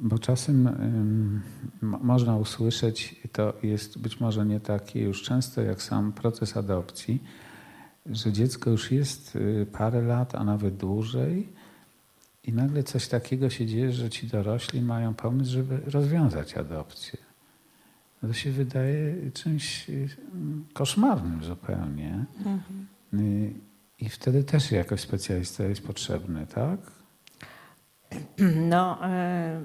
bo 0.00 0.18
czasem 0.18 0.66
um, 0.66 1.42
można 1.82 2.36
usłyszeć, 2.36 3.16
to 3.32 3.52
jest 3.62 3.98
być 3.98 4.20
może 4.20 4.46
nie 4.46 4.60
takie 4.60 5.02
już 5.02 5.22
często 5.22 5.62
jak 5.62 5.82
sam 5.82 6.12
proces 6.12 6.56
adopcji, 6.56 7.22
że 8.06 8.32
dziecko 8.32 8.70
już 8.70 8.92
jest 8.92 9.36
y, 9.36 9.66
parę 9.72 10.02
lat, 10.02 10.34
a 10.34 10.44
nawet 10.44 10.76
dłużej 10.76 11.48
i 12.44 12.52
nagle 12.52 12.82
coś 12.82 13.08
takiego 13.08 13.50
się 13.50 13.66
dzieje, 13.66 13.92
że 13.92 14.10
ci 14.10 14.26
dorośli 14.26 14.82
mają 14.82 15.14
pomysł, 15.14 15.50
żeby 15.50 15.80
rozwiązać 15.86 16.56
adopcję. 16.56 17.18
To 18.20 18.32
się 18.32 18.50
wydaje 18.50 19.30
czymś 19.30 19.90
y, 19.90 20.08
koszmarnym 20.72 21.44
zupełnie. 21.44 22.24
Mhm. 22.38 22.86
I 24.00 24.08
wtedy 24.08 24.44
też 24.44 24.72
jakoś 24.72 25.00
specjalista 25.00 25.64
jest 25.64 25.86
potrzebny, 25.86 26.46
tak? 26.46 26.80
No, 28.70 29.08
e, 29.08 29.62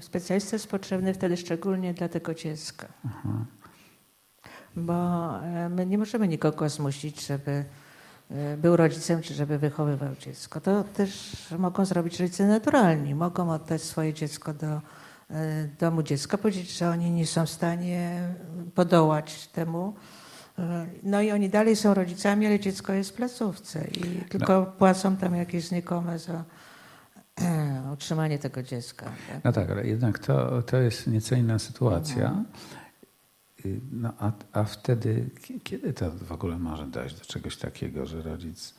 specjalista 0.00 0.56
jest 0.56 0.70
potrzebny 0.70 1.14
wtedy 1.14 1.36
szczególnie 1.36 1.94
dla 1.94 2.08
tego 2.08 2.34
dziecka. 2.34 2.86
Aha. 3.06 3.44
Bo 4.76 4.94
e, 5.42 5.68
my 5.68 5.86
nie 5.86 5.98
możemy 5.98 6.28
nikogo 6.28 6.68
zmusić, 6.68 7.26
żeby 7.26 7.64
e, 8.30 8.56
był 8.56 8.76
rodzicem, 8.76 9.22
czy 9.22 9.34
żeby 9.34 9.58
wychowywał 9.58 10.14
dziecko. 10.14 10.60
To 10.60 10.84
też 10.84 11.36
mogą 11.58 11.84
zrobić 11.84 12.20
rodzice 12.20 12.46
naturalni. 12.46 13.14
Mogą 13.14 13.50
oddać 13.50 13.82
swoje 13.82 14.14
dziecko 14.14 14.54
do 14.54 14.80
domu 15.78 16.02
dziecka, 16.02 16.38
powiedzieć, 16.38 16.78
że 16.78 16.90
oni 16.90 17.10
nie 17.10 17.26
są 17.26 17.46
w 17.46 17.50
stanie 17.50 18.28
podołać 18.74 19.46
temu 19.46 19.94
E, 19.94 20.15
no 21.02 21.22
i 21.22 21.32
oni 21.32 21.48
dalej 21.48 21.76
są 21.76 21.94
rodzicami, 21.94 22.46
ale 22.46 22.60
dziecko 22.60 22.92
jest 22.92 23.10
w 23.10 23.12
placówce 23.12 23.88
i 23.88 24.24
tylko 24.28 24.60
no. 24.60 24.66
płacą 24.66 25.16
tam 25.16 25.34
jakieś 25.34 25.68
znikome 25.68 26.18
za 26.18 26.44
e, 27.40 27.90
utrzymanie 27.92 28.38
tego 28.38 28.62
dziecka. 28.62 29.04
Tak? 29.04 29.44
No 29.44 29.52
tak, 29.52 29.70
ale 29.70 29.86
jednak 29.86 30.18
to, 30.18 30.62
to 30.62 30.76
jest 30.76 31.06
nieco 31.06 31.34
inna 31.34 31.58
sytuacja. 31.58 32.28
Mhm. 32.28 32.44
No 33.92 34.12
a, 34.18 34.32
a 34.52 34.64
wtedy, 34.64 35.30
kiedy 35.64 35.92
to 35.92 36.10
w 36.10 36.32
ogóle 36.32 36.58
może 36.58 36.86
dojść 36.86 37.18
do 37.18 37.24
czegoś 37.24 37.56
takiego, 37.56 38.06
że 38.06 38.22
rodzic 38.22 38.74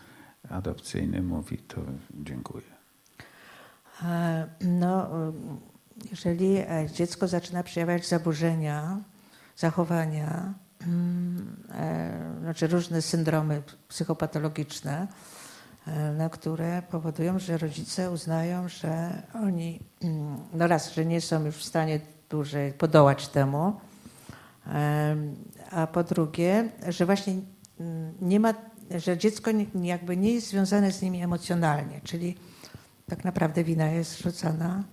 adopcyjny 0.50 1.22
mówi, 1.22 1.58
to 1.58 1.82
dziękuję? 2.14 2.66
E, 4.04 4.48
no, 4.62 5.10
jeżeli 6.12 6.58
dziecko 6.94 7.28
zaczyna 7.28 7.64
przejawiać 7.64 8.08
zaburzenia, 8.08 8.98
zachowania, 9.56 10.54
Mm, 10.86 11.58
e, 11.67 11.67
znaczy 12.48 12.68
różne 12.68 13.02
syndromy 13.02 13.62
psychopatologiczne, 13.88 15.08
e, 15.88 16.14
na 16.14 16.30
które 16.30 16.82
powodują, 16.82 17.40
że 17.40 17.58
rodzice 17.58 18.12
uznają, 18.12 18.70
że 18.70 19.22
oni, 19.34 19.80
mm, 20.02 20.38
no 20.54 20.68
raz, 20.68 20.94
że 20.94 21.06
nie 21.06 21.22
są 21.22 21.46
już 21.46 21.56
w 21.56 21.64
stanie 21.64 22.00
dłużej 22.30 22.74
podołać 22.74 23.28
temu, 23.28 23.74
a 25.72 25.88
po 25.88 26.04
drugie, 26.04 26.70
że 26.90 27.06
właśnie 27.06 27.34
mm, 27.80 28.14
nie 28.22 28.40
ma, 28.40 28.54
że 28.96 29.18
dziecko 29.18 29.52
jakby 29.82 30.18
nie 30.18 30.34
jest 30.34 30.48
związane 30.48 30.92
z 30.92 31.02
nimi 31.02 31.22
emocjonalnie, 31.24 32.02
czyli 32.04 32.38
tak 33.10 33.24
naprawdę 33.24 33.64
wina 33.64 33.88
jest 33.88 34.20
rzucana 34.20 34.84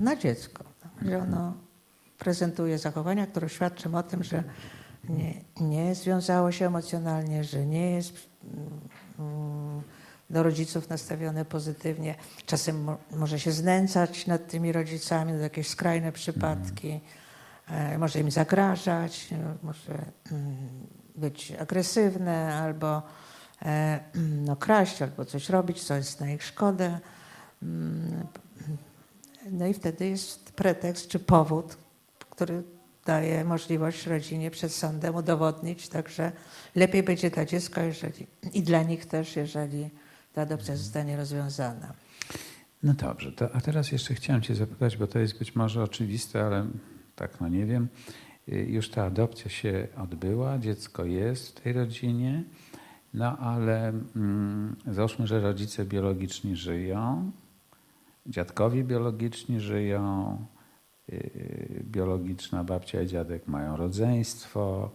na 0.00 0.16
dziecko, 0.16 0.64
że 1.02 1.18
ono 1.18 1.54
prezentuje 2.18 2.78
zachowania, 2.78 3.26
które 3.26 3.48
świadczą 3.48 3.94
o 3.94 4.02
tym, 4.02 4.24
że 4.24 4.44
nie, 5.08 5.34
nie 5.60 5.94
związało 5.94 6.52
się 6.52 6.66
emocjonalnie, 6.66 7.44
że 7.44 7.66
nie 7.66 7.90
jest 7.90 8.12
mm, 9.18 9.82
do 10.30 10.42
rodziców 10.42 10.88
nastawione 10.88 11.44
pozytywnie. 11.44 12.14
Czasem 12.46 12.84
mo 12.84 12.96
może 13.10 13.40
się 13.40 13.52
znęcać 13.52 14.26
nad 14.26 14.48
tymi 14.48 14.72
rodzicami, 14.72 15.32
do 15.32 15.38
jakieś 15.38 15.68
skrajne 15.68 16.12
przypadki. 16.12 17.00
E, 17.68 17.98
może 17.98 18.20
im 18.20 18.30
zagrażać, 18.30 19.28
może 19.62 20.04
mm, 20.32 20.56
być 21.16 21.52
agresywne 21.52 22.54
albo 22.54 23.02
e, 23.62 24.00
no, 24.46 24.56
kraść, 24.56 25.02
albo 25.02 25.24
coś 25.24 25.48
robić, 25.48 25.84
co 25.84 25.94
jest 25.94 26.20
na 26.20 26.30
ich 26.30 26.42
szkodę. 26.42 26.98
Mm, 27.62 28.26
no 29.50 29.66
i 29.66 29.74
wtedy 29.74 30.08
jest 30.08 30.52
pretekst 30.52 31.08
czy 31.08 31.18
powód, 31.18 31.76
który 32.30 32.62
daje 33.06 33.44
możliwość 33.44 34.06
rodzinie 34.06 34.50
przed 34.50 34.72
sądem 34.72 35.14
udowodnić, 35.14 35.88
także 35.88 36.32
lepiej 36.74 37.02
będzie 37.02 37.30
dla 37.30 37.44
dziecka 37.44 37.82
jeżeli, 37.82 38.26
i 38.52 38.62
dla 38.62 38.82
nich 38.82 39.06
też, 39.06 39.36
jeżeli 39.36 39.90
ta 40.32 40.42
adopcja 40.42 40.76
zostanie 40.76 41.16
rozwiązana. 41.16 41.94
No 42.82 42.94
dobrze, 42.94 43.32
to, 43.32 43.54
a 43.54 43.60
teraz 43.60 43.92
jeszcze 43.92 44.14
chciałem 44.14 44.42
Cię 44.42 44.54
zapytać, 44.54 44.96
bo 44.96 45.06
to 45.06 45.18
jest 45.18 45.38
być 45.38 45.54
może 45.54 45.82
oczywiste, 45.82 46.46
ale 46.46 46.66
tak 47.16 47.40
no 47.40 47.48
nie 47.48 47.66
wiem. 47.66 47.88
Y, 48.48 48.66
już 48.68 48.90
ta 48.90 49.04
adopcja 49.04 49.50
się 49.50 49.88
odbyła, 49.96 50.58
dziecko 50.58 51.04
jest 51.04 51.48
w 51.48 51.62
tej 51.62 51.72
rodzinie, 51.72 52.44
no 53.14 53.38
ale 53.38 53.88
mm, 54.16 54.76
załóżmy, 54.86 55.26
że 55.26 55.40
rodzice 55.40 55.84
biologiczni 55.84 56.56
żyją, 56.56 57.30
dziadkowie 58.26 58.84
biologiczni 58.84 59.60
żyją, 59.60 60.38
biologiczna 61.82 62.64
babcia 62.64 63.02
i 63.02 63.06
dziadek 63.06 63.46
mają 63.46 63.76
rodzeństwo, 63.76 64.90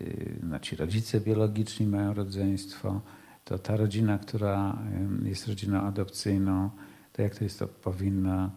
y, 0.00 0.38
no 0.42 0.58
ci 0.58 0.76
rodzice 0.76 1.20
biologiczni 1.20 1.86
mają 1.86 2.14
rodzeństwo, 2.14 3.00
to 3.44 3.58
ta 3.58 3.76
rodzina, 3.76 4.18
która 4.18 4.78
jest 5.22 5.48
rodziną 5.48 5.80
adopcyjną, 5.80 6.70
to 7.12 7.22
jak 7.22 7.34
to 7.34 7.44
jest, 7.44 7.58
to 7.58 7.68
powinna 7.68 8.50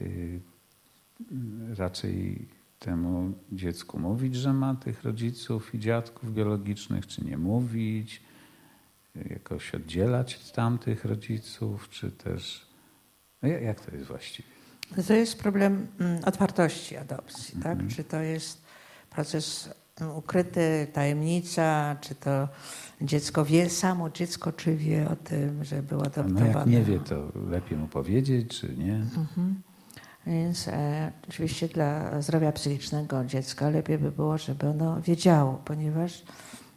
y, 0.00 0.40
raczej 1.76 2.48
temu 2.78 3.32
dziecku 3.52 3.98
mówić, 3.98 4.36
że 4.36 4.52
ma 4.52 4.74
tych 4.74 5.02
rodziców 5.02 5.74
i 5.74 5.78
dziadków 5.78 6.34
biologicznych, 6.34 7.06
czy 7.06 7.24
nie 7.24 7.38
mówić, 7.38 8.22
jakoś 9.30 9.74
oddzielać 9.74 10.34
od 10.34 10.52
tamtych 10.52 11.04
rodziców, 11.04 11.88
czy 11.88 12.10
też. 12.10 12.66
No 13.42 13.48
jak 13.48 13.80
to 13.80 13.96
jest 13.96 14.06
właściwie? 14.06 14.61
To 15.06 15.14
jest 15.14 15.38
problem 15.38 15.86
mm, 16.00 16.24
otwartości 16.24 16.96
adopcji, 16.96 17.54
tak? 17.62 17.72
Mhm. 17.72 17.90
Czy 17.90 18.04
to 18.04 18.20
jest 18.20 18.62
proces 19.10 19.70
mm, 20.00 20.16
ukryty, 20.16 20.86
tajemnica, 20.92 21.96
czy 22.00 22.14
to 22.14 22.48
dziecko 23.00 23.44
wie, 23.44 23.70
samo 23.70 24.10
dziecko, 24.10 24.52
czy 24.52 24.76
wie 24.76 25.08
o 25.10 25.16
tym, 25.16 25.64
że 25.64 25.82
było 25.82 26.02
adoptowane. 26.02 26.52
No 26.52 26.58
jak 26.58 26.66
nie 26.66 26.82
wie, 26.82 27.00
to 27.00 27.32
lepiej 27.50 27.78
mu 27.78 27.88
powiedzieć, 27.88 28.60
czy 28.60 28.76
nie. 28.76 28.94
Mhm. 28.94 29.62
Więc 30.26 30.68
e, 30.68 31.12
oczywiście 31.28 31.68
dla 31.68 32.22
zdrowia 32.22 32.52
psychicznego 32.52 33.24
dziecka 33.24 33.70
lepiej 33.70 33.98
by 33.98 34.12
było, 34.12 34.38
żeby 34.38 34.68
ono 34.68 35.00
wiedziało, 35.00 35.62
ponieważ 35.64 36.22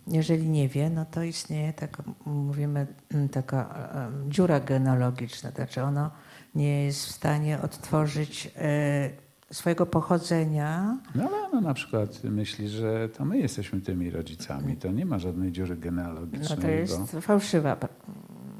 jeżeli 0.07 0.49
nie 0.49 0.69
wie, 0.69 0.89
no 0.89 1.05
to 1.05 1.23
istnieje 1.23 1.73
taka, 1.73 2.03
mówimy, 2.25 2.87
taka 3.31 3.89
um, 3.95 4.31
dziura 4.31 4.59
genealogiczna, 4.59 5.51
znaczy 5.51 5.83
ono 5.83 6.11
nie 6.55 6.83
jest 6.85 7.05
w 7.05 7.11
stanie 7.11 7.61
odtworzyć 7.61 8.51
e, 8.57 9.09
swojego 9.51 9.85
pochodzenia. 9.85 10.97
No 11.15 11.29
ale 11.29 11.49
no, 11.53 11.61
na 11.61 11.73
przykład 11.73 12.23
myśli, 12.23 12.69
że 12.69 13.09
to 13.09 13.25
my 13.25 13.37
jesteśmy 13.37 13.81
tymi 13.81 14.09
rodzicami. 14.09 14.77
To 14.77 14.91
nie 14.91 15.05
ma 15.05 15.19
żadnej 15.19 15.51
dziury 15.51 15.77
genealogicznej. 15.77 16.57
No 16.57 16.63
to 16.63 16.67
jest 16.67 17.11
fałszywa 17.21 17.77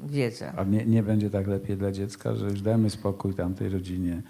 wiedza. 0.06 0.52
A 0.56 0.64
nie, 0.64 0.86
nie 0.86 1.02
będzie 1.02 1.30
tak 1.30 1.46
lepiej 1.46 1.76
dla 1.76 1.92
dziecka, 1.92 2.34
że 2.34 2.46
już 2.46 2.62
dajmy 2.62 2.90
spokój 2.90 3.34
tamtej 3.34 3.68
rodzinie. 3.68 4.22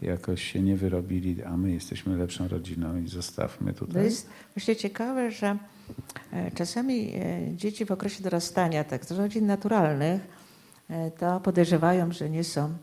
Jakoś 0.00 0.42
się 0.42 0.62
nie 0.62 0.76
wyrobili, 0.76 1.42
a 1.42 1.56
my 1.56 1.70
jesteśmy 1.70 2.16
lepszą 2.16 2.48
rodziną 2.48 2.96
i 2.96 3.08
zostawmy 3.08 3.72
tutaj. 3.72 3.94
To 3.94 4.00
jest 4.00 4.28
właśnie 4.54 4.76
ciekawe, 4.76 5.30
że 5.30 5.58
e, 6.32 6.50
czasami 6.50 7.12
e, 7.14 7.56
dzieci 7.56 7.84
w 7.86 7.90
okresie 7.90 8.22
dorastania, 8.22 8.84
tak 8.84 9.04
z 9.04 9.10
rodzin 9.12 9.46
naturalnych, 9.46 10.42
to 11.18 11.40
podejrzewają, 11.40 12.12
że 12.12 12.30
nie 12.30 12.44
są 12.44 12.74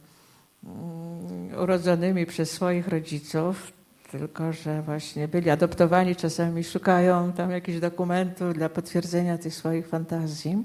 urodzonymi 1.62 2.26
przez 2.26 2.52
swoich 2.52 2.88
rodziców, 2.88 3.74
tylko 4.12 4.54
że 4.54 4.82
właśnie 4.82 5.28
byli 5.28 5.50
adoptowani, 5.50 6.16
czasami 6.16 6.64
szukają 6.64 7.34
tam 7.34 7.52
jakichś 7.52 7.80
dokumentów 7.80 8.54
dla 8.54 8.70
potwierdzenia 8.70 9.38
tych 9.38 9.54
swoich 9.54 9.88
fantazji. 9.88 10.64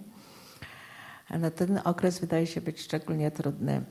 No 1.41 1.51
ten 1.51 1.81
okres 1.85 2.19
wydaje 2.19 2.47
się 2.47 2.61
być 2.61 2.81
szczególnie 2.81 3.31
trudny, 3.31 3.83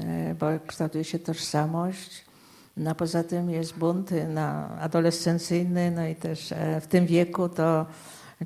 e, 0.00 0.34
bo 0.34 0.46
kształtuje 0.66 1.04
się 1.04 1.18
tożsamość, 1.18 2.24
no 2.76 2.94
poza 2.94 3.24
tym 3.24 3.50
jest 3.50 3.78
bunt 3.78 4.10
na 4.28 4.68
adolescencyjny, 4.80 5.90
no 5.90 6.06
i 6.06 6.14
też 6.14 6.52
e, 6.52 6.80
w 6.80 6.86
tym 6.86 7.06
wieku 7.06 7.48
to 7.48 7.86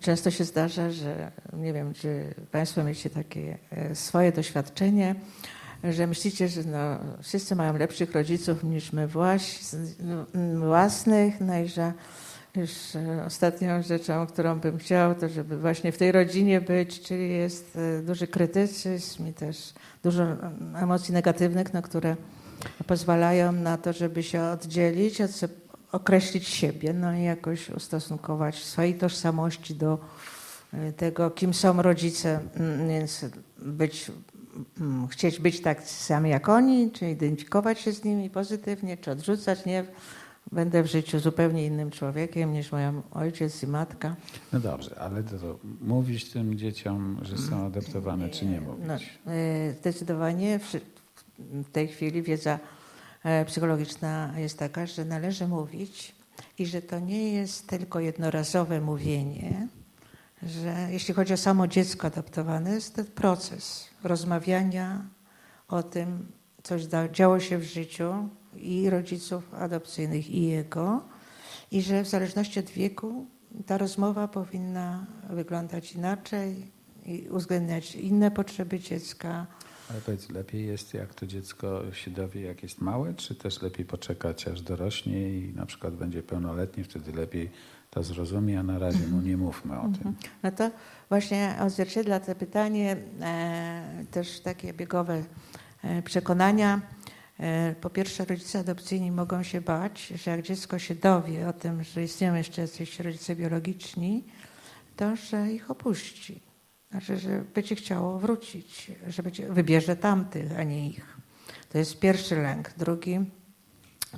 Często 0.01 0.31
się 0.31 0.45
zdarza, 0.45 0.91
że 0.91 1.33
nie 1.53 1.73
wiem, 1.73 1.95
czy 1.95 2.35
Państwo 2.51 2.85
mieliście 2.85 3.11
takie 3.11 3.59
e, 3.71 3.95
swoje 3.95 4.33
doświadczenie, 4.33 5.15
że 5.85 6.07
myślicie, 6.07 6.49
że 6.49 6.65
no, 6.65 6.99
wszyscy 7.23 7.57
mają 7.57 7.79
lepszych 7.79 8.13
rodziców 8.13 8.65
niż 8.65 8.93
my 8.93 9.09
własnych, 10.57 11.41
no 11.41 11.59
i 11.59 11.69
że 11.69 11.93
już 12.57 12.71
e, 12.97 13.25
ostatnią 13.27 13.83
rzeczą, 13.83 14.27
którą 14.27 14.61
bym 14.61 14.79
chciał, 14.79 15.15
to 15.15 15.29
żeby 15.29 15.59
właśnie 15.59 15.93
w 15.93 15.99
tej 15.99 16.13
rodzinie 16.13 16.61
być, 16.61 17.01
czyli 17.01 17.31
jest 17.31 17.77
e, 17.77 18.03
duży 18.03 18.27
krytycyzm 18.27 19.27
i 19.27 19.33
też 19.33 19.75
dużo 20.03 20.27
emocji 20.75 21.15
negatywnych, 21.15 21.73
no, 21.73 21.83
które 21.83 22.17
pozwalają 22.87 23.53
na 23.53 23.79
to, 23.79 23.93
żeby 23.93 24.23
się 24.23 24.43
oddzielić, 24.43 25.19
określić 25.93 26.49
siebie, 26.49 26.93
no 26.93 27.15
i 27.15 27.23
jakoś 27.23 27.71
ustosunkować 27.71 28.65
swojej 28.65 28.95
tożsamości 28.95 29.75
do 29.75 29.99
e, 30.73 30.93
tego, 30.93 31.31
kim 31.31 31.55
są 31.55 31.83
rodzice, 31.83 32.41
więc 32.89 33.25
być, 33.59 34.11
chcieć 35.11 35.41
być 35.41 35.61
tak 35.61 35.83
sami 35.83 36.31
jak 36.31 36.49
oni, 36.49 36.91
czy 36.91 37.11
identyfikować 37.11 37.81
się 37.81 37.93
z 37.93 38.05
nimi 38.05 38.31
pozytywnie, 38.31 38.97
czy 38.97 39.11
odrzucać, 39.11 39.65
nie, 39.65 39.85
będę 40.53 40.83
w 40.83 40.87
życiu 40.87 41.19
zupełnie 41.19 41.67
innym 41.67 41.91
człowiekiem 41.91 42.53
niż 42.53 42.73
moja 42.73 42.93
ojciec 43.11 43.63
i 43.63 43.67
matka. 43.67 44.17
No 44.53 44.61
dobrze, 44.61 44.99
ale 44.99 45.23
to, 45.23 45.39
to 45.39 45.59
mówić 45.81 46.31
tym 46.31 46.59
dzieciom, 46.59 47.19
że 47.23 47.39
są 47.39 47.67
adoptowane, 47.67 48.29
czy 48.29 48.47
nie 48.47 48.61
mówić? 48.61 48.87
No, 48.87 48.95
e, 49.33 49.73
zdecydowanie 49.73 50.59
w, 50.59 50.77
w 51.39 51.71
tej 51.71 51.89
chwili 51.89 52.23
wiedza 52.23 52.59
e, 53.25 53.45
psychologiczna 53.45 54.35
jest 54.37 54.59
taka, 54.59 54.87
że 54.87 55.05
należy 55.05 55.49
mówić 55.49 56.15
i 56.59 56.67
że 56.67 56.83
to 56.83 56.99
nie 56.99 57.33
jest 57.33 57.67
tylko 57.67 58.01
jednorazowe 58.01 58.81
mówienie, 58.81 59.69
że 60.43 60.89
jeśli 60.91 61.15
chodzi 61.15 61.33
o 61.33 61.37
samo 61.37 61.69
dziecko 61.69 62.07
adoptowane, 62.07 62.71
jest 62.71 62.97
to 62.97 63.05
proces 63.05 63.90
rozmawiania 64.05 65.05
o 65.69 65.83
tym, 65.83 66.33
coś 66.63 66.83
działo 67.13 67.41
się 67.41 67.59
w 67.59 67.63
życiu, 67.63 68.29
i 68.57 68.91
rodziców 68.91 69.55
adopcyjnych, 69.55 70.31
i 70.31 70.43
jego, 70.43 71.03
i 71.71 71.83
że 71.83 72.05
w 72.05 72.09
zależności 72.09 72.61
od 72.61 72.71
wieku 72.71 73.27
ta 73.67 73.79
rozmowa 73.79 74.29
powinna 74.29 75.07
wyglądać 75.31 75.93
inaczej 75.93 76.71
i 77.07 77.29
uwzględniać 77.31 77.95
inne 77.95 78.31
potrzeby 78.31 78.81
dziecka. 78.81 79.47
Ale 79.91 80.01
powiedz, 80.01 80.31
lepiej 80.31 80.67
jest, 80.67 80.95
jak 80.95 81.15
to 81.15 81.27
dziecko 81.27 81.83
się 81.93 82.11
dowie, 82.11 82.41
jak 82.41 82.63
jest 82.63 82.81
małe, 82.81 83.15
czy 83.15 83.35
też 83.35 83.63
lepiej 83.63 83.87
poczekać, 83.87 84.49
aż 84.49 84.63
dorośnie 84.63 85.39
i 85.39 85.53
na 85.55 85.67
przykład 85.67 85.95
będzie 85.95 86.23
pełnoletnie, 86.23 86.85
wtedy 86.85 87.13
lepiej 87.13 87.51
to 87.91 88.03
zrozumie, 88.03 88.61
a 88.61 88.63
na 88.63 88.79
razie 88.79 89.07
mu 89.07 89.21
nie 89.21 89.37
mówmy 89.37 89.81
o 89.81 89.83
tym. 89.83 89.93
Mhm. 89.93 90.15
No 90.43 90.51
to 90.51 90.71
właśnie 91.09 91.57
odzwierciedla 91.61 92.21
to 92.21 92.35
pytanie 92.35 92.97
e, 93.21 94.05
też 94.11 94.41
takie 94.41 94.73
biegowe 94.73 95.23
e, 95.83 96.03
przekonania 96.03 96.81
E, 97.41 97.75
po 97.81 97.91
pierwsze, 97.91 98.25
rodzice 98.25 98.59
adopcyjni 98.59 99.11
mogą 99.11 99.43
się 99.43 99.61
bać, 99.61 100.07
że 100.07 100.31
jak 100.31 100.43
dziecko 100.43 100.79
się 100.79 100.95
dowie 100.95 101.49
o 101.49 101.53
tym, 101.53 101.85
że 101.85 102.05
istnieją 102.05 102.35
jeszcze 102.35 102.63
jacyś 102.63 103.01
rodzice 103.01 103.37
biologiczni, 103.37 104.25
to 104.97 105.17
że 105.17 105.53
ich 105.53 105.71
opuści. 105.71 106.41
Znaczy, 106.91 107.17
że 107.17 107.45
będzie 107.55 107.75
chciało 107.75 108.19
wrócić, 108.19 108.93
że 109.09 109.23
będzie, 109.23 109.49
wybierze 109.49 109.97
tamtych, 109.97 110.59
a 110.59 110.63
nie 110.63 110.89
ich. 110.89 111.17
To 111.69 111.79
jest 111.79 112.01
pierwszy 112.01 112.37
lęk. 112.37 112.73
Drugi 112.77 113.21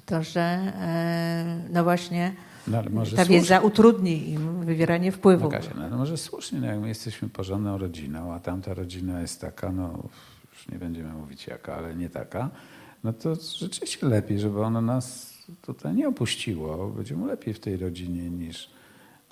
to, 0.06 0.22
że 0.22 0.40
e, 0.40 1.68
no 1.70 1.84
właśnie 1.84 2.34
no, 2.66 2.82
ta 3.16 3.24
wiedza 3.24 3.60
utrudni 3.60 4.30
im 4.30 4.64
wywieranie 4.64 5.12
wpływu. 5.12 5.44
No, 5.44 5.50
Kasia, 5.50 5.74
no, 5.90 5.96
może 5.96 6.16
słusznie, 6.16 6.60
no, 6.60 6.66
jak 6.66 6.80
my 6.80 6.88
jesteśmy 6.88 7.28
porządną 7.28 7.78
rodziną, 7.78 8.32
a 8.32 8.40
tamta 8.40 8.74
rodzina 8.74 9.20
jest 9.20 9.40
taka, 9.40 9.72
no 9.72 10.02
już 10.52 10.68
nie 10.68 10.78
będziemy 10.78 11.12
mówić 11.12 11.46
jaka, 11.46 11.76
ale 11.76 11.96
nie 11.96 12.10
taka, 12.10 12.50
no 13.04 13.12
to 13.12 13.34
rzeczywiście 13.58 14.06
lepiej, 14.06 14.38
żeby 14.38 14.62
ono 14.62 14.80
nas 14.80 15.32
tutaj 15.62 15.94
nie 15.94 16.08
opuściło. 16.08 16.88
Będzie 16.88 17.16
mu 17.16 17.26
lepiej 17.26 17.54
w 17.54 17.60
tej 17.60 17.76
rodzinie 17.76 18.30
niż 18.30 18.70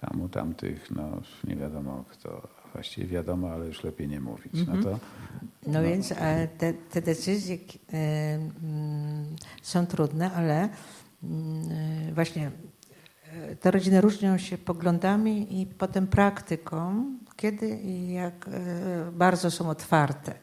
tam 0.01 0.21
u 0.21 0.29
tamtych, 0.29 0.91
no 0.91 1.21
nie 1.45 1.57
wiadomo 1.57 2.05
kto, 2.09 2.49
właściwie 2.73 3.07
wiadomo, 3.07 3.51
ale 3.51 3.67
już 3.67 3.85
lepiej 3.85 4.09
nie 4.09 4.21
mówić. 4.21 4.53
No, 4.67 4.83
to, 4.83 4.91
no, 4.91 4.99
no 5.67 5.83
więc 5.83 6.09
te, 6.59 6.75
te, 6.91 7.03
decyzje 7.03 7.59
e, 7.93 8.39
są 9.63 9.87
trudne, 9.87 10.33
ale 10.33 10.69
mm, 11.23 12.15
właśnie 12.15 12.47
e, 12.47 12.51
te 13.61 13.71
rodziny 13.71 14.01
różnią 14.01 14.39
się 14.39 14.59
poglądami 14.59 15.61
i 15.61 15.67
potem 15.67 16.07
praktyką, 16.07 17.05
kiedy 17.37 17.69
i 17.69 18.13
jak 18.13 18.49
e, 18.49 19.13
bardzo 19.13 19.51
są 19.51 19.69
otwarte. 19.69 20.35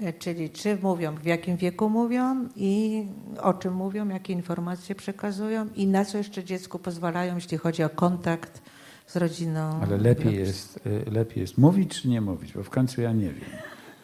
E, 0.00 0.12
czyli 0.12 0.50
czy 0.50 0.78
mówią, 0.82 1.14
w 1.14 1.24
jakim 1.24 1.56
wieku 1.56 1.90
mówią 1.90 2.48
i 2.56 3.04
o 3.42 3.54
czym 3.54 3.74
mówią, 3.74 4.08
jakie 4.08 4.32
informacje 4.32 4.94
przekazują 4.94 5.66
i 5.74 5.86
na 5.86 6.04
co 6.04 6.18
jeszcze 6.18 6.44
dziecku 6.44 6.78
pozwalają, 6.78 7.34
jeśli 7.34 7.58
chodzi 7.58 7.82
o 7.82 7.88
kontakt 7.88 8.62
z 9.06 9.16
rodziną. 9.16 9.80
Ale 9.82 9.96
lepiej 9.96 10.34
jest, 10.34 10.80
e, 11.06 11.10
lepiej 11.10 11.40
jest 11.40 11.58
mówić 11.58 12.02
czy 12.02 12.08
nie 12.08 12.20
mówić, 12.20 12.52
bo 12.52 12.62
w 12.62 12.70
końcu 12.70 13.00
ja 13.00 13.12
nie 13.12 13.30
wiem. 13.30 13.50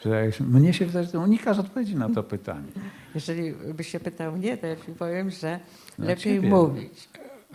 Że 0.04 0.30
mnie 0.40 0.72
się 0.72 0.86
wydaje, 0.86 1.06
że 1.06 1.18
unikasz 1.18 1.58
odpowiedzi 1.58 1.96
na 1.96 2.08
to 2.08 2.22
pytanie. 2.22 2.68
Jeżeli 3.14 3.52
byś 3.52 3.88
się 3.88 4.00
pytał 4.00 4.32
mnie, 4.32 4.56
to 4.56 4.66
ja 4.66 4.76
powiem, 4.98 5.30
że 5.30 5.60
no 5.98 6.06
lepiej 6.06 6.34
ciebie. 6.36 6.48
mówić. 6.48 7.08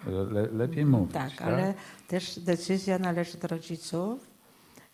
Le, 0.05 0.47
lepiej 0.47 0.85
mówić. 0.85 1.13
Tak, 1.13 1.31
tak, 1.31 1.41
ale 1.41 1.73
też 2.07 2.39
decyzja 2.39 2.99
należy 2.99 3.37
do 3.37 3.47
rodziców 3.47 4.27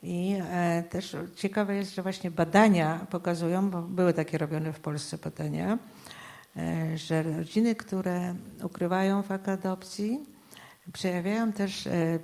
i 0.03 0.35
e, 0.51 0.83
też 0.89 1.15
ciekawe 1.35 1.75
jest, 1.75 1.95
że 1.95 2.01
właśnie 2.01 2.31
badania 2.31 3.07
pokazują, 3.09 3.69
bo 3.69 3.81
były 3.81 4.13
takie 4.13 4.37
robione 4.37 4.73
w 4.73 4.79
Polsce 4.79 5.17
badania, 5.17 5.77
e, 6.57 6.97
że 6.97 7.23
rodziny, 7.23 7.75
które 7.75 8.35
ukrywają 8.63 9.23
fakt 9.23 9.49
adopcji, 9.49 10.19
przejawiają 10.93 11.51
też 11.51 11.87
e, 11.87 12.19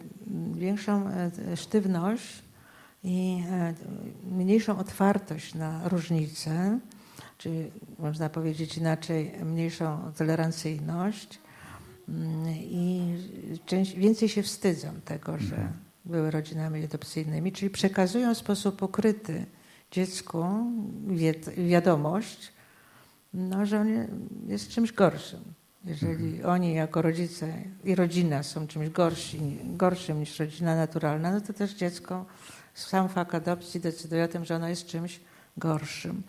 większą 0.54 1.10
sztywność 1.56 2.44
i 3.04 3.44
mniejszą 4.32 4.78
otwartość 4.78 5.56
na 5.56 5.90
różnice, 5.90 6.80
czyli 7.38 7.72
można 8.00 8.30
powiedzieć 8.30 8.78
inaczej, 8.78 9.34
mniejszą 9.44 10.12
tolerancyjność 10.18 11.40
mm, 12.10 12.56
i 12.56 13.16
więcej 13.98 14.30
się 14.30 14.44
wstydzą 14.44 14.90
tego, 15.06 15.38
że 15.38 15.56
mhm 15.56 15.90
były 16.10 16.32
rodzinami 16.32 16.84
adopcyjnymi, 16.84 17.52
czyli 17.52 17.70
przekazują 17.70 18.36
w 18.36 18.38
sposób 18.38 18.82
ukryty 18.82 19.46
dziecku 19.92 20.46
wiadomość, 21.58 22.54
no, 23.34 23.66
że 23.66 23.80
on 23.80 23.88
jest 24.48 24.70
czymś 24.70 24.92
gorszym. 24.92 25.40
Jeżeli 25.86 26.36
mhm. 26.36 26.50
oni 26.50 26.74
jako 26.74 27.02
rodzice 27.02 27.54
i 27.84 27.96
rodzina 27.96 28.44
są 28.44 28.68
czymś 28.68 28.90
gorsi, 28.90 29.60
gorszym 29.64 30.20
niż 30.20 30.40
rodzina 30.40 30.76
naturalna, 30.76 31.32
no 31.32 31.42
to 31.42 31.54
też 31.54 31.74
dziecko, 31.74 32.26
sam 32.74 33.10
fakt 33.10 33.36
adopcji 33.36 33.80
decyduje 33.80 34.24
o 34.24 34.28
tym, 34.28 34.46
że 34.46 34.56
ono 34.56 34.70
jest 34.70 34.86
czymś 34.86 35.20
gorszym. 35.58 36.24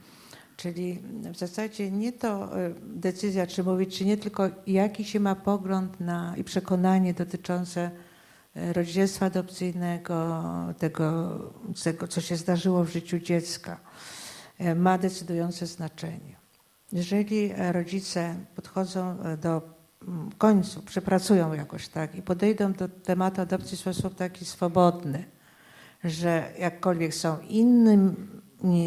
Czyli 0.60 0.98
w 1.32 1.38
zasadzie 1.38 1.90
nie 1.90 2.12
to 2.12 2.58
e, 2.60 2.74
decyzja, 2.82 3.46
czy 3.46 3.64
mówić, 3.64 3.98
czy 3.98 4.04
nie, 4.04 4.16
tylko 4.16 4.48
jaki 4.66 5.04
się 5.04 5.20
ma 5.20 5.34
pogląd 5.34 6.00
na, 6.00 6.36
i 6.36 6.44
przekonanie 6.44 7.14
dotyczące 7.14 7.90
rodzicielstwa 8.54 9.26
adopcyjnego, 9.26 10.44
tego, 10.78 11.38
tego, 11.82 12.08
co 12.08 12.20
się 12.20 12.36
zdarzyło 12.36 12.84
w 12.84 12.88
życiu 12.88 13.18
dziecka, 13.18 13.80
e, 14.58 14.74
ma 14.74 14.98
decydujące 14.98 15.66
znaczenie. 15.66 16.36
Jeżeli 16.92 17.52
rodzice 17.72 18.34
podchodzą 18.54 19.22
e, 19.22 19.36
do 19.36 19.62
mm, 20.08 20.30
końcu, 20.38 20.82
przepracują 20.82 21.52
jakoś 21.52 21.88
tak 21.88 22.14
i 22.14 22.22
podejdą 22.22 22.72
do 22.72 22.88
tematu 22.88 23.40
adopcji 23.40 23.76
w 23.76 23.80
sposób 23.80 24.14
taki 24.14 24.44
swobodny, 24.44 25.24
że 26.04 26.52
jakkolwiek 26.58 27.14
są 27.14 27.38
innymi 27.40 28.16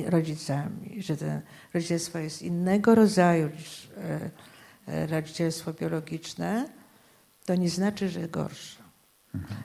rodzicami, 0.06 1.04
że 1.04 1.18
to 1.18 1.26
rodzicielstwo 1.74 2.20
jest 2.20 2.42
innego 2.42 2.96
rodzaju 2.96 3.50
niż 3.50 3.92
e, 4.88 5.08
rodzicielstwo 5.08 5.74
biologiczne, 5.74 6.70
to 7.46 7.56
nie 7.56 7.70
znaczy, 7.70 8.10
że 8.10 8.28
gorsze. 8.28 8.84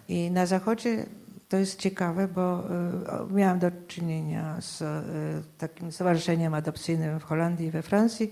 I 0.08 0.30
na 0.30 0.46
Zachodzie 0.46 1.06
to 1.48 1.56
jest 1.56 1.78
ciekawe, 1.80 2.28
bo 2.28 2.64
y, 3.30 3.32
miałam 3.32 3.58
do 3.58 3.70
czynienia 3.86 4.56
z 4.60 4.82
takim 5.58 5.92
stowarzyszeniem 5.92 6.54
adopcyjnym 6.54 7.20
w 7.20 7.22
Holandii 7.22 7.66
i 7.66 7.70
we 7.70 7.82
Francji. 7.82 8.30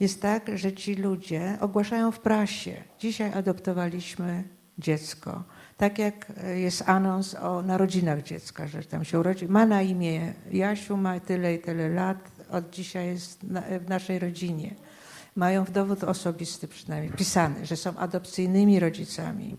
Jest 0.00 0.22
tak, 0.22 0.58
że 0.58 0.72
ci 0.72 0.94
ludzie 0.94 1.58
ogłaszają 1.60 2.10
w 2.10 2.20
prasie, 2.20 2.84
dzisiaj 2.98 3.32
adoptowaliśmy 3.32 4.44
dziecko. 4.78 5.44
Tak 5.76 5.98
jak 5.98 6.32
jest 6.54 6.88
anons 6.88 7.34
o 7.34 7.62
narodzinach 7.62 8.22
dziecka, 8.22 8.66
że 8.68 8.82
tam 8.82 9.04
się 9.04 9.20
urodzi. 9.20 9.48
Ma 9.48 9.66
na 9.66 9.82
imię 9.82 10.32
Jasiu, 10.50 10.96
ma 10.96 11.20
tyle 11.20 11.54
i 11.54 11.58
tyle 11.58 11.88
lat, 11.88 12.30
od 12.50 12.70
dzisiaj 12.70 13.06
jest 13.06 13.44
w 13.80 13.88
naszej 13.88 14.18
rodzinie. 14.18 14.74
Mają 15.36 15.64
w 15.64 15.70
dowód 15.70 16.04
osobisty 16.04 16.68
przynajmniej 16.68 17.12
pisane, 17.12 17.66
że 17.66 17.76
są 17.76 17.96
adopcyjnymi 17.96 18.80
rodzicami. 18.80 19.56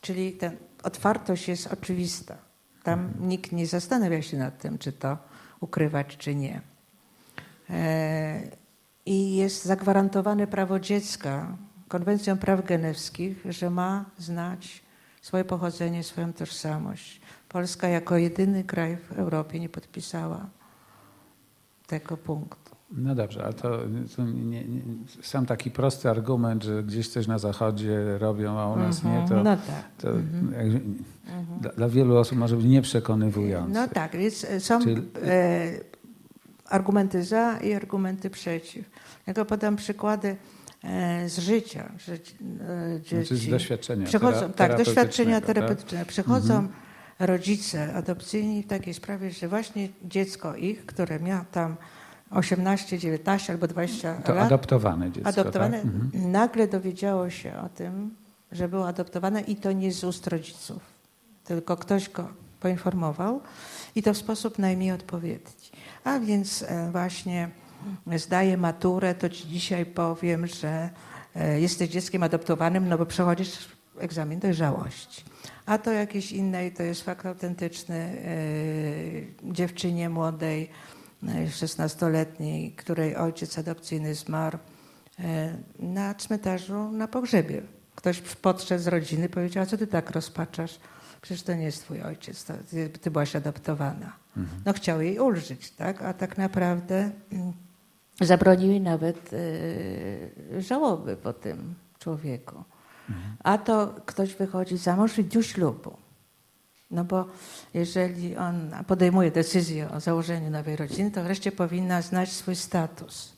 Czyli 0.00 0.32
ten 0.32 0.56
otwartość 0.82 1.48
jest 1.48 1.66
oczywista. 1.66 2.36
Tam 2.82 3.12
nikt 3.20 3.52
nie 3.52 3.66
zastanawia 3.66 4.22
się 4.22 4.36
nad 4.36 4.58
tym, 4.58 4.78
czy 4.78 4.92
to 4.92 5.18
ukrywać, 5.60 6.16
czy 6.16 6.34
nie. 6.34 6.60
E, 7.70 8.40
I 9.06 9.36
jest 9.36 9.64
zagwarantowane 9.64 10.46
prawo 10.46 10.80
dziecka 10.80 11.56
konwencją 11.88 12.38
praw 12.38 12.64
genewskich, 12.64 13.36
że 13.48 13.70
ma 13.70 14.04
znać 14.18 14.82
swoje 15.20 15.44
pochodzenie, 15.44 16.04
swoją 16.04 16.32
tożsamość. 16.32 17.20
Polska 17.48 17.88
jako 17.88 18.16
jedyny 18.16 18.64
kraj 18.64 18.96
w 18.96 19.12
Europie 19.12 19.60
nie 19.60 19.68
podpisała 19.68 20.46
tego 21.86 22.16
punktu. 22.16 22.76
No 22.92 23.14
dobrze, 23.14 23.44
ale 23.44 23.52
to, 23.52 23.78
to 24.16 24.24
nie, 24.24 24.64
nie, 24.64 24.82
sam 25.22 25.46
taki 25.46 25.70
prosty 25.70 26.10
argument, 26.10 26.64
że 26.64 26.82
gdzieś 26.82 27.08
coś 27.08 27.26
na 27.26 27.38
zachodzie 27.38 28.18
robią, 28.18 28.58
a 28.58 28.68
u 28.68 28.76
nas 28.76 29.04
mm 29.04 29.16
-hmm. 29.16 29.22
nie, 29.22 29.28
to, 29.28 29.44
no 29.44 29.56
tak. 29.56 29.84
to 29.98 30.10
mm 30.10 30.52
-hmm. 30.52 31.60
dla, 31.60 31.72
dla, 31.72 31.88
wielu 31.88 32.16
osób 32.16 32.38
może 32.38 32.56
być 32.56 32.66
nieprzekonywujące. 32.66 33.80
No 33.80 33.88
tak, 33.88 34.16
więc 34.16 34.46
są 34.58 34.80
Czyli... 34.80 35.02
e, 35.24 35.70
argumenty 36.68 37.24
za 37.24 37.58
i 37.58 37.72
argumenty 37.72 38.30
przeciw. 38.30 38.90
Ja 39.26 39.44
podam 39.44 39.76
przykłady 39.76 40.28
e, 40.28 40.36
z 41.26 41.38
życia, 41.38 41.92
że 41.98 42.12
e, 42.12 42.18
dzieci 43.00 43.26
znaczy 43.26 43.36
z 43.36 43.50
doświadczenia 43.50 44.06
przychodzą, 44.06 44.52
tak, 44.52 44.76
doświadczenia 44.76 45.40
terapeutyczne. 45.40 45.98
Tak? 45.98 46.08
Przychodzą 46.08 46.54
mm 46.54 46.68
-hmm. 46.68 47.26
rodzice 47.26 47.94
adopcyjni 47.94 48.62
w 48.62 48.66
takiej 48.66 48.94
sprawie, 48.94 49.30
że 49.30 49.48
właśnie 49.48 49.88
dziecko 50.04 50.56
ich, 50.56 50.86
które 50.86 51.20
miało 51.20 51.44
tam 51.52 51.76
18, 52.30 52.98
19 52.98 53.52
albo 53.52 53.66
20 53.66 54.14
to 54.14 54.34
lat. 54.34 54.46
adoptowane 54.46 55.12
dziecko, 55.12 55.28
Adoptowane. 55.28 55.76
Tak? 55.76 55.86
Mhm. 55.86 56.32
Nagle 56.32 56.68
dowiedziało 56.68 57.30
się 57.30 57.56
o 57.56 57.68
tym, 57.68 58.14
że 58.52 58.68
było 58.68 58.88
adoptowane 58.88 59.40
i 59.40 59.56
to 59.56 59.72
nie 59.72 59.92
z 59.92 60.04
ust 60.04 60.26
rodziców, 60.26 60.82
tylko 61.44 61.76
ktoś 61.76 62.08
go 62.10 62.28
poinformował 62.60 63.40
i 63.94 64.02
to 64.02 64.14
w 64.14 64.16
sposób 64.16 64.58
najmniej 64.58 64.92
odpowiedni. 64.92 65.70
A 66.04 66.18
więc 66.18 66.62
e, 66.62 66.90
właśnie 66.90 67.48
zdaję 68.16 68.56
maturę, 68.56 69.14
to 69.14 69.28
ci 69.28 69.48
dzisiaj 69.48 69.86
powiem, 69.86 70.46
że 70.46 70.90
e, 71.36 71.60
jesteś 71.60 71.90
dzieckiem 71.90 72.22
adoptowanym, 72.22 72.88
no 72.88 72.98
bo 72.98 73.06
przechodzisz 73.06 73.68
egzamin 73.98 74.40
dojrzałości. 74.40 75.24
A 75.66 75.78
to 75.78 75.92
jakieś 75.92 76.32
innej, 76.32 76.72
to 76.72 76.82
jest 76.82 77.02
fakt 77.02 77.26
autentyczny 77.26 78.22
yy, 79.44 79.52
dziewczynie 79.52 80.08
młodej, 80.08 80.70
16-letniej, 81.22 82.72
której 82.72 83.16
ojciec 83.16 83.58
adopcyjny 83.58 84.14
zmarł 84.14 84.58
e, 85.18 85.56
na 85.78 86.14
cmentarzu 86.14 86.92
na 86.92 87.08
pogrzebie. 87.08 87.62
Ktoś 87.94 88.20
podszedł 88.20 88.82
z 88.82 88.86
rodziny 88.86 89.28
powiedział, 89.28 89.66
co 89.66 89.76
ty 89.76 89.86
tak 89.86 90.10
rozpaczasz? 90.10 90.80
Przecież 91.22 91.42
to 91.42 91.54
nie 91.54 91.64
jest 91.64 91.82
twój 91.82 92.02
ojciec, 92.02 92.44
ty, 92.44 92.88
ty 92.88 93.10
byłaś 93.10 93.36
adoptowana. 93.36 94.12
Mhm. 94.36 94.62
No 94.66 94.72
chciał 94.72 95.02
jej 95.02 95.18
ulżyć, 95.18 95.70
tak? 95.70 96.02
A 96.02 96.14
tak 96.14 96.38
naprawdę 96.38 97.10
zabronił 98.20 98.70
jej 98.70 98.80
nawet 98.80 99.32
y, 99.32 100.30
żałoby 100.58 101.16
po 101.16 101.32
tym 101.32 101.74
człowieku. 101.98 102.64
A 103.44 103.58
to 103.58 103.94
ktoś 104.06 104.34
wychodzi 104.34 104.76
za 104.76 104.96
mąż 104.96 105.12
w 105.12 105.22
dniu 105.22 105.42
ślubu. 105.42 105.96
No 106.90 107.04
bo 107.04 107.26
jeżeli 107.74 108.36
on 108.36 108.70
podejmuje 108.86 109.30
decyzję 109.30 109.90
o 109.90 110.00
założeniu 110.00 110.50
nowej 110.50 110.76
rodziny, 110.76 111.10
to 111.10 111.22
wreszcie 111.22 111.52
powinna 111.52 112.02
znać 112.02 112.32
swój 112.32 112.56
status. 112.56 113.32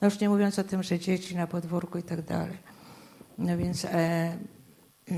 No 0.00 0.06
już 0.06 0.20
nie 0.20 0.28
mówiąc 0.28 0.58
o 0.58 0.64
tym, 0.64 0.82
że 0.82 0.98
dzieci 0.98 1.36
na 1.36 1.46
podwórku 1.46 1.98
i 1.98 2.02
tak 2.02 2.22
dalej. 2.22 2.58
No 3.38 3.56
więc 3.56 3.84
e, 3.84 4.36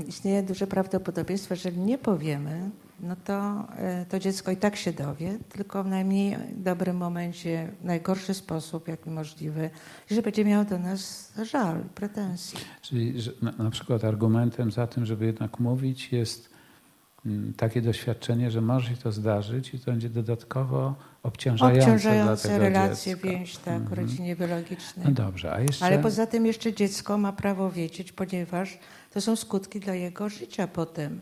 istnieje 0.07 0.43
duże 0.43 0.67
prawdopodobieństwo, 0.67 1.55
że 1.55 1.71
nie 1.71 1.97
powiemy, 1.97 2.69
no 2.99 3.15
to 3.15 3.67
e, 3.77 4.05
to 4.05 4.19
dziecko 4.19 4.51
i 4.51 4.57
tak 4.57 4.75
się 4.75 4.93
dowie, 4.93 5.39
tylko 5.49 5.83
w 5.83 5.87
najmniej 5.87 6.37
dobrym 6.55 6.97
momencie, 6.97 7.71
w 7.81 7.85
najgorszy 7.85 8.33
sposób, 8.33 8.87
jaki 8.87 9.09
możliwy, 9.09 9.69
że 10.11 10.21
będzie 10.21 10.45
miał 10.45 10.65
do 10.65 10.79
nas 10.79 11.33
żal, 11.43 11.83
pretensje. 11.95 12.59
Czyli 12.81 13.13
na, 13.41 13.51
na 13.51 13.69
przykład 13.69 14.03
argumentem 14.03 14.71
za 14.71 14.87
tym, 14.87 15.05
żeby 15.05 15.25
jednak 15.25 15.59
mówić 15.59 16.11
jest 16.11 16.53
Mm, 17.25 17.53
takie 17.53 17.81
doświadczenie, 17.81 18.51
że 18.51 18.61
może 18.61 18.89
się 18.89 18.97
to 18.97 19.11
zdarzyć 19.11 19.73
i 19.73 19.79
to 19.79 19.91
będzie 19.91 20.09
dodatkowo 20.09 20.95
obciążające, 21.23 21.81
obciążające 21.81 22.47
dla 22.47 22.55
tego 22.57 22.63
relacje, 22.63 23.13
dziecka. 23.13 23.29
więź 23.29 23.57
tak, 23.57 23.83
-hmm. 23.83 23.93
rodzinie 23.93 24.35
biologicznej. 24.35 25.05
No 25.05 25.11
dobrze, 25.11 25.53
a 25.53 25.59
jeszcze... 25.59 25.85
Ale 25.85 25.99
poza 25.99 26.27
tym 26.27 26.45
jeszcze 26.45 26.73
dziecko 26.73 27.17
ma 27.17 27.33
prawo 27.33 27.71
wiedzieć, 27.71 28.11
ponieważ 28.11 28.79
to 29.11 29.21
są 29.21 29.35
skutki 29.35 29.79
dla 29.79 29.93
jego 29.93 30.29
życia 30.29 30.67
potem, 30.67 31.21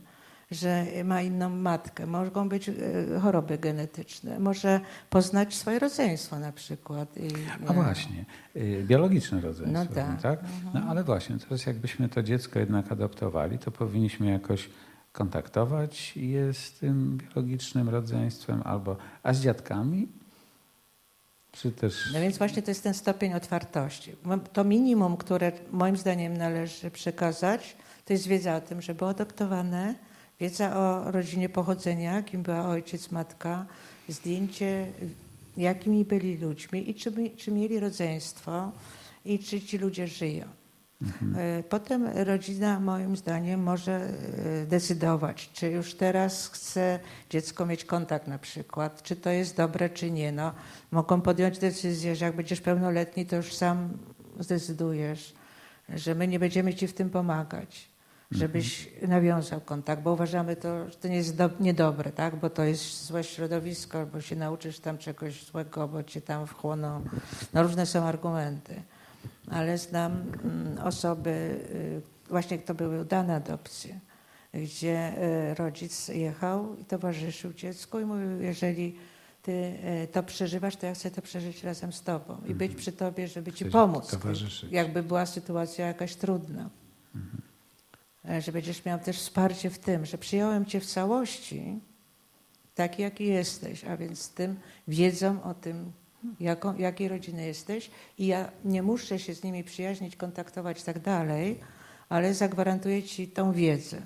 że 0.52 0.86
ma 1.04 1.22
inną 1.22 1.49
matkę, 1.49 2.08
mogą 2.08 2.49
być 2.49 2.70
e, 2.70 2.74
choroby 3.22 3.58
genetyczne, 3.58 4.39
może 4.39 4.80
poznać 5.10 5.56
swoje 5.56 5.80
rodzeństwo 5.80 6.39
na 6.39 6.52
przykład. 6.52 7.18
I, 7.18 7.30
a 7.68 7.74
właśnie, 7.74 8.26
y, 8.56 8.84
biologiczne 8.88 9.41
rodzeństwo, 9.41 9.80
no 9.80 9.86
tak. 9.95 10.22
tak? 10.22 10.43
No 10.43 10.70
mhm. 10.70 10.89
ale 10.89 11.04
właśnie, 11.04 11.38
teraz 11.39 11.66
jakbyśmy 11.66 12.10
to 12.10 12.24
dziecko 12.24 12.60
jednak 12.60 12.91
adoptowali, 12.91 13.60
to 13.60 13.72
powinniśmy 13.72 14.32
jakoś 14.32 14.70
kontaktować 15.12 16.18
je 16.18 16.54
z 16.54 16.72
tym 16.72 17.18
biologicznym 17.18 17.89
rodzeństwem, 17.89 18.62
albo 18.66 18.97
a 19.24 19.34
z 19.34 19.41
dziadkami? 19.41 20.08
Czy 21.52 21.72
też... 21.72 22.10
No 22.14 22.20
więc 22.20 22.38
właśnie 22.38 22.62
to 22.62 22.72
jest 22.72 22.84
ten 22.84 22.93
stopień 22.93 23.34
otwartości. 23.34 24.16
To 24.54 24.64
minimum, 24.64 25.18
które 25.18 25.52
moim 25.72 25.97
zdaniem 25.97 26.38
należy 26.38 26.91
przekazać, 26.91 27.76
to 28.06 28.14
jest 28.14 28.28
wiedza 28.28 28.56
o 28.56 28.62
tym, 28.62 28.82
że 28.82 28.95
było 28.95 29.10
adoptowane, 29.10 29.95
wiedza 30.42 30.78
o 30.78 31.12
rodzinie 31.12 31.50
pochodzenia, 31.50 32.24
kim 32.24 32.44
była 32.44 32.66
ojciec, 32.66 33.12
matka, 33.12 33.66
zdjęcie, 34.10 34.88
jakimi 35.58 36.06
byli 36.06 36.38
ludźmi 36.38 36.89
i 36.89 36.96
czy, 36.96 37.12
czy 37.38 37.52
mieli 37.52 37.80
rodzeństwo 37.80 38.72
i 39.26 39.39
czy 39.39 39.62
ci 39.62 39.78
ludzie 39.78 40.08
żyją. 40.08 40.46
Mhm. 41.02 41.36
E, 41.38 41.64
potem 41.64 42.08
rodzina, 42.08 42.80
moim 42.80 43.18
zdaniem, 43.18 43.64
może 43.64 43.92
e, 43.94 44.66
decydować, 44.66 45.50
czy 45.54 45.70
już 45.70 45.94
teraz 45.94 46.48
chce 46.48 47.00
dziecko 47.30 47.66
mieć 47.66 47.86
kontakt 47.86 48.28
na 48.28 48.38
przykład, 48.38 49.04
czy 49.04 49.16
to 49.16 49.30
jest 49.30 49.58
dobre, 49.58 49.89
czy 49.89 50.12
nie. 50.12 50.32
No, 50.32 50.54
mogą 50.92 51.22
podjąć 51.22 51.60
decyzję, 51.60 52.16
że 52.16 52.26
jak 52.26 52.36
będziesz 52.36 52.62
pełnoletni, 52.62 53.26
to 53.26 53.36
już 53.36 53.54
sam 53.54 53.89
zdecydujesz, 54.39 55.34
że 55.89 56.16
my 56.16 56.28
nie 56.28 56.39
będziemy 56.39 56.74
ci 56.74 56.88
w 56.88 56.94
tym 56.94 57.10
pomagać, 57.10 57.91
żebyś 58.32 58.89
nawiązał 59.07 59.61
kontakt, 59.61 60.01
bo 60.01 60.13
uważamy 60.13 60.55
to, 60.55 60.89
że 60.89 60.95
to 60.95 61.07
nie 61.07 61.15
jest 61.15 61.38
do, 61.38 61.49
niedobre, 61.59 62.11
tak? 62.11 62.36
bo 62.36 62.49
to 62.49 62.63
jest 62.63 63.05
złe 63.05 63.23
środowisko, 63.23 64.05
bo 64.05 64.21
się 64.21 64.36
nauczysz 64.36 64.79
tam 64.79 64.97
czegoś 64.97 65.45
złego, 65.45 65.88
bo 65.88 66.03
cię 66.03 66.21
tam 66.21 66.47
wchłoną. 66.47 67.03
No 67.53 67.63
różne 67.63 67.86
są 67.86 68.03
argumenty 68.03 68.82
ale 69.47 69.77
znam 69.77 70.11
mm, 70.43 70.77
osoby, 70.77 71.29
y, 71.29 72.01
właśnie 72.29 72.57
to 72.57 72.73
były 72.73 73.01
udane 73.01 73.36
adopcje, 73.36 73.99
gdzie 74.53 75.13
y, 75.51 75.55
rodzic 75.55 76.07
jechał 76.07 76.75
i 76.75 76.86
towarzyszył 76.86 77.53
dziecku 77.53 77.99
i 77.99 78.05
mówił, 78.05 78.41
jeżeli 78.41 78.95
ty 79.43 79.51
y, 79.51 80.07
to 80.11 80.23
przeżywasz, 80.23 80.75
to 80.75 80.86
ja 80.86 80.93
chcę 80.93 81.11
to 81.11 81.21
przeżyć 81.21 81.63
razem 81.63 81.93
z 81.93 82.01
tobą 82.01 82.38
i 82.47 82.53
być 82.53 82.71
mhm. 82.71 82.79
przy 82.79 82.91
tobie, 82.91 83.27
żeby 83.27 83.53
ci 83.53 83.65
pomóc, 83.65 84.17
jakby 84.71 85.03
była 85.03 85.25
sytuacja 85.25 85.88
jakaś 85.88 86.15
trudna. 86.15 86.69
Mhm. 87.15 87.41
E, 88.30 88.41
że 88.41 88.51
będziesz 88.51 88.86
miał 88.86 88.99
też 88.99 89.17
wsparcie 89.17 89.69
w 89.69 89.80
tym, 89.80 90.05
że 90.05 90.17
przyjąłem 90.17 90.65
cię 90.65 90.80
w 90.80 90.86
całości, 90.86 91.80
taki 92.76 93.01
jaki 93.01 93.26
jesteś, 93.26 93.86
a 93.86 93.97
więc 93.97 94.19
z 94.19 94.30
tym 94.30 94.55
wiedzą 94.88 95.43
o 95.43 95.53
tym, 95.53 95.91
jaką, 96.39 96.78
jakiej 96.78 97.07
rodziny 97.07 97.45
jesteś 97.45 97.91
i 98.17 98.28
ja 98.28 98.51
nie 98.65 98.84
muszę 98.84 99.19
się 99.19 99.36
z 99.36 99.43
nimi 99.43 99.63
przyjaźnić, 99.63 100.15
kontaktować 100.15 100.82
i 100.82 100.84
tak 100.84 100.99
dalej, 100.99 101.59
ale 102.09 102.34
zagwarantuję 102.34 103.03
ci 103.03 103.28
tą 103.28 103.51
wiedzę 103.51 104.01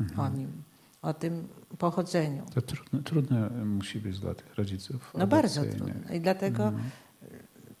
mhm. 0.00 0.20
o 0.20 0.36
nim, 0.36 0.62
o 1.02 1.14
tym 1.14 1.48
pochodzeniu. 1.78 2.46
To 2.54 2.62
trudne, 2.62 3.02
trudne 3.02 3.50
musi 3.50 4.00
być 4.00 4.18
dla 4.18 4.34
tych 4.34 4.54
rodziców. 4.54 5.12
No 5.18 5.26
bardzo 5.26 5.64
trudne 5.64 6.16
i 6.16 6.20
dlatego 6.20 6.64
mhm. 6.64 6.90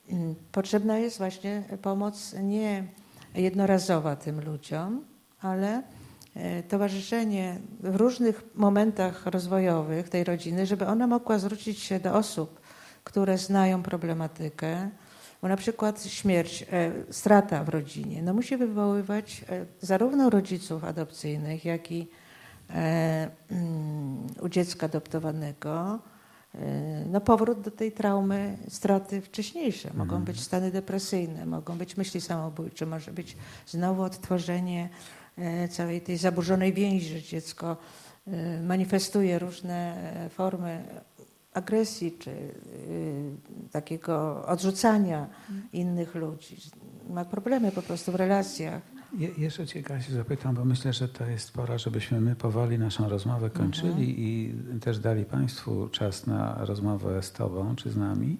Mm, 0.08 0.34
potrzebna 0.52 0.98
jest 0.98 1.18
właśnie 1.18 1.62
pomoc 1.82 2.34
nie 2.42 2.86
jednorazowa 3.34 4.16
tym 4.16 4.44
ludziom, 4.44 5.04
ale 5.44 5.82
e, 6.34 6.62
towarzyszenie 6.62 7.58
w 7.80 7.96
różnych 7.96 8.42
momentach 8.54 9.26
rozwojowych 9.26 10.08
tej 10.08 10.24
rodziny, 10.24 10.66
żeby 10.66 10.86
ona 10.86 11.06
mogła 11.06 11.38
zwrócić 11.38 11.78
się 11.78 12.00
do 12.00 12.14
osób, 12.14 12.60
które 13.04 13.38
znają 13.38 13.82
problematykę, 13.82 14.90
bo 15.42 15.48
na 15.48 15.56
przykład 15.56 16.04
śmierć, 16.04 16.66
e, 16.72 16.92
strata 17.12 17.64
w 17.64 17.68
rodzinie, 17.68 18.22
no 18.22 18.34
musi 18.34 18.56
wywoływać 18.56 19.44
e, 19.48 19.66
zarówno 19.80 20.30
rodziców 20.30 20.84
adopcyjnych, 20.84 21.64
jak 21.64 21.92
i 21.92 22.08
mm, 22.68 24.26
u 24.40 24.48
dziecka 24.48 24.86
adoptowanego 24.86 25.98
no 27.10 27.20
powrót 27.20 27.60
do 27.60 27.70
tej 27.70 27.92
traumy 27.92 28.58
straty 28.68 29.20
wcześniejsze. 29.20 29.88
Mogą 29.94 30.16
mhm. 30.16 30.24
być 30.24 30.40
stany 30.40 30.70
depresyjne, 30.70 31.46
mogą 31.46 31.78
być 31.78 31.96
myśli 31.96 32.20
samobójcze, 32.20 32.86
może 32.86 33.12
być 33.12 33.36
znowu 33.66 34.02
odtworzenie 34.02 34.88
całej 35.70 36.00
tej 36.00 36.16
zaburzonej 36.16 36.72
więzi, 36.72 37.08
że 37.08 37.22
dziecko 37.22 37.76
manifestuje 38.62 39.38
różne 39.38 39.96
formy 40.30 40.84
agresji 41.54 42.12
czy 42.18 42.30
takiego 43.70 44.46
odrzucania 44.46 45.26
innych 45.72 46.14
ludzi. 46.14 46.56
Ma 47.10 47.24
problemy 47.24 47.72
po 47.72 47.82
prostu 47.82 48.12
w 48.12 48.14
relacjach. 48.14 48.82
Je, 49.18 49.28
jeszcze 49.38 49.66
Cię 49.66 49.82
Kasiu 49.82 50.12
zapytam, 50.12 50.54
bo 50.54 50.64
myślę, 50.64 50.92
że 50.92 51.08
to 51.08 51.26
jest 51.26 51.52
pora, 51.52 51.78
żebyśmy 51.78 52.20
my 52.20 52.36
powoli 52.36 52.78
naszą 52.78 53.08
rozmowę 53.08 53.50
kończyli 53.50 53.90
mhm. 53.90 54.16
i 54.16 54.54
też 54.80 54.98
dali 54.98 55.24
Państwu 55.24 55.88
czas 55.88 56.26
na 56.26 56.64
rozmowę 56.64 57.22
z 57.22 57.32
Tobą 57.32 57.76
czy 57.76 57.90
z 57.90 57.96
nami. 57.96 58.36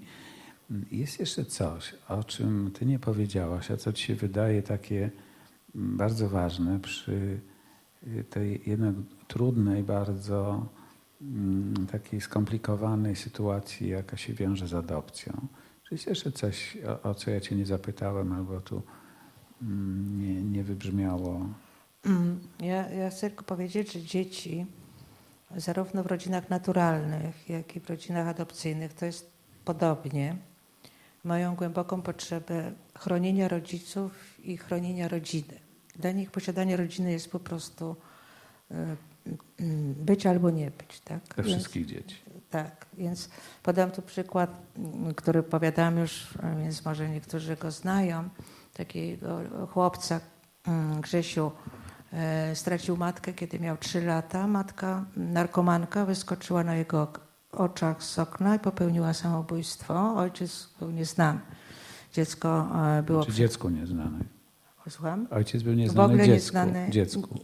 Jest 0.91 1.21
jeszcze 1.21 1.45
coś, 1.45 1.95
o 2.09 2.25
czym 2.25 2.71
Ty 2.79 2.87
nie 2.87 2.99
powiedziałaś, 2.99 3.71
a 3.71 3.77
co 3.77 3.93
Ci 3.93 4.05
się 4.05 4.15
wydaje 4.15 4.63
takie 4.63 5.11
bardzo 5.75 6.29
ważne 6.29 6.81
przy 6.81 7.41
tej 8.31 8.63
jednak 8.67 8.95
trudnej, 9.29 9.83
bardzo 9.83 10.67
mm, 11.23 11.87
takiej 11.87 12.21
skomplikowanej 12.21 13.17
sytuacji, 13.17 13.89
jaka 13.89 14.17
się 14.17 14.33
wiąże 14.33 14.69
z 14.69 14.75
adopcją. 14.75 15.33
Czy 15.85 15.95
jest 15.95 16.07
jeszcze 16.07 16.33
coś, 16.33 16.79
o, 16.87 17.11
o 17.11 17.15
co 17.15 17.31
ja 17.31 17.41
Cię 17.41 17.57
nie 17.57 17.67
zapytałem, 17.67 18.33
albo 18.33 18.61
tu 18.61 18.83
mm, 19.63 20.21
nie, 20.21 20.43
nie 20.43 20.65
wybrzmiało? 20.65 21.49
Mm, 22.07 22.41
ja, 22.61 22.91
ja 22.91 23.11
chcę 23.11 23.31
tylko 23.31 23.45
powiedzieć, 23.45 23.93
że 23.93 24.03
dzieci, 24.03 24.67
zarówno 25.57 26.03
w 26.03 26.07
rodzinach 26.07 26.51
naturalnych, 26.51 27.49
jak 27.49 27.77
i 27.77 27.81
w 27.81 27.89
rodzinach 27.91 28.29
adopcyjnych, 28.29 28.95
to 28.95 29.07
jest 29.07 29.31
podobnie 29.65 30.37
mają 31.25 31.55
głęboką 31.55 32.03
potrzebę 32.03 32.73
chronienia 32.99 33.49
rodziców 33.49 34.41
i 34.43 34.57
chronienia 34.57 35.09
rodziny. 35.09 35.64
Dla 35.99 36.11
nich 36.11 36.31
posiadanie 36.31 36.77
rodziny 36.77 37.13
jest 37.13 37.31
po 37.31 37.41
prostu 37.41 37.97
e, 38.71 38.97
być 39.97 40.27
albo 40.27 40.51
nie 40.51 40.71
być. 40.71 41.01
Tak? 41.01 41.21
Dla 41.35 41.45
wszystkich 41.45 41.87
dzieci. 41.87 42.17
Tak, 42.51 42.87
więc 42.99 43.29
podam 43.63 43.91
tu 43.91 44.03
przykład, 44.03 44.63
który 45.17 45.41
opowiadałam 45.41 45.99
już, 45.99 46.29
więc 46.59 46.85
może 46.85 47.09
niektórzy 47.09 47.57
go 47.57 47.71
znają. 47.71 48.29
Takiego 48.75 49.41
chłopca, 49.73 50.21
Grzesiu, 51.01 51.53
e, 52.13 52.57
stracił 52.57 52.97
matkę, 52.97 53.33
kiedy 53.33 53.61
miał 53.61 53.77
3 53.77 54.01
lata. 54.01 54.47
Matka, 54.47 55.05
narkomanka, 55.17 56.05
wyskoczyła 56.05 56.65
na 56.65 56.75
jego 56.75 57.13
oczach 57.53 58.03
z 58.03 58.19
okna 58.19 58.57
i 58.57 58.59
popełniła 58.59 59.15
samobójstwo. 59.15 60.17
Ojciec 60.17 60.69
był 60.79 60.91
nieznany. 60.91 61.41
Dziecko 62.13 62.69
e, 62.99 63.03
było... 63.03 63.25
Czy 63.25 63.33
dziecku 63.33 63.69
nieznane? 63.69 64.19
Słucham? 64.89 65.27
Ojciec 65.31 65.63
był 65.63 65.75
nieznany 65.75 66.09
w 66.09 66.11
ogóle 66.11 66.27
dziecku. 66.27 66.57
Nieznany... 66.57 66.91
dziecku. 66.91 67.41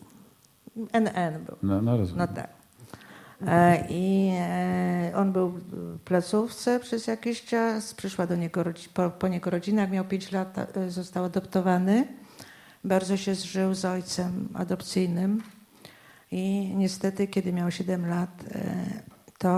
NN 0.92 1.44
był. 1.44 1.56
No, 1.62 1.82
no 1.82 1.96
rozumiem. 1.96 2.18
No 2.18 2.34
tak. 2.34 2.50
E, 3.46 3.86
I 3.88 4.32
e, 4.38 5.12
on 5.16 5.32
był 5.32 5.48
w 5.48 5.98
placówce 6.04 6.80
przez 6.80 7.06
jakiś 7.06 7.44
czas. 7.44 7.94
Przyszła 7.94 8.26
do 8.26 8.36
niego, 8.36 8.64
po, 8.94 9.10
po 9.10 9.28
niego 9.28 9.50
rodzina, 9.50 9.82
jak 9.82 9.90
miał 9.90 10.04
5 10.04 10.32
lat, 10.32 10.56
został 10.88 11.24
adoptowany. 11.24 12.06
Bardzo 12.84 13.16
się 13.16 13.34
zżył 13.34 13.74
z 13.74 13.84
ojcem 13.84 14.48
adopcyjnym. 14.54 15.42
I 16.30 16.72
niestety, 16.76 17.26
kiedy 17.26 17.52
miał 17.52 17.70
7 17.70 18.06
lat, 18.08 18.44
to 19.38 19.48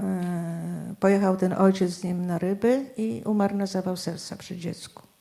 e, 0.00 0.94
pojechał 1.00 1.36
ten 1.36 1.52
ojciec 1.52 1.90
z 1.90 2.04
nim 2.04 2.26
na 2.26 2.38
ryby 2.38 2.86
i 2.96 3.22
umarł 3.24 3.56
na 3.56 3.66
zawał 3.66 3.96
serca 3.96 4.36
przy 4.36 4.56
dziecku. 4.56 5.11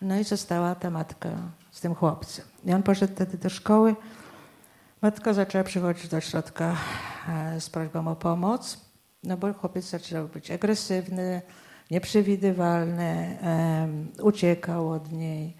No 0.00 0.18
i 0.18 0.24
została 0.24 0.74
ta 0.74 0.90
matka 0.90 1.28
z 1.70 1.80
tym 1.80 1.94
chłopcem. 1.94 2.44
I 2.64 2.72
on 2.72 2.82
poszedł 2.82 3.14
wtedy 3.14 3.38
do 3.38 3.48
szkoły. 3.48 3.96
Matka 5.02 5.32
zaczęła 5.32 5.64
przychodzić 5.64 6.08
do 6.08 6.20
środka 6.20 6.76
e, 7.28 7.60
z 7.60 7.70
prośbą 7.70 8.08
o 8.08 8.16
pomoc, 8.16 8.80
no 9.22 9.36
bo 9.36 9.54
chłopiec 9.54 9.84
zaczął 9.84 10.28
być 10.28 10.50
agresywny, 10.50 11.42
nieprzewidywalny, 11.90 13.38
uciekał 14.22 14.90
od 14.90 15.12
niej 15.12 15.56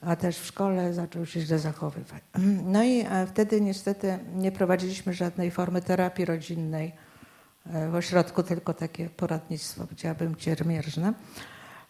a 0.00 0.16
też 0.16 0.38
w 0.38 0.46
szkole 0.46 0.94
zaczął 0.94 1.26
się 1.26 1.40
źle 1.40 1.58
zachowywać. 1.58 2.22
No 2.64 2.84
i 2.84 3.00
e, 3.00 3.26
wtedy 3.26 3.60
niestety 3.60 4.18
nie 4.34 4.52
prowadziliśmy 4.52 5.14
żadnej 5.14 5.50
formy 5.50 5.82
terapii 5.82 6.24
rodzinnej 6.24 6.92
e, 7.66 7.88
w 7.88 7.94
ośrodku, 7.94 8.42
tylko 8.42 8.74
takie 8.74 9.10
poradnictwo, 9.10 9.84
powiedziałabym, 9.84 10.36
ciermierzne. 10.36 11.12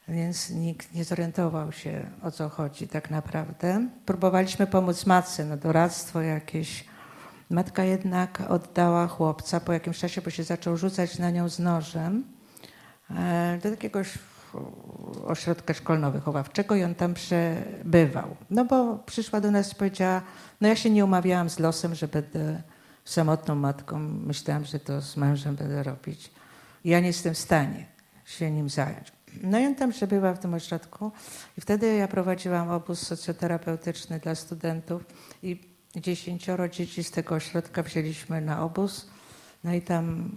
Więc 0.09 0.51
nikt 0.51 0.95
nie 0.95 1.05
zorientował 1.05 1.73
się, 1.73 2.11
o 2.23 2.31
co 2.31 2.49
chodzi 2.49 2.89
tak 2.89 3.11
naprawdę. 3.11 3.89
Próbowaliśmy 4.07 4.67
pomóc 4.67 5.07
matce, 5.07 5.45
no 5.45 5.57
doradztwo 5.57 6.23
jakieś. 6.23 6.85
Matka 7.51 7.85
jednak 7.85 8.43
oddała 8.49 9.07
chłopca 9.07 9.61
po 9.61 9.73
jakimś 9.73 9.99
czasie, 9.99 10.23
bo 10.23 10.31
się 10.31 10.43
zaczął 10.43 10.77
rzucać 10.77 11.19
na 11.19 11.31
nią 11.31 11.49
z 11.49 11.59
nożem 11.59 12.25
e, 13.11 13.59
do 13.63 13.69
jakiegoś 13.69 14.19
ośrodka 15.27 15.75
szkolno-wychowawczego 15.75 16.77
i 16.77 16.85
on 16.85 16.95
tam 16.95 17.15
przebywał. 17.15 18.37
No 18.51 18.65
bo 18.65 18.99
przyszła 18.99 19.41
do 19.41 19.51
nas 19.51 19.73
i 19.73 19.75
powiedziała, 19.75 20.23
no 20.61 20.69
ja 20.69 20.77
się 20.77 20.91
nie 20.91 21.05
umawiałam 21.05 21.51
z 21.51 21.59
losem, 21.59 21.95
że 21.95 22.09
będę 22.09 22.63
samotną 23.05 23.55
matką. 23.55 23.99
Myślałam, 23.99 24.65
że 24.65 24.81
to 24.81 25.01
z 25.03 25.17
mężem 25.17 25.57
będę 25.57 25.83
robić. 25.83 26.31
Ja 26.85 27.01
nie 27.01 27.07
jestem 27.07 27.35
w 27.35 27.39
stanie 27.39 27.87
się 28.25 28.51
nim 28.51 28.69
zająć. 28.69 29.16
No 29.43 29.59
i 29.59 29.67
on 29.67 29.75
tam 29.75 29.91
przebywał 29.91 30.35
w 30.35 30.39
tym 30.39 30.55
ośrodku 30.55 31.13
i 31.59 31.61
wtedy 31.61 31.95
ja 31.95 32.09
prowadziłam 32.09 32.71
obóz 32.71 32.99
socjoterapeutyczny 32.99 34.19
dla 34.19 34.35
studentów 34.35 35.05
i 35.43 35.61
dziesięcioro 35.97 36.69
dzieci 36.69 37.05
z 37.05 37.11
tego 37.11 37.35
ośrodka 37.35 37.83
wzięliśmy 37.83 38.41
na 38.41 38.63
obóz 38.63 39.07
no 39.65 39.75
i 39.75 39.83
tam 39.83 40.31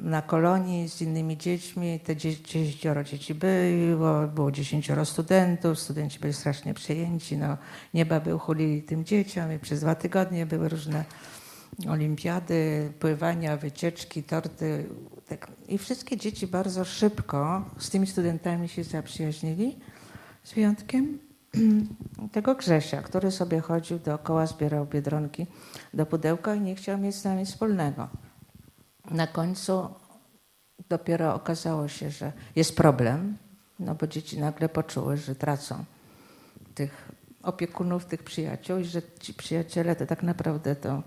na 0.00 0.22
kolonii 0.22 0.88
z 0.88 1.02
innymi 1.02 1.36
dziećmi, 1.36 2.00
te 2.00 2.16
dziesięcioro 2.16 3.04
dzieci 3.04 3.34
było, 3.34 4.28
było 4.34 4.52
dziesięcioro 4.52 5.04
studentów, 5.04 5.78
studenci 5.78 6.18
byli 6.18 6.32
strasznie 6.32 6.74
przejęci, 6.74 7.36
no, 7.36 7.56
nieba 7.94 8.20
by 8.20 8.34
uchulili 8.34 8.82
tym 8.82 9.04
dzieciom 9.04 9.52
i 9.52 9.58
przez 9.58 9.80
dwa 9.80 9.94
tygodnie 9.94 10.46
były 10.46 10.68
różne 10.68 11.04
olimpiady, 11.88 12.92
pływania, 13.00 13.56
wycieczki, 13.56 14.22
torty. 14.22 14.86
Tak. 15.28 15.50
I 15.68 15.78
wszystkie 15.78 16.16
dzieci 16.16 16.46
bardzo 16.46 16.84
szybko 16.84 17.64
z 17.78 17.90
tymi 17.90 18.06
studentami 18.06 18.68
się 18.68 18.84
zaprzyjaźnili, 18.84 19.78
z 20.42 20.52
wyjątkiem 20.52 21.18
tego 22.32 22.54
Grzesia, 22.54 23.02
który 23.02 23.30
sobie 23.30 23.60
chodził 23.60 23.98
dookoła, 23.98 24.46
zbierał 24.46 24.86
biedronki 24.86 25.46
do 25.94 26.06
pudełka 26.06 26.54
i 26.54 26.60
nie 26.60 26.74
chciał 26.74 26.98
mieć 26.98 27.14
z 27.14 27.24
nami 27.24 27.46
wspólnego 27.46 28.08
na 29.10 29.26
końcu 29.26 29.88
dopiero 30.88 31.34
okazało 31.34 31.88
się, 31.88 32.10
że 32.10 32.32
jest 32.56 32.76
problem, 32.76 33.36
no 33.78 33.94
bo 33.94 34.06
dzieci 34.06 34.40
nagle 34.40 34.68
poczuły, 34.68 35.16
że 35.16 35.34
tracą 35.34 35.84
tych 36.74 37.08
opiekunów, 37.42 38.04
tych 38.04 38.22
przyjaciół 38.22 38.78
i 38.78 38.84
że 38.84 39.02
ci 39.20 39.34
przyjaciele 39.34 39.96
to 39.96 40.06
tak 40.06 40.22
naprawdę 40.22 40.76
to 40.76 41.02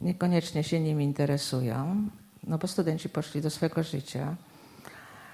niekoniecznie 0.00 0.64
się 0.64 0.80
nimi 0.80 1.04
interesują, 1.04 2.08
no 2.46 2.58
bo 2.58 2.66
studenci 2.66 3.08
poszli 3.08 3.40
do 3.42 3.50
swojego 3.50 3.82
życia. 3.82 4.36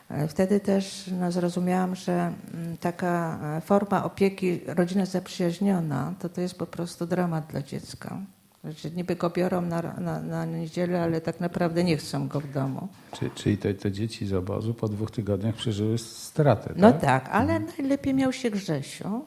E, 0.09 0.29
wtedy 0.29 0.61
też 0.61 1.11
no, 1.21 1.33
zrozumiałam, 1.33 1.97
że 1.97 2.13
mm, 2.55 2.77
taka 2.77 3.39
e, 3.57 3.61
forma 3.61 4.05
opieki, 4.05 4.61
rodzina 4.67 5.07
zaprzyjaźniona, 5.07 6.15
to 6.19 6.29
to 6.29 6.41
jest 6.41 6.59
po 6.59 6.67
prostu 6.67 7.07
dramat 7.07 7.47
dla 7.47 7.63
dziecka. 7.63 8.19
Znaczy, 8.65 8.91
niby 8.91 9.17
go 9.17 9.31
biorą 9.31 9.61
na, 9.61 9.83
na, 9.83 10.21
na 10.21 10.45
niedzielę, 10.45 11.03
ale 11.03 11.21
tak 11.21 11.41
naprawdę 11.41 11.85
nie 11.85 11.97
chcą 11.97 12.29
go 12.29 12.41
w 12.41 12.53
domu. 12.53 12.89
Czyli, 13.13 13.31
czyli 13.31 13.59
te, 13.59 13.75
te 13.75 13.93
dzieci 13.93 14.27
z 14.27 14.33
obozu 14.33 14.75
po 14.75 14.89
dwóch 14.89 15.11
tygodniach 15.11 15.55
przeżyły 15.55 15.99
stratę, 15.99 16.75
No 16.77 16.93
tak, 16.93 17.01
tak 17.01 17.29
ale 17.33 17.57
mhm. 17.57 17.73
najlepiej 17.79 18.15
miał 18.15 18.33
się 18.33 18.51
Grzesiu, 18.51 19.25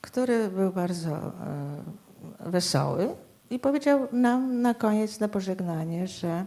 który 0.00 0.48
był 0.48 0.72
bardzo 0.72 1.10
e, 1.10 2.50
wesoły 2.50 3.08
i 3.50 3.58
powiedział 3.58 4.08
nam 4.12 4.62
na 4.62 4.74
koniec, 4.74 5.20
na 5.20 5.28
pożegnanie, 5.28 6.06
że 6.06 6.44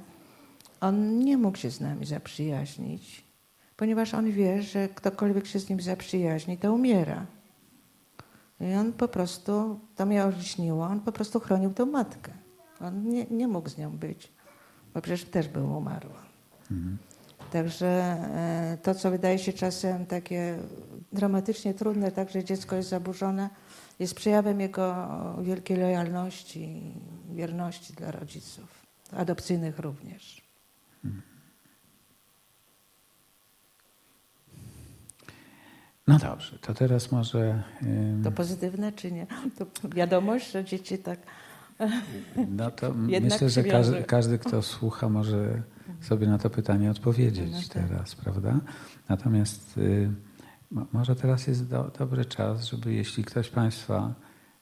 on 0.86 1.20
nie 1.20 1.38
mógł 1.38 1.58
się 1.58 1.72
z 1.72 1.82
nami 1.82 2.06
zaprzyjaźnić, 2.06 3.26
ponieważ 3.78 4.14
on 4.14 4.32
wie, 4.32 4.64
że 4.64 4.90
ktokolwiek 4.90 5.48
się 5.48 5.60
z 5.60 5.70
nim 5.70 5.82
zaprzyjaźni, 5.82 6.58
to 6.58 6.74
umiera. 6.74 7.26
I 8.60 8.74
on 8.74 8.94
po 8.94 9.08
prostu, 9.08 9.80
to 9.96 10.06
mnie 10.06 10.26
olśniło, 10.26 10.86
on 10.86 11.00
po 11.00 11.12
prostu 11.12 11.40
chronił 11.40 11.74
tę 11.74 11.86
matkę. 11.86 12.32
On 12.82 13.10
nie, 13.10 13.26
nie 13.32 13.48
mógł 13.48 13.70
z 13.70 13.78
nią 13.78 13.98
być, 13.98 14.32
bo 14.94 15.02
przecież 15.02 15.26
też 15.26 15.48
był 15.48 15.78
umarła. 15.78 16.22
Mhm. 16.72 16.98
Także 17.52 17.88
e, 17.88 18.78
to, 18.84 18.96
co 18.96 19.12
wydaje 19.12 19.40
się 19.40 19.54
czasem 19.54 20.06
takie 20.06 20.58
dramatycznie 21.14 21.74
trudne, 21.74 22.12
tak, 22.12 22.30
że 22.30 22.44
dziecko 22.44 22.76
jest 22.76 22.90
zaburzone, 22.90 23.50
jest 24.00 24.16
przejawem 24.16 24.60
jego 24.60 25.08
wielkiej 25.42 25.78
lojalności 25.78 26.60
i 26.60 27.36
wierności 27.36 27.94
dla 27.94 28.12
rodziców, 28.12 28.86
adopcyjnych 29.12 29.80
również. 29.80 30.45
No 36.08 36.20
dobrze, 36.20 36.60
to 36.60 36.74
teraz 36.74 37.12
może. 37.12 37.64
To 38.24 38.32
pozytywne 38.32 38.92
czy 38.92 39.12
nie? 39.12 39.28
To 39.58 39.66
wiadomość, 39.90 40.52
że 40.52 40.66
dzieci 40.66 40.98
tak. 40.98 41.20
No 42.48 42.72
to 42.72 42.94
myślę, 43.22 43.50
że 43.50 43.64
każdy, 43.64 44.04
każdy, 44.04 44.40
kto 44.40 44.62
słucha, 44.62 45.10
może 45.10 45.62
sobie 46.02 46.28
na 46.28 46.38
to 46.38 46.50
pytanie 46.50 46.92
odpowiedzieć 46.92 47.52
no 47.52 47.58
tak. 47.74 47.90
teraz, 47.90 48.16
prawda? 48.16 48.60
Natomiast 49.10 49.78
y, 49.78 50.12
może 50.72 51.16
teraz 51.16 51.48
jest 51.48 51.70
do, 51.70 51.92
dobry 52.00 52.26
czas, 52.26 52.66
żeby 52.66 52.94
jeśli 52.94 53.24
ktoś 53.24 53.50
Państwa 53.50 54.14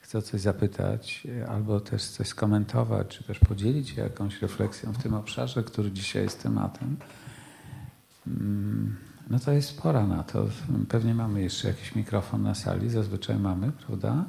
chce 0.04 0.22
coś 0.22 0.42
zapytać, 0.42 1.24
y, 1.26 1.48
albo 1.48 1.80
też 1.80 2.04
coś 2.04 2.28
skomentować, 2.28 3.08
czy 3.08 3.24
też 3.24 3.40
podzielić 3.40 3.90
się 3.90 4.02
jakąś 4.02 4.42
refleksją 4.42 4.94
w 4.94 5.04
tym 5.04 5.14
obszarze, 5.14 5.64
który 5.64 5.92
dzisiaj 5.92 6.24
jest 6.24 6.44
tematem, 6.44 6.98
mm, 8.28 8.98
no 9.30 9.40
to 9.40 9.52
jest 9.52 9.82
pora 9.82 10.08
na 10.08 10.24
to. 10.24 10.46
Pewnie 10.90 11.16
mamy 11.16 11.42
jeszcze 11.42 11.68
jakiś 11.68 11.96
mikrofon 11.96 12.44
na 12.44 12.56
sali, 12.56 12.90
zazwyczaj 12.90 13.38
mamy, 13.38 13.72
prawda? 13.72 14.26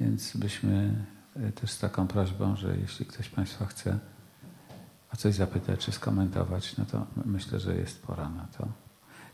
Więc 0.00 0.36
byśmy 0.36 1.04
y, 1.36 1.52
też 1.52 1.70
z 1.70 1.78
taką 1.78 2.06
prośbą, 2.06 2.56
że 2.56 2.76
jeśli 2.76 3.06
ktoś 3.06 3.28
Państwa 3.28 3.66
chce 3.66 3.98
o 5.12 5.16
coś 5.16 5.34
zapytać 5.34 5.84
czy 5.84 5.92
skomentować, 5.92 6.76
no 6.76 6.84
to 6.84 7.06
myślę, 7.24 7.60
że 7.60 7.76
jest 7.76 8.02
pora 8.02 8.28
na 8.28 8.46
to. 8.58 8.68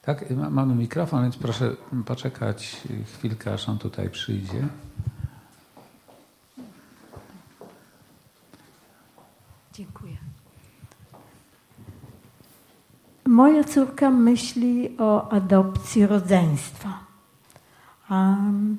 Tak, 0.03 0.31
mamy 0.51 0.75
mikrofon, 0.75 1.23
więc 1.23 1.37
proszę 1.37 1.77
poczekać 2.07 2.83
chwilkę, 3.15 3.53
aż 3.53 3.69
on 3.69 3.79
tutaj 3.79 4.11
przyjdzie. 4.11 4.69
Dziękuję. 9.77 10.17
Moja 13.27 13.65
córka 13.65 14.11
myśli 14.11 14.99
o 14.99 15.33
adopcji 15.33 16.07
rodzeństwa. 16.07 16.99
Um, 18.11 18.79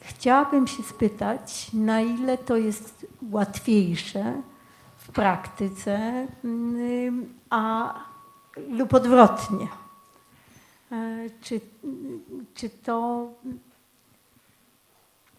chciałabym 0.00 0.66
się 0.66 0.82
spytać, 0.82 1.72
na 1.72 2.00
ile 2.00 2.38
to 2.38 2.56
jest 2.56 3.06
łatwiejsze 3.30 4.42
w 4.96 5.08
praktyce, 5.08 6.26
mm, 6.44 7.34
a, 7.50 7.94
lub 8.68 8.94
odwrotnie. 8.94 9.68
E, 10.92 11.30
czy, 11.40 11.60
czy 12.54 12.70
to 12.70 13.28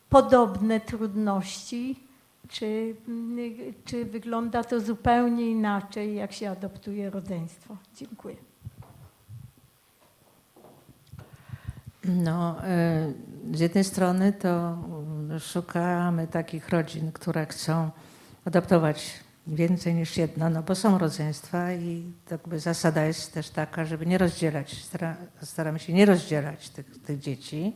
podobne 0.09 0.80
trudności, 0.80 1.99
czy, 2.53 2.95
czy 3.85 4.05
wygląda 4.05 4.63
to 4.63 4.79
zupełnie 4.79 5.51
inaczej, 5.51 6.15
jak 6.15 6.31
się 6.33 6.49
adoptuje 6.49 7.09
rodzeństwo? 7.09 7.77
Dziękuję. 7.95 8.35
No, 12.05 12.63
e, 12.63 13.13
z 13.53 13.59
jednej 13.59 13.83
strony 13.83 14.33
to 14.33 14.77
szukamy 15.39 16.27
takich 16.27 16.69
rodzin, 16.69 17.11
które 17.11 17.45
chcą 17.45 17.89
adoptować 18.45 19.19
więcej 19.47 19.95
niż 19.95 20.17
jedno, 20.17 20.49
no 20.49 20.63
bo 20.63 20.75
są 20.75 20.97
rodzeństwa 20.97 21.73
i 21.73 22.03
jakby 22.31 22.59
zasada 22.59 23.05
jest 23.05 23.33
też 23.33 23.49
taka, 23.49 23.85
żeby 23.85 24.05
nie 24.05 24.17
rozdzielać, 24.17 24.85
staramy 25.41 25.79
się 25.79 25.93
nie 25.93 26.05
rozdzielać 26.05 26.69
tych, 26.69 27.01
tych 27.01 27.19
dzieci. 27.19 27.73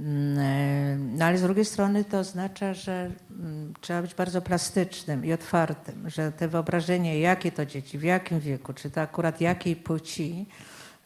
Mm, 0.00 1.16
no 1.16 1.24
ale 1.24 1.38
z 1.38 1.42
drugiej 1.42 1.64
strony 1.64 2.04
to 2.04 2.18
oznacza, 2.18 2.74
że 2.74 3.10
mm, 3.30 3.74
trzeba 3.80 4.02
być 4.02 4.14
bardzo 4.14 4.42
plastycznym 4.42 5.24
i 5.24 5.32
otwartym, 5.32 6.10
że 6.10 6.32
te 6.32 6.48
wyobrażenie, 6.48 7.20
jakie 7.20 7.52
to 7.52 7.66
dzieci, 7.66 7.98
w 7.98 8.02
jakim 8.02 8.40
wieku, 8.40 8.72
czy 8.72 8.90
to 8.90 9.00
akurat 9.00 9.40
jakiej 9.40 9.76
płci, 9.76 10.46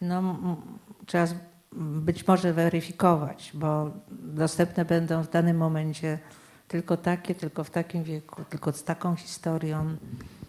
no 0.01 0.37
trzeba 1.07 1.27
być 1.73 2.27
może 2.27 2.53
weryfikować, 2.53 3.51
bo 3.55 3.91
dostępne 4.11 4.85
będą 4.85 5.23
w 5.23 5.31
danym 5.31 5.57
momencie 5.57 6.19
tylko 6.69 6.97
takie, 6.97 7.35
tylko 7.35 7.65
w 7.65 7.71
takim 7.71 8.05
wieku, 8.05 8.45
tylko 8.51 8.73
z 8.73 8.85
taką 8.85 9.17
historią. 9.17 9.97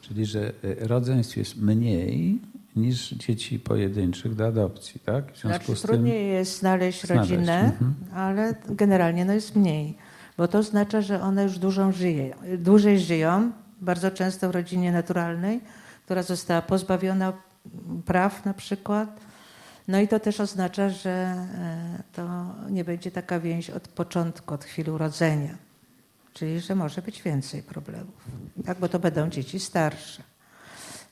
Czyli, 0.02 0.26
że 0.26 0.54
e, 0.64 0.88
rodzeństw 0.88 1.38
jest 1.38 1.62
mniej 1.62 2.40
niż 2.76 3.10
dzieci 3.10 3.60
pojedynczych 3.60 4.36
do 4.36 4.48
adopcji, 4.48 5.00
tak? 5.00 5.34
W 5.34 5.42
związku 5.42 5.66
znaczy, 5.66 5.76
z 5.76 5.82
trudniej 5.82 6.24
tym... 6.24 6.34
jest 6.34 6.60
znaleźć, 6.60 7.06
znaleźć. 7.06 7.32
rodzinę, 7.32 7.60
mhm. 7.60 7.94
ale 8.14 8.56
generalnie 8.70 9.26
no 9.26 9.34
jest 9.34 9.56
mniej, 9.56 9.98
bo 10.38 10.48
to 10.48 10.58
oznacza, 10.58 11.02
że 11.02 11.22
one 11.22 11.44
już 11.44 11.60
dużą 11.60 11.92
żyje, 11.92 12.36
dłużej 12.58 13.00
żyją, 13.00 13.52
bardzo 13.82 14.12
często 14.12 14.50
w 14.50 14.52
rodzinie 14.52 14.92
naturalnej, 14.92 15.62
która 16.06 16.24
została 16.24 16.62
pozbawiona 16.62 17.34
praw 18.06 18.46
na 18.46 18.54
przykład. 18.54 19.20
No 19.88 20.00
i 20.00 20.08
to 20.08 20.20
też 20.20 20.40
oznacza, 20.40 20.90
że 20.90 21.10
e, 21.10 22.04
to 22.14 22.46
nie 22.70 22.84
będzie 22.84 23.12
taka 23.12 23.40
więź 23.40 23.70
od 23.70 23.88
początku, 23.88 24.54
od 24.54 24.64
chwili 24.64 24.92
urodzenia. 24.92 25.56
Czyli, 26.34 26.60
że 26.60 26.76
może 26.76 27.02
być 27.02 27.22
więcej 27.22 27.64
problemów, 27.64 28.16
tak? 28.66 28.80
bo 28.80 28.90
to 28.90 29.00
będą 29.00 29.30
dzieci 29.30 29.60
starsze. 29.60 30.24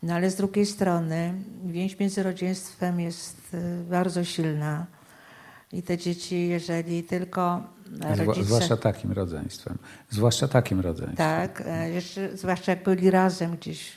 No 0.03 0.13
ale 0.13 0.29
z 0.29 0.35
drugiej 0.35 0.65
strony 0.65 1.33
więź 1.65 1.99
między 1.99 2.23
rodzeństwem 2.23 2.99
jest 2.99 3.53
y, 3.53 3.83
bardzo 3.89 4.23
silna 4.23 4.85
i 5.73 5.83
te 5.83 5.97
dzieci, 5.97 6.47
jeżeli 6.47 7.03
tylko 7.03 7.63
rodzice... 8.01 8.43
Zwłaszcza 8.43 8.77
takim 8.77 9.11
rodzeństwem. 9.11 9.77
Zwłaszcza 10.09 10.47
takim 10.47 10.79
rodzeństwem. 10.79 11.17
Tak, 11.17 11.63
e, 11.65 11.89
jeszcze, 11.89 12.37
zwłaszcza 12.37 12.71
jak 12.71 12.83
byli 12.83 13.11
razem 13.11 13.57
gdzieś 13.57 13.91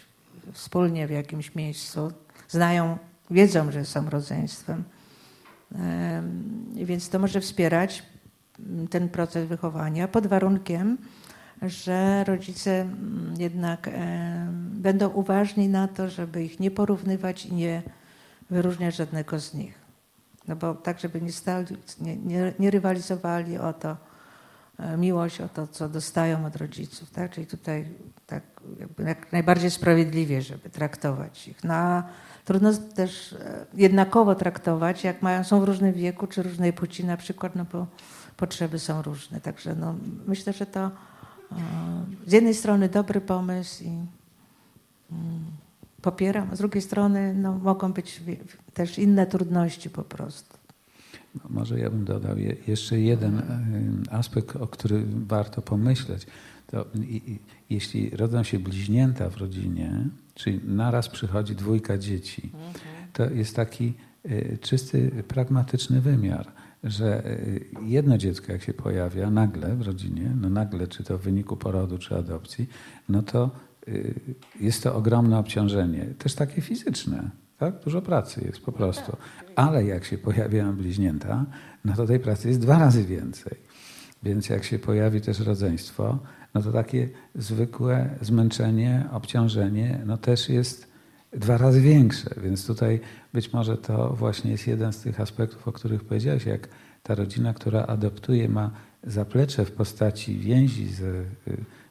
wspólnie 0.52 1.06
w 1.06 1.10
jakimś 1.10 1.54
miejscu, 1.54 2.12
znają, 2.48 2.98
wiedzą, 3.30 3.72
że 3.72 3.84
są 3.84 4.10
rodzeństwem. 4.10 4.84
Więc 6.74 7.08
to 7.08 7.18
może 7.18 7.40
wspierać 7.40 8.02
ten 8.90 9.08
proces 9.08 9.48
wychowania 9.48 10.08
pod 10.08 10.26
warunkiem, 10.26 10.98
że 11.62 12.24
rodzice 12.24 12.80
mm, 12.80 13.34
jednak 13.38 13.90
będą 14.70 15.08
uważni 15.08 15.68
na 15.68 15.88
to, 15.88 16.10
żeby 16.10 16.44
ich 16.44 16.60
nie 16.60 16.70
porównywać 16.70 17.46
i 17.46 17.54
nie 17.54 17.82
wyróżniać 18.50 18.96
żadnego 18.96 19.40
z 19.40 19.54
nich. 19.54 19.80
No 20.48 20.56
bo 20.56 20.74
tak, 20.74 21.00
żeby 21.00 21.20
nie, 21.20 21.32
stali, 21.32 21.66
nie, 22.00 22.16
nie, 22.16 22.52
nie 22.58 22.70
rywalizowali 22.70 23.58
o 23.58 23.72
to, 23.72 23.96
e, 24.78 24.96
miłość, 24.96 25.40
o 25.40 25.48
to, 25.48 25.66
co 25.66 25.88
dostają 25.88 26.46
od 26.46 26.56
rodziców. 26.56 27.10
Tak? 27.10 27.30
Czyli 27.30 27.46
tutaj 27.46 27.88
tak 28.26 28.42
jak 28.98 29.32
najbardziej 29.32 29.70
sprawiedliwie, 29.70 30.42
żeby 30.42 30.70
traktować 30.70 31.48
ich. 31.48 31.64
No, 31.64 31.74
a 31.74 32.02
trudno 32.44 32.72
też 32.72 33.32
e, 33.32 33.66
jednakowo 33.74 34.34
traktować, 34.34 35.04
jak 35.04 35.22
mają, 35.22 35.44
są 35.44 35.60
w 35.60 35.64
różnym 35.64 35.92
wieku 35.92 36.26
czy 36.26 36.42
różnej 36.42 36.72
płci 36.72 37.04
na 37.04 37.16
przykład, 37.16 37.56
no 37.56 37.64
bo 37.72 37.86
potrzeby 38.36 38.78
są 38.78 39.02
różne. 39.02 39.40
Także 39.40 39.74
no, 39.74 39.94
myślę, 40.26 40.52
że 40.52 40.66
to 40.66 40.90
z 42.26 42.32
jednej 42.32 42.54
strony 42.54 42.88
dobry 42.88 43.20
pomysł 43.20 43.84
i 43.84 43.86
mm, 43.86 45.44
popieram, 46.02 46.48
a 46.52 46.56
z 46.56 46.58
drugiej 46.58 46.82
strony 46.82 47.34
no, 47.34 47.58
mogą 47.58 47.92
być 47.92 48.22
też 48.74 48.98
inne 48.98 49.26
trudności 49.26 49.90
po 49.90 50.02
prostu. 50.02 50.58
No, 51.34 51.40
może 51.50 51.78
ja 51.78 51.90
bym 51.90 52.04
dodał 52.04 52.36
jeszcze 52.66 53.00
jeden 53.00 53.38
e, 53.38 54.12
aspekt, 54.12 54.56
o 54.56 54.66
którym 54.66 55.26
warto 55.26 55.62
pomyśleć. 55.62 56.26
To, 56.66 56.86
i, 56.94 57.38
jeśli 57.70 58.10
rodzą 58.10 58.42
się 58.42 58.58
bliźnięta 58.58 59.30
w 59.30 59.36
rodzinie, 59.36 60.04
czyli 60.34 60.60
naraz 60.64 61.08
przychodzi 61.08 61.54
dwójka 61.54 61.98
dzieci, 61.98 62.50
mhm. 62.54 62.72
to 63.12 63.30
jest 63.30 63.56
taki 63.56 63.94
e, 64.24 64.58
czysty, 64.58 65.24
pragmatyczny 65.28 66.00
wymiar 66.00 66.52
że 66.84 67.26
y, 67.26 67.64
jedno 67.82 68.18
dziecko, 68.18 68.52
jak 68.52 68.62
się 68.62 68.74
pojawia 68.74 69.30
nagle 69.30 69.76
w 69.76 69.82
rodzinie, 69.82 70.32
no 70.40 70.50
nagle, 70.50 70.86
czy 70.86 71.04
to 71.04 71.18
w 71.18 71.22
wyniku 71.22 71.56
porodu, 71.56 71.98
czy 71.98 72.16
adopcji, 72.16 72.68
no 73.08 73.22
to 73.22 73.50
y, 73.88 74.14
jest 74.60 74.82
to 74.82 74.94
ogromne 74.94 75.38
obciążenie, 75.38 76.06
też 76.18 76.34
takie 76.34 76.60
fizyczne. 76.60 77.30
Tak? 77.58 77.84
Dużo 77.84 78.02
pracy 78.02 78.44
jest 78.46 78.60
po 78.60 78.72
prostu. 78.72 79.16
Ale 79.56 79.84
jak 79.84 80.04
się 80.04 80.18
pojawiają 80.18 80.76
bliźnięta, 80.76 81.46
no 81.84 81.92
to 81.96 82.06
tej 82.06 82.20
pracy 82.20 82.48
jest 82.48 82.60
dwa 82.60 82.78
razy 82.78 83.04
więcej. 83.04 83.58
Więc 84.22 84.48
jak 84.48 84.64
się 84.64 84.78
pojawi 84.78 85.20
też 85.20 85.40
rodzeństwo, 85.40 86.18
no 86.54 86.62
to 86.62 86.72
takie 86.72 87.08
zwykłe 87.34 88.10
zmęczenie, 88.20 89.04
obciążenie, 89.12 90.02
no 90.06 90.18
też 90.18 90.48
jest 90.48 90.89
dwa 91.32 91.58
razy 91.58 91.80
większe. 91.80 92.30
Więc 92.42 92.66
tutaj 92.66 93.00
być 93.32 93.52
może 93.52 93.76
to 93.76 94.10
właśnie 94.10 94.50
jest 94.50 94.66
jeden 94.66 94.92
z 94.92 95.00
tych 95.00 95.20
aspektów, 95.20 95.68
o 95.68 95.72
których 95.72 96.04
powiedziałeś, 96.04 96.46
jak 96.46 96.68
ta 97.02 97.14
rodzina, 97.14 97.54
która 97.54 97.86
adoptuje, 97.86 98.48
ma 98.48 98.70
zaplecze 99.04 99.64
w 99.64 99.72
postaci 99.72 100.38
więzi 100.38 100.88
z 100.88 101.00
y, 101.00 101.24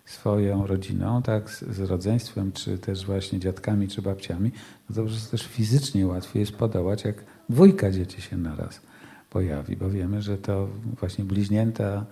swoją 0.05 0.67
rodziną, 0.67 1.21
tak, 1.21 1.49
z 1.49 1.79
rodzeństwem, 1.79 2.51
czy 2.51 2.77
też 2.77 3.05
właśnie 3.05 3.39
dziadkami, 3.39 3.87
czy 3.87 4.01
babciami, 4.01 4.51
no 4.89 4.95
to 4.95 5.01
po 5.01 5.07
prostu 5.07 5.31
też 5.31 5.47
fizycznie 5.47 6.07
łatwiej 6.07 6.39
jest 6.39 6.51
podołać, 6.51 7.03
jak 7.03 7.23
dwójka 7.49 7.91
dzieci 7.91 8.21
się 8.21 8.37
naraz 8.37 8.81
pojawi, 9.29 9.75
bo 9.75 9.89
wiemy, 9.89 10.21
że 10.21 10.37
to 10.37 10.69
właśnie 10.99 11.25
bliźnięta, 11.25 12.05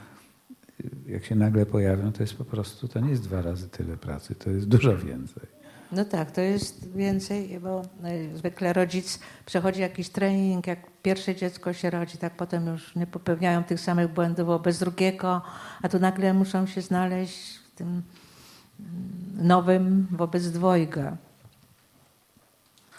y, 1.08 1.12
jak 1.12 1.26
się 1.26 1.36
nagle 1.36 1.66
pojawią, 1.66 2.12
to 2.12 2.24
jest 2.24 2.34
po 2.34 2.46
prostu, 2.46 2.88
to 2.88 3.00
nie 3.00 3.10
jest 3.10 3.24
dwa 3.24 3.42
razy 3.42 3.70
tyle 3.70 3.98
pracy, 3.98 4.36
to 4.36 4.50
jest 4.50 4.68
dużo 4.68 4.98
więcej. 4.98 5.57
No 5.92 6.06
tak, 6.06 6.32
to 6.32 6.42
jest 6.42 6.92
więcej, 6.92 7.60
bo 7.60 7.82
e, 8.04 8.38
zwykle 8.38 8.74
rodzic 8.74 9.20
przechodzi 9.46 9.82
jakiś 9.82 10.10
trening, 10.10 10.68
jak 10.68 10.80
pierwsze 11.02 11.36
dziecko 11.36 11.74
się 11.74 11.90
rodzi, 11.90 12.18
tak 12.18 12.36
potem 12.36 12.68
już 12.68 12.96
nie 12.96 13.08
popełniają 13.08 13.64
tych 13.64 13.80
samych 13.80 14.14
błędów 14.14 14.48
wobec 14.48 14.80
drugiego, 14.80 15.42
a 15.82 15.90
tu 15.90 16.00
nagle 16.00 16.34
muszą 16.34 16.66
się 16.66 16.82
znaleźć 16.82 17.58
w 17.58 17.72
tym 17.72 17.88
mm, 17.88 19.48
nowym 19.48 20.08
wobec 20.12 20.48
dwojga. 20.48 21.18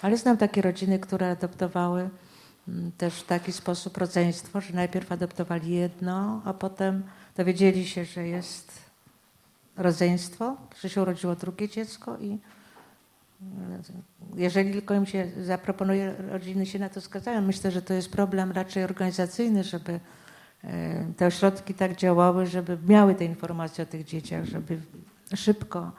Ale 0.02 0.16
znam 0.16 0.36
takie 0.36 0.62
rodziny, 0.62 0.98
które 0.98 1.30
adoptowały 1.30 2.10
mm, 2.68 2.92
też 2.92 3.14
w 3.14 3.26
taki 3.26 3.52
sposób 3.52 3.96
rodzeństwo, 3.96 4.60
że 4.60 4.74
najpierw 4.74 5.12
adoptowali 5.12 5.70
jedno, 5.70 6.42
a 6.44 6.54
potem 6.54 7.02
dowiedzieli 7.36 7.86
się, 7.86 8.04
że 8.04 8.26
jest 8.26 8.72
rodzeństwo, 9.76 10.56
że 10.80 10.88
się 10.88 11.02
urodziło 11.02 11.36
drugie 11.36 11.68
dziecko 11.68 12.18
i 12.18 12.38
jeżeli 14.36 14.72
tylko 14.72 14.94
im 14.94 15.06
się 15.06 15.30
zaproponuje, 15.42 16.14
rodziny 16.30 16.66
się 16.66 16.78
na 16.78 16.88
to 16.88 17.00
zgadzają. 17.00 17.42
Myślę, 17.42 17.70
że 17.70 17.82
to 17.82 17.94
jest 17.94 18.12
problem 18.12 18.52
raczej 18.52 18.84
organizacyjny, 18.84 19.64
żeby 19.64 20.00
e, 20.64 21.12
te 21.16 21.26
ośrodki 21.26 21.74
tak 21.74 21.96
działały, 21.96 22.46
żeby 22.46 22.78
miały 22.86 23.14
te 23.14 23.24
informacje 23.24 23.84
o 23.84 23.86
tych 23.86 24.04
dzieciach, 24.04 24.44
żeby 24.44 24.80
szybko 25.34 25.92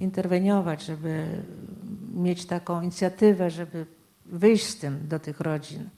interweniować, 0.00 0.84
żeby 0.84 1.42
mieć 2.14 2.46
taką 2.46 2.82
inicjatywę, 2.82 3.50
żeby 3.50 3.86
wyjść 4.26 4.66
z 4.66 4.78
tym 4.78 5.08
do 5.08 5.18
tych 5.18 5.40
rodzin, 5.40 5.88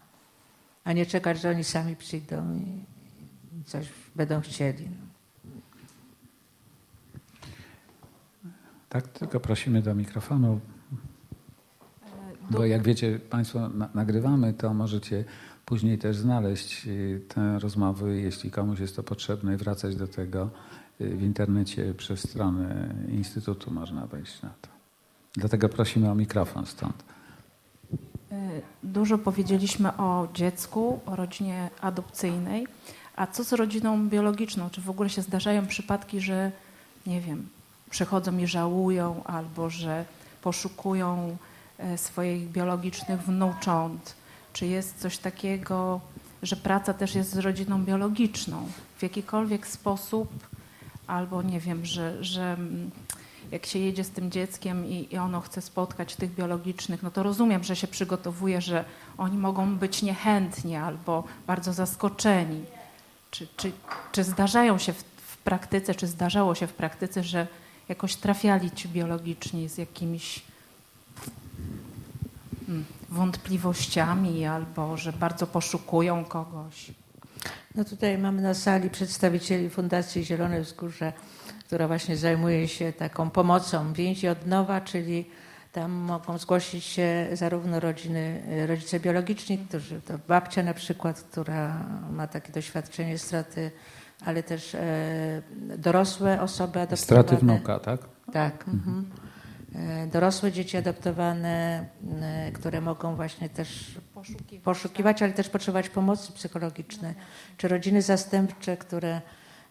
a 0.84 0.92
nie 0.92 1.06
czekać, 1.06 1.40
że 1.40 1.50
oni 1.50 1.64
sami 1.64 1.96
przyjdą 1.96 2.54
i 2.54 2.84
coś 3.64 3.88
będą 4.16 4.40
chcieli. 4.40 4.88
Tak, 8.88 9.08
tylko 9.08 9.40
prosimy 9.40 9.82
do 9.82 9.94
mikrofonu. 9.94 10.60
Bo 12.50 12.64
jak 12.64 12.82
wiecie, 12.82 13.18
Państwo 13.30 13.68
na, 13.68 13.88
nagrywamy, 13.94 14.52
to 14.52 14.74
możecie 14.74 15.24
później 15.66 15.98
też 15.98 16.16
znaleźć 16.16 16.86
y, 16.86 17.20
te 17.28 17.58
rozmowy, 17.58 18.20
jeśli 18.20 18.50
komuś 18.50 18.80
jest 18.80 18.96
to 18.96 19.02
potrzebne, 19.02 19.54
i 19.54 19.56
wracać 19.56 19.96
do 19.96 20.06
tego 20.06 20.50
y, 21.00 21.16
w 21.16 21.22
internecie 21.22 21.94
przez 21.94 22.30
stronę 22.30 22.94
Instytutu 23.08 23.70
można 23.70 24.06
wejść 24.06 24.42
na 24.42 24.50
to. 24.60 24.68
Dlatego 25.36 25.68
prosimy 25.68 26.10
o 26.10 26.14
mikrofon 26.14 26.66
stąd. 26.66 27.04
Y, 28.32 28.36
dużo 28.82 29.18
powiedzieliśmy 29.18 29.96
o 29.96 30.28
dziecku, 30.34 31.00
o 31.06 31.16
rodzinie 31.16 31.70
adopcyjnej. 31.80 32.66
A 33.16 33.26
co 33.26 33.44
z 33.44 33.52
rodziną 33.52 34.08
biologiczną? 34.08 34.70
Czy 34.70 34.80
w 34.80 34.90
ogóle 34.90 35.08
się 35.08 35.22
zdarzają 35.22 35.66
przypadki, 35.66 36.20
że 36.20 36.52
nie 37.06 37.20
wiem, 37.20 37.48
przychodzą 37.90 38.38
i 38.38 38.46
żałują, 38.46 39.24
albo 39.24 39.70
że 39.70 40.04
poszukują 40.42 41.36
swoich 41.96 42.48
biologicznych 42.50 43.22
wnucząt? 43.22 44.14
Czy 44.52 44.66
jest 44.66 44.98
coś 45.00 45.18
takiego, 45.18 46.00
że 46.42 46.56
praca 46.56 46.94
też 46.94 47.14
jest 47.14 47.30
z 47.30 47.38
rodziną 47.38 47.84
biologiczną 47.84 48.68
w 48.96 49.02
jakikolwiek 49.02 49.66
sposób, 49.66 50.28
albo 51.06 51.42
nie 51.42 51.60
wiem, 51.60 51.86
że, 51.86 52.24
że 52.24 52.52
mm, 52.52 52.90
jak 53.50 53.66
się 53.66 53.78
jedzie 53.78 54.04
z 54.04 54.10
tym 54.10 54.30
dzieckiem 54.30 54.86
i, 54.86 55.08
i 55.10 55.18
ono 55.18 55.40
chce 55.40 55.60
spotkać 55.60 56.16
tych 56.16 56.34
biologicznych, 56.34 57.02
no 57.02 57.10
to 57.10 57.22
rozumiem, 57.22 57.64
że 57.64 57.76
się 57.76 57.86
przygotowuje, 57.86 58.60
że 58.60 58.84
oni 59.18 59.38
mogą 59.38 59.76
być 59.76 60.02
niechętni 60.02 60.76
albo 60.76 61.24
bardzo 61.46 61.72
zaskoczeni. 61.72 62.64
Czy, 63.30 63.46
czy, 63.56 63.72
czy 64.12 64.24
zdarzają 64.24 64.78
się 64.78 64.92
w, 64.92 65.04
w 65.16 65.36
praktyce, 65.36 65.94
czy 65.94 66.06
zdarzało 66.06 66.54
się 66.54 66.66
w 66.66 66.74
praktyce, 66.74 67.22
że 67.22 67.46
jakoś 67.88 68.16
trafiali 68.16 68.70
ci 68.70 68.88
biologiczni 68.88 69.68
z 69.68 69.78
jakimiś 69.78 70.42
wątpliwościami 73.08 74.46
albo 74.46 74.96
że 74.96 75.12
bardzo 75.12 75.46
poszukują 75.46 76.24
kogoś. 76.24 76.90
No 77.74 77.84
tutaj 77.84 78.18
mamy 78.18 78.42
na 78.42 78.54
sali 78.54 78.90
przedstawicieli 78.90 79.70
Fundacji 79.70 80.24
Zielone 80.24 80.60
Wzgórze, 80.60 81.12
która 81.66 81.86
właśnie 81.86 82.16
zajmuje 82.16 82.68
się 82.68 82.92
taką 82.92 83.30
pomocą 83.30 83.92
więzi 83.92 84.28
od 84.28 84.46
nowa, 84.46 84.80
czyli 84.80 85.30
tam 85.72 85.92
mogą 85.92 86.38
zgłosić 86.38 86.84
się 86.84 87.28
zarówno 87.32 87.80
rodziny, 87.80 88.42
rodzice 88.66 89.00
biologiczni, 89.00 89.58
którzy, 89.58 90.00
to 90.00 90.14
babcia 90.28 90.62
na 90.62 90.74
przykład, 90.74 91.20
która 91.20 91.84
ma 92.10 92.26
takie 92.26 92.52
doświadczenie 92.52 93.18
straty, 93.18 93.70
ale 94.24 94.42
też 94.42 94.74
e, 94.74 95.42
dorosłe 95.78 96.40
osoby 96.40 96.80
adoptowane. 96.80 97.22
Straty 97.22 97.36
wnuka, 97.36 97.78
tak? 97.78 98.00
Tak. 98.32 98.68
Mhm. 98.68 99.10
E, 99.74 100.06
dorosłe 100.06 100.52
dzieci 100.52 100.76
adoptowane, 100.76 101.86
e, 102.20 102.52
które 102.52 102.80
mogą 102.80 103.16
właśnie 103.16 103.48
też 103.48 103.98
poszukiwać, 104.14 104.64
poszukiwać 104.64 105.22
ale 105.22 105.32
też 105.32 105.48
potrzebować 105.48 105.88
pomocy 105.88 106.32
psychologicznej, 106.32 107.14
czy 107.56 107.68
rodziny 107.68 108.02
zastępcze, 108.02 108.76
które 108.76 109.20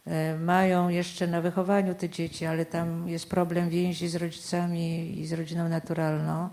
e, 0.06 0.38
mają 0.38 0.90
jeszcze 0.90 1.28
na 1.28 1.42
wychowaniu 1.42 1.96
te 1.96 2.10
dzieci, 2.10 2.46
ale 2.46 2.66
tam 2.66 3.10
jest 3.10 3.30
problem 3.30 3.70
więzi 3.70 4.08
z 4.08 4.16
rodzicami 4.16 5.20
i 5.20 5.28
z 5.28 5.34
rodziną 5.34 5.70
naturalną. 5.70 6.50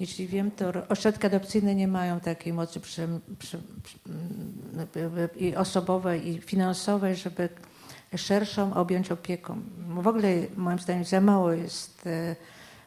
Jeśli 0.00 0.26
wiem, 0.26 0.50
to 0.50 0.72
ośrodki 0.88 1.26
adopcyjne 1.26 1.74
nie 1.74 1.88
mają 1.88 2.20
takiej 2.20 2.52
mocy 2.52 2.80
przy, 2.80 3.08
przy, 3.38 3.58
przy, 3.82 3.98
i 5.36 5.56
osobowej, 5.56 6.28
i 6.28 6.40
finansowej, 6.40 7.16
żeby 7.16 7.48
szerszą 8.16 8.74
objąć 8.74 9.12
opieką. 9.12 9.60
W 9.88 10.06
ogóle 10.06 10.28
moim 10.56 10.78
zdaniem 10.78 11.04
za 11.04 11.20
mało 11.20 11.52
jest 11.52 12.08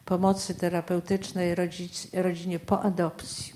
pomocy 0.05 0.55
terapeutycznej 0.55 1.55
rodzic, 1.55 2.07
rodzinie 2.13 2.59
po 2.59 2.81
adopcji, 2.81 3.53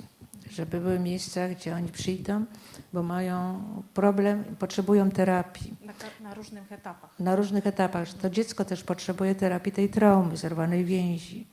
żeby 0.51 0.79
były 0.79 0.99
miejsca, 0.99 1.49
gdzie 1.49 1.75
oni 1.75 1.89
przyjdą, 1.89 2.45
bo 2.93 3.03
mają 3.03 3.63
problem, 3.93 4.43
potrzebują 4.59 5.11
terapii. 5.11 5.75
Na, 5.85 5.93
na 6.29 6.33
różnych 6.33 6.71
etapach. 6.71 7.19
Na 7.19 7.35
różnych 7.35 7.67
etapach. 7.67 8.13
To 8.13 8.29
dziecko 8.29 8.65
też 8.65 8.83
potrzebuje 8.83 9.35
terapii 9.35 9.71
tej 9.71 9.89
traumy, 9.89 10.37
zerwanej 10.37 10.85
więzi. 10.85 11.47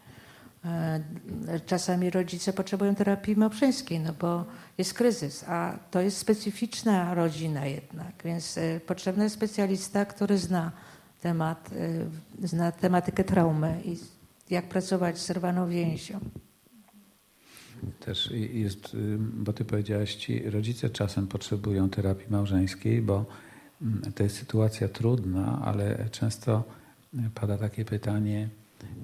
E, 0.64 1.60
czasami 1.66 2.10
rodzice 2.10 2.52
potrzebują 2.52 2.94
terapii 2.94 3.36
małżeńskiej, 3.36 4.00
no 4.00 4.12
bo 4.12 4.44
jest 4.78 4.94
kryzys, 4.94 5.44
a 5.48 5.78
to 5.90 6.00
jest 6.00 6.18
specyficzna 6.18 7.14
rodzina 7.14 7.66
jednak, 7.66 8.12
więc 8.24 8.58
e, 8.58 8.80
potrzebny 8.80 9.24
jest 9.24 9.36
specjalista, 9.36 10.04
który 10.04 10.38
zna 10.38 10.72
temat, 11.20 11.70
e, 12.42 12.46
zna 12.46 12.72
tematykę 12.72 13.24
traumy 13.24 13.80
i 13.84 13.96
jak 14.50 14.68
pracować 14.68 15.18
z 15.18 15.26
zerwaną 15.26 15.68
więzią. 15.68 16.20
Też 18.00 18.30
jest, 18.52 18.94
y, 18.94 19.18
bo 19.18 19.52
ty 19.52 19.64
powiedziałaś, 19.64 20.14
ci 20.14 20.50
rodzice 20.50 20.90
czasem 20.90 21.26
potrzebują 21.26 21.90
terapii 21.90 22.26
małżeńskiej, 22.30 23.02
bo 23.02 23.26
mm, 23.82 24.12
to 24.14 24.22
jest 24.22 24.36
sytuacja 24.36 24.88
trudna, 24.88 25.62
ale 25.64 26.08
często 26.10 26.64
pada 27.34 27.58
takie 27.58 27.84
pytanie, 27.84 28.48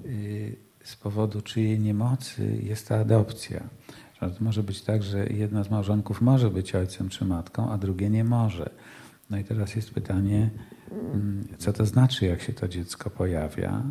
y, 0.05 0.55
z 0.83 0.95
powodu 0.95 1.41
czyjej 1.41 1.79
niemocy 1.79 2.59
jest 2.63 2.87
ta 2.87 2.99
adopcja. 2.99 3.63
Może 4.39 4.63
być 4.63 4.81
tak, 4.81 5.03
że 5.03 5.27
jedna 5.27 5.63
z 5.63 5.69
małżonków 5.69 6.21
może 6.21 6.49
być 6.49 6.75
ojcem 6.75 7.09
czy 7.09 7.25
matką, 7.25 7.71
a 7.71 7.77
drugie 7.77 8.09
nie 8.09 8.23
może. 8.23 8.69
No 9.29 9.37
i 9.37 9.43
teraz 9.43 9.75
jest 9.75 9.91
pytanie, 9.91 10.49
mm, 10.91 11.47
co 11.57 11.73
to 11.73 11.85
znaczy, 11.85 12.25
jak 12.25 12.41
się 12.41 12.53
to 12.53 12.67
dziecko 12.67 13.09
pojawia, 13.09 13.83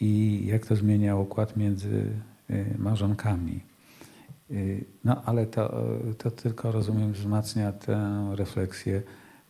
i 0.00 0.42
jak 0.46 0.66
to 0.66 0.76
zmienia 0.76 1.16
układ 1.16 1.56
między 1.56 2.12
y, 2.50 2.74
małżonkami. 2.78 3.60
Y, 4.50 4.84
no 5.04 5.22
ale 5.24 5.46
to, 5.46 5.86
to 6.18 6.30
tylko, 6.30 6.72
rozumiem, 6.72 7.12
wzmacnia 7.12 7.72
tę 7.72 8.28
refleksję, 8.34 9.02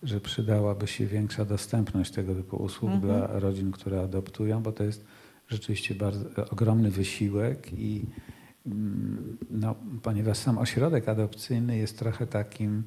że 0.03 0.21
przydałaby 0.21 0.87
się 0.87 1.07
większa 1.07 1.45
dostępność 1.45 2.11
tego 2.11 2.35
typu 2.35 2.57
usług 2.57 2.93
mhm. 2.93 3.01
dla 3.01 3.41
rodzin, 3.41 3.73
które 3.73 4.01
adoptują, 4.01 4.63
bo 4.63 4.73
to 4.73 4.85
jest 4.85 5.05
rzeczywiście 5.49 5.95
bardzo 5.95 6.51
ogromny 6.51 6.91
wysiłek 6.91 7.73
i 7.73 8.07
mm, 8.67 9.39
no, 9.51 9.75
ponieważ 10.03 10.39
sam 10.39 10.59
ośrodek 10.59 11.09
adopcyjny 11.09 11.77
jest 11.77 11.99
trochę 11.99 12.27
takim 12.27 12.83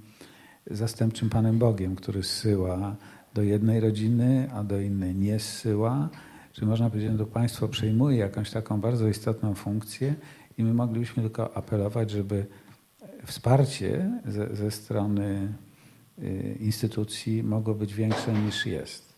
zastępczym 0.72 1.30
Panem 1.30 1.60
Bogiem, 1.60 1.96
który 1.96 2.24
zsyła 2.24 2.96
do 3.34 3.42
jednej 3.42 3.80
rodziny, 3.80 4.50
a 4.54 4.64
do 4.64 4.80
innej 4.80 5.16
nie 5.16 5.40
zsyła, 5.40 6.10
Czyli 6.54 6.68
można 6.68 6.90
powiedzieć, 6.90 7.12
że 7.12 7.18
to 7.18 7.26
państwo 7.26 7.68
przejmuje 7.68 8.18
jakąś 8.18 8.52
taką 8.52 8.82
bardzo 8.82 9.08
istotną 9.08 9.56
funkcję 9.56 10.16
i 10.58 10.64
my 10.64 10.74
moglibyśmy 10.74 11.24
tylko 11.24 11.58
apelować, 11.58 12.12
żeby 12.12 12.46
wsparcie 13.26 14.10
ze, 14.26 14.56
ze 14.56 14.72
strony 14.72 15.54
y, 16.20 16.58
instytucji 16.60 17.44
mogło 17.44 17.76
być 17.76 17.94
większe 17.94 18.34
niż 18.34 18.66
jest. 18.66 19.14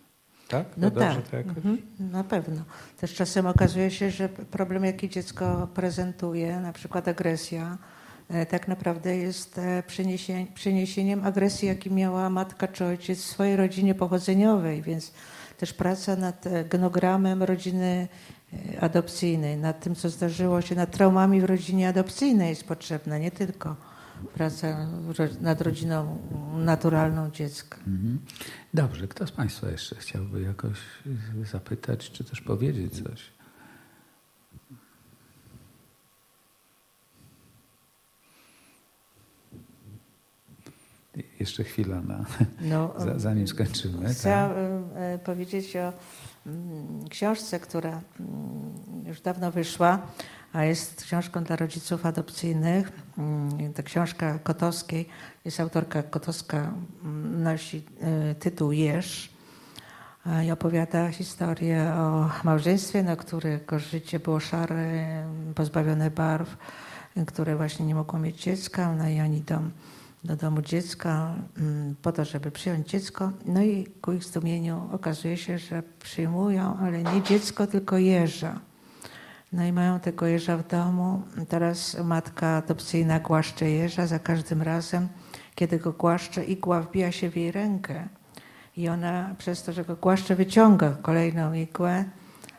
Tak? 0.47 0.65
No 0.77 0.91
tak, 0.91 1.17
mhm. 1.33 1.77
na 1.99 2.23
pewno. 2.23 2.61
Też 2.99 3.13
czasem 3.13 3.47
okazuje 3.47 3.91
się, 3.91 4.11
że 4.11 4.29
problem, 4.29 4.85
jaki 4.85 5.09
dziecko 5.09 5.67
prezentuje, 5.73 6.59
na 6.59 6.73
przykład 6.73 7.07
agresja, 7.07 7.77
e, 8.29 8.45
tak 8.45 8.67
naprawdę 8.67 9.17
jest 9.17 9.57
e, 9.57 9.83
przeniesieniem 10.53 11.23
agresji, 11.23 11.67
jaki 11.67 11.91
miała 11.91 12.29
matka 12.29 12.67
czy 12.67 12.85
ojciec 12.85 13.19
w 13.19 13.25
swojej 13.25 13.55
rodzinie 13.55 13.95
pochodzeniowej, 13.95 14.81
więc 14.81 15.13
też 15.57 15.73
praca 15.73 16.15
nad 16.15 16.47
e, 16.47 16.65
genogramem 16.65 17.43
rodziny 17.43 18.07
adopcyjnej, 18.81 19.57
nad 19.57 19.79
tym, 19.79 19.95
co 19.95 20.09
zdarzyło 20.09 20.61
się, 20.61 20.75
nad 20.75 20.91
traumami 20.91 21.41
w 21.41 21.43
rodzinie 21.43 21.89
adopcyjnej 21.89 22.49
jest 22.49 22.63
potrzebna, 22.63 23.17
nie 23.17 23.31
tylko 23.31 23.75
praca 24.33 24.87
nad 25.41 25.61
rodziną 25.61 26.17
naturalną 26.57 27.31
dziecka. 27.31 27.77
Mhm. 27.77 28.19
Dobrze, 28.73 29.07
kto 29.07 29.27
z 29.27 29.31
Państwa 29.31 29.69
jeszcze 29.69 29.95
chciałby 29.95 30.41
jakoś 30.41 30.77
zapytać, 31.51 32.11
czy 32.11 32.23
też 32.23 32.41
powiedzieć 32.41 33.03
coś? 33.03 33.34
Jeszcze 41.39 41.63
chwila, 41.63 42.01
na, 42.01 42.25
no, 42.61 42.93
zanim 43.17 43.47
skończymy. 43.47 44.13
Chciałabym 44.13 44.89
tak. 44.89 45.23
powiedzieć 45.23 45.75
o 45.75 45.93
mm, 46.45 47.07
książce, 47.09 47.59
która 47.59 48.01
mm, 48.19 49.05
już 49.05 49.21
dawno 49.21 49.51
wyszła, 49.51 49.99
a 50.53 50.63
jest 50.63 51.03
książką 51.03 51.43
dla 51.43 51.55
rodziców 51.55 52.05
adopcyjnych. 52.05 52.91
Mm, 53.17 53.73
to 53.73 53.83
książka 53.83 54.39
Kotowskiej. 54.39 55.07
Jest 55.45 55.59
autorka 55.59 56.03
Kotowska, 56.03 56.73
nosi 57.37 57.83
e, 58.01 58.35
tytuł 58.35 58.71
Jerz 58.71 59.35
i 60.45 60.51
opowiada 60.51 61.09
historię 61.09 61.93
o 61.97 62.29
małżeństwie, 62.43 63.03
na 63.03 63.15
którego 63.15 63.79
życie 63.79 64.19
było 64.19 64.39
szare, 64.39 65.23
pozbawione 65.55 66.11
barw, 66.11 66.57
które 67.27 67.55
właśnie 67.55 67.85
nie 67.85 67.95
mogło 67.95 68.19
mieć 68.19 68.43
dziecka. 68.43 68.95
No 68.95 69.09
i 69.09 69.21
oni 69.21 69.41
dom 69.41 69.71
do 70.25 70.35
domu 70.35 70.61
dziecka 70.61 71.35
mm, 71.57 71.95
po 72.01 72.11
to, 72.11 72.25
żeby 72.25 72.51
przyjąć 72.51 72.89
dziecko. 72.89 73.31
No 73.45 73.61
i 73.61 73.87
ku 74.01 74.11
ich 74.11 74.23
zdumieniu 74.23 74.89
okazuje 74.91 75.37
się, 75.37 75.57
że 75.57 75.83
przyjmują, 75.99 76.77
ale 76.81 77.03
nie 77.03 77.21
dziecko, 77.23 77.67
tylko 77.67 77.97
jeża. 77.97 78.59
No 79.53 79.65
i 79.65 79.71
mają 79.71 79.99
tego 79.99 80.25
jeża 80.25 80.57
w 80.57 80.67
domu. 80.67 81.21
Teraz 81.49 81.97
matka 82.03 82.47
adopcyjna 82.47 83.19
głaszcze 83.19 83.69
jeża 83.69 84.07
za 84.07 84.19
każdym 84.19 84.61
razem, 84.61 85.07
kiedy 85.55 85.79
go 85.79 85.91
głaszcze, 85.91 86.45
igła 86.45 86.81
wbija 86.81 87.11
się 87.11 87.29
w 87.29 87.37
jej 87.37 87.51
rękę. 87.51 88.07
I 88.77 88.89
ona 88.89 89.35
przez 89.37 89.63
to, 89.63 89.73
że 89.73 89.85
go 89.85 89.95
głaszcze, 89.95 90.35
wyciąga 90.35 90.89
kolejną 91.01 91.53
igłę. 91.53 92.05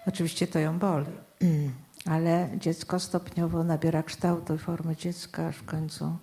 Oczywiście 0.07 0.47
to 0.47 0.59
ją 0.59 0.79
boli. 0.79 1.13
Ale 2.15 2.49
dziecko 2.57 3.01
stopniowo 3.01 3.65
nabiera 3.65 4.03
kształtu 4.03 4.55
i 4.55 4.59
formy 4.59 4.97
dziecka, 4.97 5.47
aż 5.47 5.57
w 5.57 5.65
końcu 5.65 6.17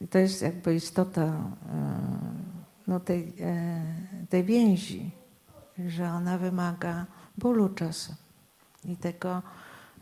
i 0.00 0.08
to 0.08 0.18
jest 0.18 0.42
jakby 0.42 0.74
istota 0.74 1.22
e, 1.22 1.32
no, 2.86 3.00
tej, 3.00 3.32
e, 3.40 3.82
tej 4.28 4.44
więzi, 4.44 5.10
że 5.86 6.10
ona 6.10 6.38
wymaga 6.38 7.06
bólu 7.38 7.68
czasem 7.68 8.16
i 8.84 8.96
tego 8.96 9.42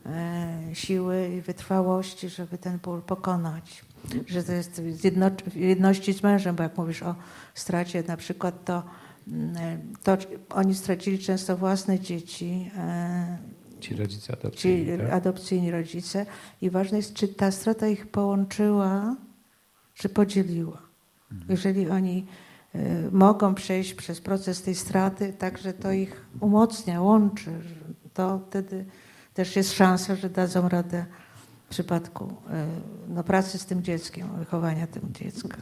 e, 0.05 0.69
siły 0.73 1.29
i 1.37 1.41
wytrwałości, 1.41 2.29
żeby 2.29 2.57
ten 2.57 2.77
ból 2.77 3.01
pokonać. 3.01 3.85
Że 4.27 4.43
to 4.43 4.51
jest 4.51 4.81
w 4.81 5.55
jedności 5.55 6.13
z 6.13 6.23
mężem, 6.23 6.55
bo 6.55 6.63
jak 6.63 6.77
mówisz 6.77 7.03
o 7.03 7.15
stracie 7.53 8.03
na 8.07 8.17
przykład, 8.17 8.65
to, 8.65 8.83
mm, 9.27 9.55
to 10.03 10.17
oni 10.49 10.75
stracili 10.75 11.19
często 11.19 11.57
własne 11.57 11.99
dzieci. 11.99 12.71
Ci 13.79 13.95
rodzice 13.95 14.33
adopcyjni. 14.33 14.85
Ci 14.85 14.97
tak? 14.97 15.13
adopcyjni 15.13 15.71
rodzice. 15.71 16.25
I 16.61 16.69
ważne 16.69 16.97
jest, 16.97 17.13
czy 17.13 17.27
ta 17.27 17.51
strata 17.51 17.87
ich 17.87 18.07
połączyła 18.07 19.15
że 19.97 20.09
podzieliła. 20.09 20.81
Jeżeli 21.49 21.89
oni 21.89 22.25
y, 22.75 22.79
mogą 23.11 23.55
przejść 23.55 23.93
przez 23.93 24.21
proces 24.21 24.61
tej 24.61 24.75
straty, 24.75 25.33
także 25.33 25.73
to 25.73 25.91
ich 25.91 26.25
umocnia, 26.39 27.01
łączy, 27.01 27.51
to 28.13 28.41
wtedy 28.49 28.85
też 29.33 29.55
jest 29.55 29.73
szansa, 29.73 30.15
że 30.15 30.29
dadzą 30.29 30.69
radę 30.69 31.05
w 31.65 31.69
przypadku 31.69 32.25
y, 32.25 32.29
no, 33.07 33.23
pracy 33.23 33.57
z 33.57 33.65
tym 33.65 33.83
dzieckiem, 33.83 34.27
wychowania 34.39 34.87
tym 34.87 35.13
dziecka. 35.13 35.57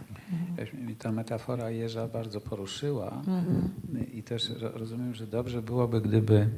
Mhm. 0.58 0.96
Ta 0.96 1.12
metafora 1.12 1.70
Jerza 1.70 2.08
bardzo 2.08 2.42
poruszyła 2.42 3.12
mhm. 3.28 3.70
i 4.14 4.24
też 4.24 4.52
rozumiem, 4.60 5.14
że 5.14 5.28
dobrze 5.28 5.62
byłoby, 5.62 6.02
gdyby 6.02 6.50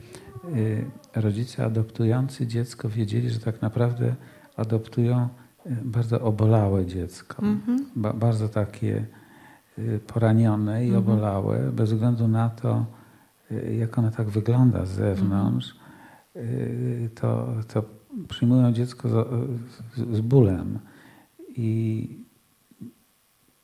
y, 0.56 0.86
rodzice 1.16 1.66
adoptujący 1.66 2.48
dziecko 2.48 2.90
wiedzieli, 2.90 3.30
że 3.30 3.40
tak 3.40 3.62
naprawdę 3.62 4.16
adoptują 4.56 5.30
bardzo 5.84 6.22
obolałe 6.22 6.86
dziecko. 6.86 7.42
Mm-hmm. 7.42 7.80
Ba- 7.96 8.14
bardzo 8.14 8.50
takie 8.50 9.06
y, 9.80 10.00
poranione 10.08 10.86
i 10.86 10.92
mm-hmm. 10.92 10.98
obolałe, 10.98 11.72
bez 11.72 11.92
względu 11.92 12.28
na 12.28 12.50
to, 12.50 12.86
y, 13.52 13.76
jak 13.80 13.98
ono 13.98 14.12
tak 14.12 14.30
wygląda 14.30 14.86
z 14.86 14.90
zewnątrz, 14.90 15.76
mm-hmm. 16.36 17.10
to, 17.16 17.48
to 17.68 17.84
przyjmują 18.28 18.72
dziecko 18.72 19.10
z, 19.10 19.28
z, 20.16 20.22
bólem 20.22 20.80
i 21.50 22.10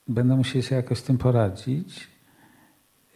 będą 0.08 0.38
musieli 0.38 0.64
się 0.64 0.76
jakoś 0.76 0.98
z 0.98 1.04
tym 1.04 1.18
poradzić 1.18 2.08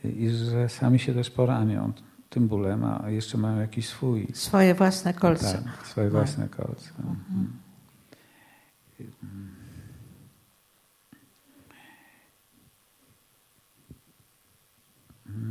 i 0.03 0.29
że 0.29 0.69
sami 0.69 0.99
się 0.99 1.13
też 1.13 1.29
poranią 1.29 1.93
tym 2.29 2.47
bólem, 2.47 2.83
a 2.83 3.09
jeszcze 3.09 3.37
mają 3.37 3.59
jakiś 3.59 3.87
swój... 3.87 4.27
Swoje 4.33 4.75
własne 4.75 5.13
kolce. 5.13 5.63
Tak, 5.63 5.87
swoje 5.87 6.07
tak. 6.07 6.13
własne 6.13 6.49
kolce. 6.49 6.89
Mhm. 6.99 7.66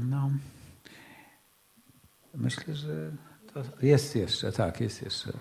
No, 0.09 0.31
myślę, 2.35 2.75
że 2.75 3.13
to 3.55 3.63
jest 3.83 4.17
jeszcze, 4.17 4.53
tak, 4.53 4.81
jest 4.81 5.03
jeszcze. 5.03 5.33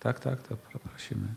Tak, 0.00 0.20
tak, 0.20 0.42
to 0.42 0.56
prosimy. 0.56 1.34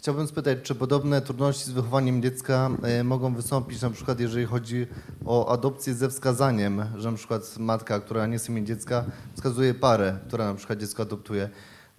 Chciałbym 0.00 0.26
spytać, 0.26 0.58
czy 0.62 0.74
podobne 0.74 1.20
trudności 1.20 1.64
z 1.64 1.70
wychowaniem 1.70 2.22
dziecka 2.22 2.70
e, 2.82 3.04
mogą 3.04 3.34
wystąpić 3.34 3.82
na 3.82 3.90
przykład, 3.90 4.20
jeżeli 4.20 4.46
chodzi 4.46 4.86
o 5.24 5.52
adopcję 5.52 5.94
ze 5.94 6.10
wskazaniem, 6.10 6.84
że 6.96 7.10
na 7.10 7.16
przykład 7.16 7.58
matka, 7.58 8.00
która 8.00 8.26
nie 8.26 8.38
chce 8.38 8.64
dziecka, 8.64 9.04
wskazuje 9.34 9.74
parę, 9.74 10.18
która 10.26 10.44
na 10.44 10.54
przykład 10.54 10.78
dziecko 10.78 11.02
adoptuje 11.02 11.48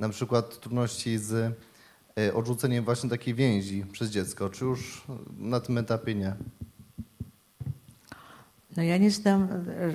na 0.01 0.09
przykład 0.09 0.59
trudności 0.59 1.17
z 1.17 1.53
e, 2.17 2.33
odrzuceniem 2.33 2.85
właśnie 2.85 3.09
takiej 3.09 3.33
więzi 3.33 3.85
przez 3.91 4.09
dziecko, 4.09 4.49
czy 4.49 4.65
już 4.65 5.03
na 5.37 5.59
tym 5.59 5.77
etapie 5.77 6.15
nie? 6.15 6.35
No 8.77 8.83
ja 8.83 8.97
nie 8.97 9.11
znam 9.11 9.47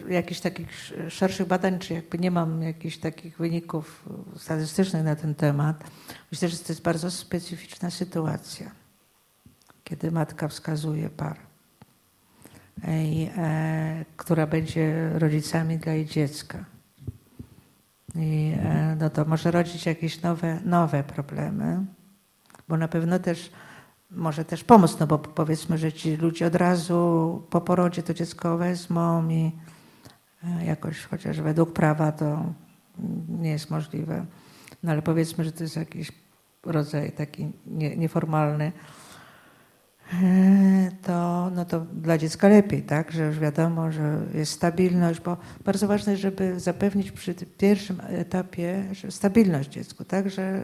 e, 0.08 0.12
jakichś 0.12 0.40
takich 0.40 0.68
szerszych 1.08 1.46
badań, 1.46 1.78
czy 1.78 1.94
jakby 1.94 2.18
nie 2.18 2.30
mam 2.30 2.62
jakichś 2.62 2.96
takich 2.96 3.38
wyników 3.38 4.08
statystycznych 4.36 5.04
na 5.04 5.16
ten 5.16 5.34
temat. 5.34 5.84
Myślę, 6.32 6.48
że 6.48 6.58
to 6.58 6.72
jest 6.72 6.82
bardzo 6.82 7.10
specyficzna 7.10 7.90
sytuacja, 7.90 8.70
kiedy 9.84 10.10
matka 10.10 10.48
wskazuje 10.48 11.10
parę, 11.10 11.40
e, 12.84 14.04
która 14.16 14.46
będzie 14.46 15.10
rodzicami 15.14 15.78
dla 15.78 15.92
jej 15.92 16.06
dziecka. 16.06 16.75
I 18.16 18.52
e, 18.62 18.96
no 19.00 19.10
to 19.10 19.24
może 19.24 19.50
rodzić 19.50 19.86
jakieś 19.86 20.22
nowe, 20.22 20.60
nowe 20.64 21.04
problemy, 21.04 21.84
bo 22.68 22.76
na 22.76 22.88
pewno 22.88 23.18
też 23.18 23.52
może 24.10 24.44
też 24.44 24.64
pomóc, 24.64 24.98
no 25.00 25.06
bo 25.06 25.18
powiedzmy, 25.18 25.78
że 25.78 25.92
ci 25.92 26.16
ludzie 26.16 26.46
od 26.46 26.54
razu 26.54 27.42
po 27.50 27.60
porodzie 27.60 28.02
to 28.02 28.14
dziecko 28.14 28.58
wezmą 28.58 29.28
i 29.28 29.52
e, 30.44 30.64
jakoś, 30.64 31.04
chociaż 31.04 31.40
według 31.40 31.72
prawa 31.72 32.12
to 32.12 32.44
nie 33.28 33.50
jest 33.50 33.70
możliwe. 33.70 34.26
No 34.82 34.92
ale 34.92 35.02
powiedzmy, 35.02 35.44
że 35.44 35.52
to 35.52 35.64
jest 35.64 35.76
jakiś 35.76 36.12
rodzaj 36.64 37.12
taki 37.12 37.52
nie, 37.66 37.96
nieformalny 37.96 38.72
to, 41.02 41.50
no 41.50 41.64
to 41.64 41.80
dla 41.80 42.18
dziecka 42.18 42.48
lepiej, 42.48 42.82
tak? 42.82 43.12
że 43.12 43.26
już 43.26 43.38
wiadomo, 43.38 43.92
że 43.92 44.18
jest 44.34 44.52
stabilność, 44.52 45.20
bo 45.20 45.36
bardzo 45.64 45.88
ważne 45.88 46.12
jest, 46.12 46.22
żeby 46.22 46.60
zapewnić 46.60 47.12
przy 47.12 47.34
pierwszym 47.34 48.00
etapie 48.08 48.84
stabilność 49.10 49.70
dziecku, 49.70 50.04
tak? 50.04 50.30
że 50.30 50.62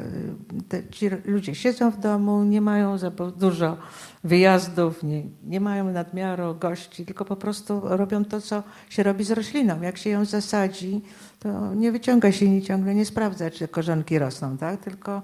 te, 0.69 0.89
ci 0.89 1.09
ludzie 1.25 1.55
siedzą 1.55 1.91
w 1.91 2.01
domu, 2.01 2.45
nie 2.45 2.61
mają 2.61 2.99
za 2.99 3.11
dużo 3.37 3.77
wyjazdów, 4.25 5.03
nie, 5.03 5.23
nie 5.45 5.61
mają 5.61 5.93
nadmiaru 5.93 6.55
gości, 6.55 7.07
tylko 7.07 7.25
po 7.25 7.37
prostu 7.37 7.81
robią 7.85 8.25
to, 8.25 8.41
co 8.41 8.63
się 8.89 9.03
robi 9.03 9.25
z 9.25 9.31
rośliną. 9.31 9.83
Jak 9.83 9.99
się 9.99 10.11
ją 10.11 10.25
zasadzi, 10.25 11.03
to 11.39 11.75
nie 11.75 11.93
wyciąga 11.93 12.33
się 12.33 12.47
i 12.47 12.63
ciągle 12.63 12.95
nie 12.95 13.05
sprawdza, 13.05 13.51
czy 13.51 13.69
korzonki 13.69 14.19
rosną, 14.19 14.59
tak? 14.59 14.81
tylko 14.81 15.23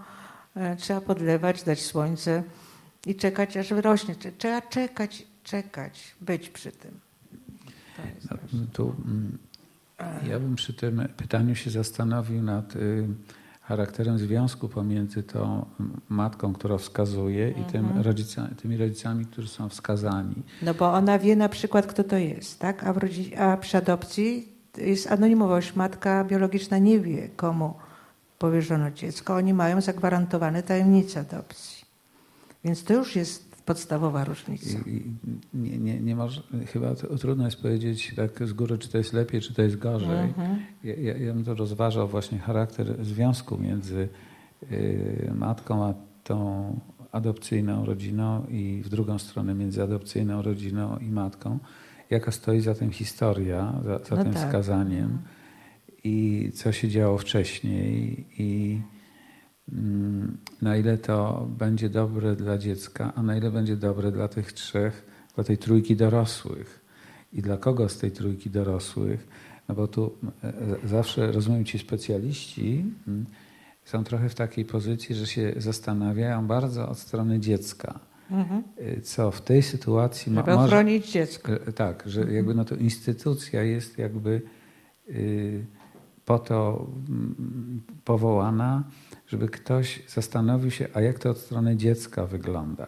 e, 0.57 0.77
trzeba 0.77 1.01
podlewać, 1.01 1.63
dać 1.63 1.83
słońce, 1.83 2.43
i 3.09 3.15
czekać, 3.15 3.57
aż 3.57 3.75
wyrośnie. 3.75 4.15
Trzeba 4.39 4.63
czekać, 4.63 5.27
czekać, 5.43 6.15
być 6.21 6.49
przy 6.49 6.73
tym. 6.73 7.01
Tu, 8.73 8.95
mm, 9.05 9.39
ja 10.29 10.41
bym 10.41 10.55
przy 10.55 10.73
tym 10.73 11.09
pytaniu 11.17 11.55
się 11.55 11.71
zastanowił 11.71 12.43
nad 12.43 12.77
y, 12.77 13.09
charakterem 13.63 14.19
związku 14.19 14.69
pomiędzy 14.69 15.23
tą 15.23 15.67
matką, 16.09 16.53
która 16.53 16.79
wskazuje 16.79 17.51
i 17.51 17.65
tym 17.73 17.85
mhm. 17.85 18.03
rodzica, 18.03 18.49
tymi 18.63 18.77
rodzicami, 18.77 19.27
którzy 19.27 19.49
są 19.49 19.69
wskazani. 19.69 20.43
No 20.63 20.75
bo 20.75 20.93
ona 20.93 21.19
wie 21.19 21.37
na 21.37 21.49
przykład, 21.49 21.87
kto 21.87 22.05
to 22.05 22.17
jest, 22.17 22.59
tak? 22.59 22.85
A, 22.85 22.93
w 22.93 22.97
rodzi- 22.97 23.37
a 23.37 23.57
przy 23.57 23.77
adopcji 23.77 24.49
jest 24.77 25.13
anonimowość. 25.13 25.75
Matka 25.75 26.25
biologiczna 26.25 26.79
nie 26.79 27.01
wie, 27.01 27.29
komu 27.29 27.75
powierzono 28.39 28.91
dziecko. 28.91 29.35
Oni 29.35 29.55
mają 29.55 29.81
zagwarantowane 29.81 30.63
tajemnicę 30.63 31.21
adopcji. 31.21 31.78
Więc 32.69 32.85
to 32.85 32.95
już 32.95 33.17
jest 33.17 33.63
podstawowa 33.63 34.25
różnica. 34.25 34.79
Nie, 35.55 35.79
nie, 35.79 36.01
nie 36.01 36.17
może, 36.17 36.43
chyba 36.67 36.95
trudno 36.95 37.45
jest 37.45 37.63
powiedzieć 37.63 38.15
tak 38.17 38.49
z 38.49 38.53
góry, 38.53 38.79
czy 38.79 38.89
to 38.89 38.99
jest 38.99 39.13
lepiej, 39.13 39.41
czy 39.41 39.55
to 39.55 39.63
jest 39.63 39.77
gorzej. 39.77 40.21
Mhm. 40.21 40.59
Ja, 40.85 40.95
ja, 40.95 41.17
ja 41.17 41.35
bym 41.35 41.45
to 41.45 41.55
rozważał 41.55 42.09
właśnie 42.09 42.39
charakter 42.39 43.05
związku 43.05 43.59
między 43.59 44.09
y, 44.73 45.33
matką 45.35 45.85
a 45.85 45.95
tą 46.25 46.81
adopcyjną 47.13 47.85
rodziną 47.85 48.47
i 48.47 48.83
w 48.85 48.89
drugą 48.89 49.19
stronę 49.19 49.55
między 49.55 49.83
adopcyjną 49.83 50.43
rodziną 50.43 50.99
i 50.99 51.11
matką. 51.11 51.59
Jaka 52.11 52.33
stoi 52.33 52.61
za 52.61 52.75
tym 52.75 52.91
historia, 52.91 53.81
za, 53.85 53.99
za 53.99 54.17
no 54.17 54.25
tym 54.25 54.33
tak. 54.33 54.47
wskazaniem 54.47 55.19
i 56.05 56.51
co 56.55 56.73
się 56.73 56.89
działo 56.89 57.19
wcześniej 57.19 58.27
i 58.39 58.81
na 60.63 60.77
ile 60.77 60.99
to 60.99 61.49
będzie 61.59 61.89
dobre 61.89 62.37
dla 62.37 62.59
dziecka, 62.59 63.13
a 63.15 63.23
na 63.23 63.37
ile 63.37 63.51
będzie 63.51 63.77
dobre 63.77 64.13
dla 64.13 64.29
tych 64.29 64.53
trzech, 64.53 65.07
dla 65.35 65.45
tej 65.45 65.59
trójki 65.59 65.97
dorosłych. 65.97 66.81
I 67.33 67.43
dla 67.43 67.57
kogo 67.57 67.89
z 67.89 67.99
tej 67.99 68.11
trójki 68.11 68.51
dorosłych? 68.51 69.29
No 69.69 69.75
bo 69.75 69.89
tu 69.89 70.13
e, 70.45 70.49
e, 70.49 70.89
zawsze, 70.89 71.33
rozumiem, 71.33 71.65
ci 71.65 71.79
specjaliści 71.79 72.85
mm, 73.09 73.27
są 73.85 74.05
trochę 74.05 74.29
w 74.29 74.35
takiej 74.35 74.65
pozycji, 74.65 75.15
że 75.15 75.27
się 75.27 75.53
zastanawiają 75.57 76.47
bardzo 76.47 76.89
od 76.89 76.99
strony 76.99 77.41
dziecka. 77.41 78.01
Mhm. 78.31 78.63
E, 78.77 79.01
co 79.01 79.31
w 79.31 79.41
tej 79.41 79.63
sytuacji 79.63 80.33
ma, 80.33 80.43
może 80.43 80.69
chronić 80.69 81.13
dziecko. 81.13 81.53
Tak, 81.75 82.03
że 82.07 82.21
mhm. 82.21 82.37
jakby 82.37 82.55
no 82.55 82.65
to 82.65 82.75
instytucja 82.75 83.63
jest 83.63 83.99
jakby 83.99 84.43
y, 85.09 85.67
po 86.25 86.39
to 86.39 86.87
mm, 87.09 87.83
powołana, 88.05 88.85
żeby 89.29 89.49
ktoś 89.49 90.03
zastanowił 90.09 90.71
się, 90.71 90.89
a 90.95 91.01
jak 91.01 91.19
to 91.19 91.31
od 91.31 91.39
strony 91.39 91.77
dziecka 91.77 92.27
wygląda. 92.27 92.87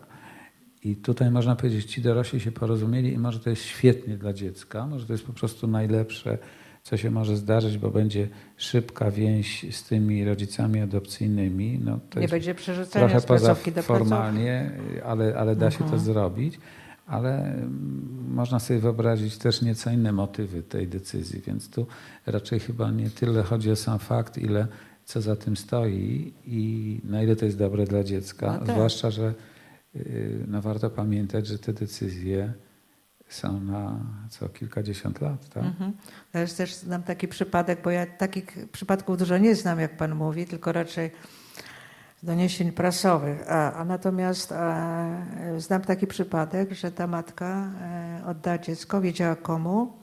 I 0.85 0.97
tutaj 0.97 1.31
można 1.31 1.57
powiedzieć, 1.57 1.93
ci 1.93 2.03
dorośli 2.03 2.41
się 2.41 2.53
porozumieli 2.53 3.13
i 3.13 3.19
może 3.19 3.41
to 3.41 3.51
jest 3.51 3.63
świetnie 3.63 4.17
dla 4.17 4.33
dziecka, 4.33 4.87
może 4.87 5.07
to 5.07 5.13
jest 5.13 5.25
po 5.27 5.33
prostu 5.33 5.67
najlepsze, 5.67 6.39
co 6.83 6.97
się 6.97 7.11
może 7.11 7.37
zdarzyć, 7.37 7.79
bo 7.79 7.91
będzie 7.91 8.29
szybka 8.57 9.11
więź 9.11 9.67
z 9.77 9.85
tymi 9.85 10.25
rodzicami 10.25 10.81
adopcyjnymi. 10.81 11.81
No, 11.85 11.99
to 12.11 12.21
Nie 12.21 12.29
będzie 12.29 12.55
przerzucania 12.55 13.09
trochę 13.09 13.27
poza 13.27 13.55
formalnie, 13.83 14.71
ale, 15.05 15.37
ale 15.37 15.57
da 15.57 15.71
się 15.71 15.79
to 15.79 15.85
mhm. 15.85 16.03
zrobić. 16.03 16.59
Ale 17.07 17.45
mm, 17.45 18.33
można 18.35 18.59
sobie 18.59 18.81
wyobrazić 18.81 19.39
też 19.39 19.63
nieco 19.63 19.91
inne 19.91 20.13
motywy 20.13 20.63
tej 20.63 20.89
decyzji, 20.89 21.43
więc 21.47 21.71
tu 21.71 21.87
raczej 22.27 22.61
chyba 22.61 22.91
nie 22.91 23.11
tyle 23.11 23.43
chodzi 23.43 23.71
o 23.71 23.77
sam 23.77 23.99
fakt, 23.99 24.39
ile 24.39 24.67
co 25.11 25.21
za 25.21 25.37
tym 25.37 25.57
stoi 25.57 26.35
i 26.47 27.01
na 27.05 27.23
ile 27.23 27.37
to 27.37 27.45
jest 27.45 27.59
dobre 27.59 27.85
dla 27.85 28.05
dziecka. 28.05 28.53
No 28.53 28.67
tak. 28.67 28.77
Zwłaszcza, 28.77 29.11
że 29.11 29.35
y, 29.97 30.45
no 30.49 30.63
warto 30.63 30.91
pamiętać, 30.91 31.47
że 31.47 31.59
te 31.59 31.73
decyzje 31.73 32.53
są 33.29 33.61
na 33.61 34.01
co 34.29 34.49
kilkadziesiąt 34.49 35.21
lat. 35.21 35.49
Tak? 35.49 35.65
Mhm. 35.65 35.93
Ja 36.35 36.47
też 36.47 36.75
znam 36.75 37.03
taki 37.03 37.29
przypadek, 37.29 37.83
bo 37.83 37.91
ja 37.91 38.07
takich 38.07 38.57
przypadków 38.73 39.19
dużo 39.19 39.39
nie 39.39 39.55
znam, 39.55 39.81
jak 39.81 39.97
pan 39.97 40.15
mówi, 40.15 40.47
tylko 40.47 40.73
raczej 40.73 41.11
doniesień 42.23 42.73
prasowych. 42.73 43.51
A, 43.51 43.73
a 43.73 43.85
natomiast 43.85 44.53
a, 44.53 45.27
znam 45.59 45.83
taki 45.83 46.07
przypadek, 46.07 46.73
że 46.73 46.93
ta 46.93 47.07
matka 47.07 47.73
e, 47.81 48.23
odda 48.27 48.59
dziecko, 48.59 49.01
wiedziała 49.01 49.37
komu, 49.37 50.00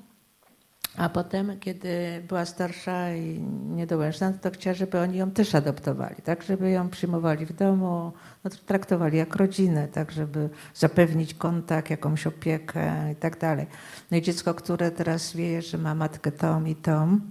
a 0.98 1.10
potem, 1.10 1.60
kiedy 1.60 2.24
była 2.28 2.45
starsza 2.45 3.15
i 3.15 3.40
niedołężna, 3.69 4.34
to 4.34 4.52
chciała, 4.52 4.74
żeby 4.74 4.99
oni 4.99 5.18
ją 5.18 5.32
też 5.32 5.56
adoptowali, 5.56 6.15
tak, 6.24 6.44
żeby 6.44 6.69
ją 6.69 6.90
przyjmowali 6.90 7.45
w 7.45 7.53
domu, 7.53 8.11
no, 8.44 8.52
traktowali 8.65 9.18
jak 9.18 9.36
rodzinę, 9.36 9.88
tak, 9.88 10.11
żeby 10.11 10.49
zapewnić 10.74 11.34
kontakt, 11.34 11.90
jakąś 11.90 12.28
opiekę 12.28 13.11
i 13.11 13.15
tak 13.15 13.40
dalej. 13.40 13.65
No 14.11 14.18
i 14.18 14.22
dziecko, 14.22 14.53
które 14.53 14.91
teraz 14.91 15.34
wie, 15.34 15.61
że 15.61 15.78
ma 15.78 15.95
matkę 15.95 16.32
tom 16.32 16.68
i 16.68 16.76
tom, 16.76 17.22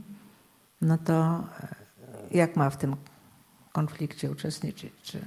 no 0.81 0.99
to 0.99 1.45
e, 1.61 1.75
jak 2.31 2.57
ma 2.57 2.71
w 2.71 2.77
tym 2.77 2.97
konflikcie 3.73 4.31
uczestniczyć? 4.31 4.93
Czy 5.03 5.21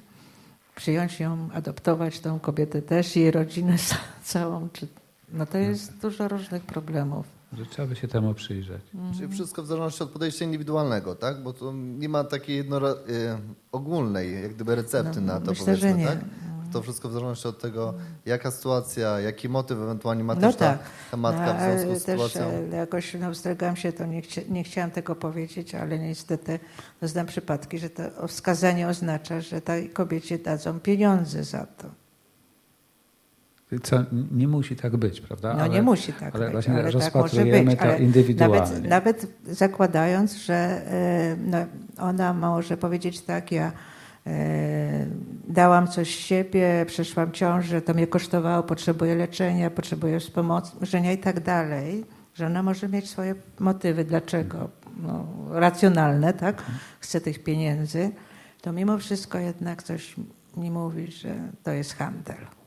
przyjąć 0.76 1.20
ją, 1.20 1.50
adoptować 1.54 2.20
tą 2.20 2.40
kobietę 2.40 2.82
też, 2.82 3.16
jej 3.16 3.32
rodzinę 3.32 3.76
całą? 4.24 4.70
Czy, 4.70 4.88
no 5.34 5.46
to 5.46 5.58
jest 5.58 5.98
dużo 5.98 6.28
różnych 6.28 6.64
problemów. 6.64 7.39
Że 7.54 7.66
trzeba 7.66 7.88
by 7.88 7.96
się 7.96 8.08
temu 8.08 8.34
przyjrzeć. 8.34 8.82
Mhm. 8.96 9.14
Czyli 9.14 9.28
wszystko 9.28 9.64
w 9.64 9.68
zależności 9.68 10.04
od 10.04 10.10
podejścia 10.10 10.46
indywidualnego, 10.46 11.16
tak? 11.16 11.44
Bo 11.44 11.54
to 11.54 11.74
nie 11.74 12.10
ma 12.10 12.24
takiej 12.24 12.58
jedno, 12.58 12.92
y, 12.92 12.94
ogólnej 13.72 14.42
jak 14.42 14.54
gdyby 14.54 14.76
recepty 14.76 15.22
no, 15.22 15.34
na 15.34 15.40
to, 15.40 15.52
myślę, 15.52 15.66
powiedzmy, 15.66 15.90
że 15.90 15.98
nie. 15.98 16.08
tak? 16.08 16.20
To 16.74 16.82
wszystko 16.82 17.10
w 17.10 17.12
zależności 17.12 17.48
od 17.48 17.60
tego, 17.60 17.94
jaka 18.26 18.52
sytuacja, 18.52 19.20
jaki 19.20 19.50
motyw 19.50 19.78
ewentualnie 19.78 20.24
ma 20.24 20.36
no 20.36 20.42
też 20.42 20.56
tak. 20.56 20.80
ta, 20.80 20.86
ta, 21.12 21.18
matka 21.18 21.54
w 21.54 21.62
związku 21.62 22.00
z 22.00 22.04
też 22.04 22.22
sytuacją. 22.22 22.42
E, 22.74 22.76
jakoś 22.76 23.14
no, 23.14 23.34
wstrzegam 23.34 23.76
się, 23.76 23.94
to 23.94 24.06
nie, 24.06 24.22
chcia, 24.22 24.42
nie 24.50 24.64
chciałam 24.64 24.92
tego 24.92 25.16
powiedzieć, 25.16 25.76
ale 25.76 26.00
niestety 26.00 26.60
no, 27.02 27.08
znam 27.08 27.26
przypadki, 27.26 27.80
że 27.80 27.90
to 27.90 28.28
wskazanie 28.28 28.88
oznacza, 28.88 29.42
że 29.42 29.62
tej 29.62 29.90
kobiecie 29.90 30.38
dadzą 30.38 30.80
pieniądze 30.80 31.44
za 31.44 31.66
to. 31.66 31.88
Co 33.84 34.04
nie 34.32 34.48
musi 34.48 34.76
tak 34.76 34.98
być, 34.98 35.22
prawda? 35.22 35.54
No 35.54 35.60
ale, 35.60 35.70
nie 35.70 35.82
musi 35.82 36.14
tak 36.14 36.36
ale 36.36 36.46
być. 36.46 36.54
Właśnie 36.54 36.74
ale 36.74 36.92
rozpatrujemy 36.92 37.76
tak 37.76 37.88
może 37.88 37.94
być, 37.94 37.98
to 37.98 38.04
indywidualnie. 38.04 38.60
Nawet, 38.60 38.84
nawet 38.84 39.28
zakładając, 39.46 40.36
że 40.36 40.54
e, 40.54 41.36
no, 41.46 41.58
ona 41.98 42.34
może 42.34 42.78
powiedzieć 42.78 43.22
tak, 43.22 43.52
ja 43.52 43.72
e, 44.28 45.06
dałam 45.48 45.88
coś 45.88 46.16
z 46.16 46.20
siebie, 46.20 46.86
przeszłam 46.88 47.32
ciążę, 47.32 47.82
to 47.82 47.94
mnie 47.94 48.08
kosztowało, 48.08 48.64
potrzebuję 48.64 49.16
leczenia, 49.16 49.70
potrzebuję 49.70 50.20
wspomożenia 50.20 51.12
i 51.12 51.18
tak 51.18 51.40
dalej, 51.40 52.06
że 52.34 52.46
ona 52.46 52.64
może 52.64 52.90
mieć 52.90 53.10
swoje 53.10 53.36
motywy, 53.60 54.06
dlaczego, 54.06 54.70
no, 54.98 55.28
racjonalne, 55.52 56.34
tak, 56.34 56.64
chce 57.00 57.22
tych 57.22 57.44
pieniędzy, 57.44 58.12
to 58.62 58.72
mimo 58.72 58.98
wszystko 58.98 59.38
jednak 59.38 59.84
coś 59.84 60.16
mi 60.58 60.72
mówi, 60.72 61.12
że 61.12 61.36
to 61.64 61.72
jest 61.72 61.96
handel. 61.96 62.59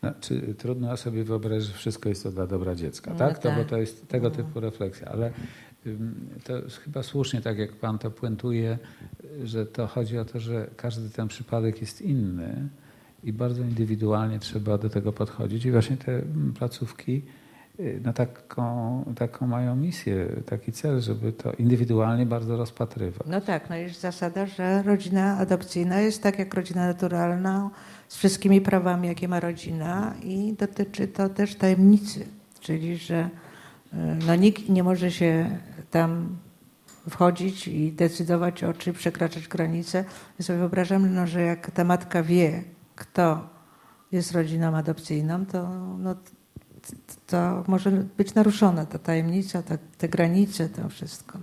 Znaczy, 0.00 0.54
trudno 0.58 0.96
sobie 0.96 1.24
wyobrazić, 1.24 1.68
że 1.68 1.74
wszystko 1.74 2.08
jest 2.08 2.22
to 2.22 2.30
dla 2.30 2.46
dobra 2.46 2.74
dziecka, 2.74 3.10
no 3.10 3.18
tak? 3.18 3.28
tak? 3.28 3.42
To, 3.42 3.50
bo 3.50 3.56
tak. 3.56 3.68
to 3.68 3.76
jest 3.76 4.08
tego 4.08 4.28
no. 4.28 4.34
typu 4.34 4.60
refleksja, 4.60 5.08
ale 5.08 5.32
to 6.44 6.54
chyba 6.84 7.02
słusznie, 7.02 7.40
tak 7.40 7.58
jak 7.58 7.72
Pan 7.72 7.98
to 7.98 8.10
puentuje, 8.10 8.78
że 9.44 9.66
to 9.66 9.86
chodzi 9.86 10.18
o 10.18 10.24
to, 10.24 10.40
że 10.40 10.70
każdy 10.76 11.10
ten 11.10 11.28
przypadek 11.28 11.80
jest 11.80 12.02
inny 12.02 12.68
i 13.24 13.32
bardzo 13.32 13.62
indywidualnie 13.62 14.38
trzeba 14.38 14.78
do 14.78 14.88
tego 14.88 15.12
podchodzić 15.12 15.64
i 15.64 15.70
właśnie 15.70 15.96
te 15.96 16.22
placówki 16.58 17.12
y, 17.12 17.47
no 18.04 18.12
taką, 18.12 19.04
taką 19.16 19.46
mają 19.46 19.76
misję, 19.76 20.28
taki 20.46 20.72
cel, 20.72 21.00
żeby 21.00 21.32
to 21.32 21.52
indywidualnie 21.52 22.26
bardzo 22.26 22.56
rozpatrywać. 22.56 23.26
No 23.26 23.40
tak, 23.40 23.70
no 23.70 23.76
jest 23.76 24.00
zasada, 24.00 24.46
że 24.46 24.82
rodzina 24.82 25.38
adopcyjna 25.38 26.00
jest 26.00 26.22
tak 26.22 26.38
jak 26.38 26.54
rodzina 26.54 26.86
naturalna, 26.86 27.70
z 28.08 28.16
wszystkimi 28.16 28.60
prawami, 28.60 29.08
jakie 29.08 29.28
ma 29.28 29.40
rodzina 29.40 30.14
i 30.22 30.54
dotyczy 30.58 31.08
to 31.08 31.28
też 31.28 31.54
tajemnicy, 31.54 32.26
czyli 32.60 32.96
że 32.96 33.16
e, 33.92 34.18
no, 34.26 34.34
nikt 34.34 34.68
nie 34.68 34.82
może 34.82 35.10
się 35.10 35.58
tam 35.90 36.36
wchodzić 37.10 37.68
i 37.68 37.92
decydować 37.92 38.64
o 38.64 38.72
czy 38.72 38.92
przekraczać 38.92 39.48
granice. 39.48 40.04
Ja 40.38 40.44
sobie 40.44 40.58
wyobrażam, 40.58 41.14
no, 41.14 41.26
że 41.26 41.42
jak 41.42 41.70
ta 41.70 41.84
matka 41.84 42.22
wie, 42.22 42.62
kto 42.96 43.48
jest 44.12 44.32
rodziną 44.32 44.76
adopcyjną, 44.76 45.46
to, 45.46 45.68
no, 45.98 46.14
to 47.26 47.64
może 47.66 47.90
być 47.90 48.34
naruszona 48.34 48.86
ta 48.86 48.98
tajemnica, 48.98 49.62
ta, 49.62 49.78
te 49.98 50.08
granice, 50.08 50.68
to 50.68 50.88
wszystko. 50.88 51.38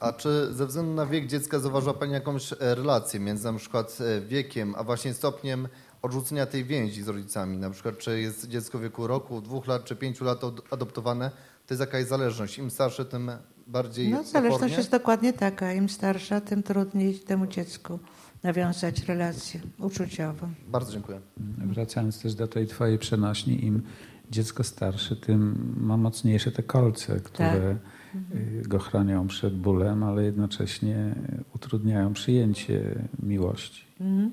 A 0.00 0.12
czy 0.12 0.48
ze 0.54 0.66
względu 0.66 0.92
na 0.92 1.06
wiek 1.06 1.26
dziecka 1.26 1.58
zauważyła 1.58 1.94
Pani 1.94 2.12
jakąś 2.12 2.52
e, 2.52 2.56
relację 2.60 3.20
między 3.20 3.52
na 3.52 3.58
przykład 3.58 3.98
e, 4.00 4.20
wiekiem, 4.20 4.74
a 4.78 4.84
właśnie 4.84 5.14
stopniem 5.14 5.68
odrzucenia 6.02 6.46
tej 6.46 6.64
więzi 6.64 7.02
z 7.02 7.08
rodzicami? 7.08 7.58
Na 7.58 7.70
przykład 7.70 7.98
czy 7.98 8.20
jest 8.20 8.48
dziecko 8.48 8.78
w 8.78 8.82
wieku 8.82 9.06
roku, 9.06 9.40
dwóch 9.40 9.66
lat 9.66 9.84
czy 9.84 9.96
pięciu 9.96 10.24
lat 10.24 10.40
adoptowane? 10.70 11.30
To 11.66 11.74
jest 11.74 11.80
jakaś 11.80 12.04
zależność. 12.04 12.58
Im 12.58 12.70
starsze, 12.70 13.04
tym 13.04 13.30
bardziej 13.66 14.08
No 14.08 14.24
zależność 14.24 14.56
opornie? 14.56 14.76
jest 14.76 14.90
dokładnie 14.90 15.32
taka. 15.32 15.72
Im 15.72 15.88
starsza, 15.88 16.40
tym 16.40 16.62
trudniej 16.62 17.18
temu 17.18 17.46
dziecku 17.46 17.98
nawiązać 18.42 19.04
relację 19.04 19.60
uczuciową. 19.78 20.52
Bardzo 20.68 20.92
dziękuję. 20.92 21.20
Wracając 21.58 22.22
też 22.22 22.34
do 22.34 22.48
tej 22.48 22.66
Twojej 22.66 22.98
przenośni, 22.98 23.64
im 23.64 23.82
dziecko 24.30 24.64
starsze, 24.64 25.16
tym 25.16 25.74
ma 25.80 25.96
mocniejsze 25.96 26.52
te 26.52 26.62
kolce, 26.62 27.20
które... 27.20 27.76
Tak 27.78 28.02
y, 28.34 28.62
go 28.68 28.78
chronią 28.78 29.26
przed 29.26 29.56
bólem, 29.56 30.02
ale 30.02 30.24
jednocześnie 30.24 31.14
utrudniają 31.54 32.12
przyjęcie 32.12 33.08
miłości. 33.22 33.84
Mhm. 34.00 34.30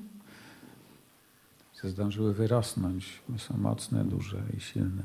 Zdążyły 1.83 2.33
wyrosnąć, 2.33 3.21
są 3.37 3.57
mocne, 3.57 4.05
duże 4.05 4.43
i 4.57 4.59
silne. 4.59 5.03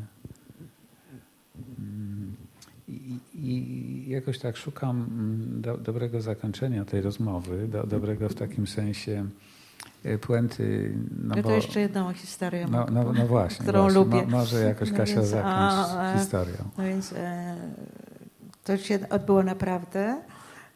I, 3.05 3.19
I, 3.35 4.09
jakoś 4.11 4.39
tak 4.39 4.57
szukam 4.57 4.97
mm, 4.97 5.63
do, 5.63 5.77
dobrego 5.77 6.21
zakończenia 6.21 6.85
tej 6.85 7.01
rozmowy, 7.01 7.69
do, 7.69 7.87
dobrego 7.87 8.29
w 8.29 8.35
takim 8.35 8.67
sensie 8.67 9.27
e, 10.05 10.19
puenty. 10.19 10.95
No, 11.23 11.35
no 11.37 11.43
to 11.43 11.49
bo, 11.49 11.55
jeszcze 11.55 11.81
jedną 11.81 12.13
historię. 12.13 12.67
No, 12.71 12.87
no, 12.93 13.13
no 13.13 13.27
właśnie, 13.27 13.63
którą 13.63 13.83
właśnie. 13.83 14.01
lubię. 14.01 14.23
Mo, 14.23 14.39
może 14.39 14.61
jakoś 14.61 14.91
no 14.91 14.97
Kasia 14.97 15.23
zakąć 15.23 15.75
historią. 16.19 16.57
No 16.79 16.85
więc 16.85 17.13
e, 17.13 17.57
to 18.65 18.77
się 18.77 18.99
odbyło 19.11 19.43
naprawdę. 19.43 20.23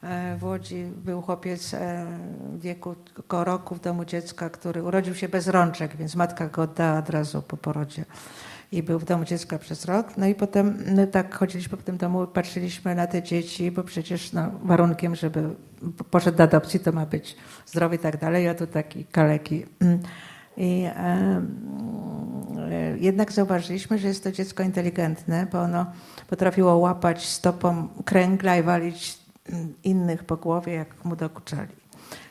E, 0.02 0.36
w 0.36 0.44
Łodzi 0.44 0.84
był 1.04 1.22
chłopiec 1.22 1.74
e, 1.74 2.06
w 2.52 2.60
wieku 2.60 2.94
roku 3.30 3.74
w 3.74 3.80
domu 3.80 4.04
dziecka, 4.04 4.50
który 4.50 4.82
urodził 4.82 5.14
się 5.14 5.28
bez 5.28 5.48
rączek, 5.48 5.96
więc 5.96 6.16
matka 6.16 6.48
go 6.48 6.62
oddała 6.62 6.98
od 6.98 7.10
razu 7.10 7.42
po 7.42 7.56
porodzie 7.56 8.04
i 8.72 8.82
był 8.82 8.98
w 8.98 9.04
domu 9.04 9.24
dziecka 9.24 9.58
przez 9.58 9.84
rok. 9.84 10.16
No 10.16 10.26
i 10.26 10.34
potem 10.34 10.84
tak 11.12 11.34
chodziliśmy 11.34 11.76
po 11.76 11.82
tym 11.82 11.96
domu, 11.96 12.26
patrzyliśmy 12.26 12.94
na 12.94 13.06
te 13.06 13.22
dzieci, 13.22 13.70
bo 13.70 13.82
przecież 13.82 14.32
no, 14.32 14.50
warunkiem, 14.62 15.14
żeby 15.14 15.42
poszedł 16.10 16.38
do 16.38 16.44
adopcji, 16.44 16.80
to 16.80 16.92
ma 16.92 17.06
być 17.06 17.36
zdrowy 17.66 17.96
i 17.96 17.98
tak 17.98 18.16
dalej, 18.16 18.48
a 18.48 18.54
tu 18.54 18.66
taki 18.66 19.04
kaleki. 19.04 19.66
I 20.56 20.84
e, 20.86 21.42
jednak 23.00 23.32
zauważyliśmy, 23.32 23.98
że 23.98 24.08
jest 24.08 24.24
to 24.24 24.32
dziecko 24.32 24.62
inteligentne, 24.62 25.46
bo 25.52 25.62
ono 25.62 25.86
potrafiło 26.28 26.76
łapać 26.76 27.26
stopą 27.26 27.88
kręgla 28.04 28.56
i 28.56 28.62
walić 28.62 29.18
innych 29.84 30.24
po 30.24 30.36
głowie, 30.36 30.72
jak 30.72 31.04
mu 31.04 31.16
dokuczali. 31.16 31.78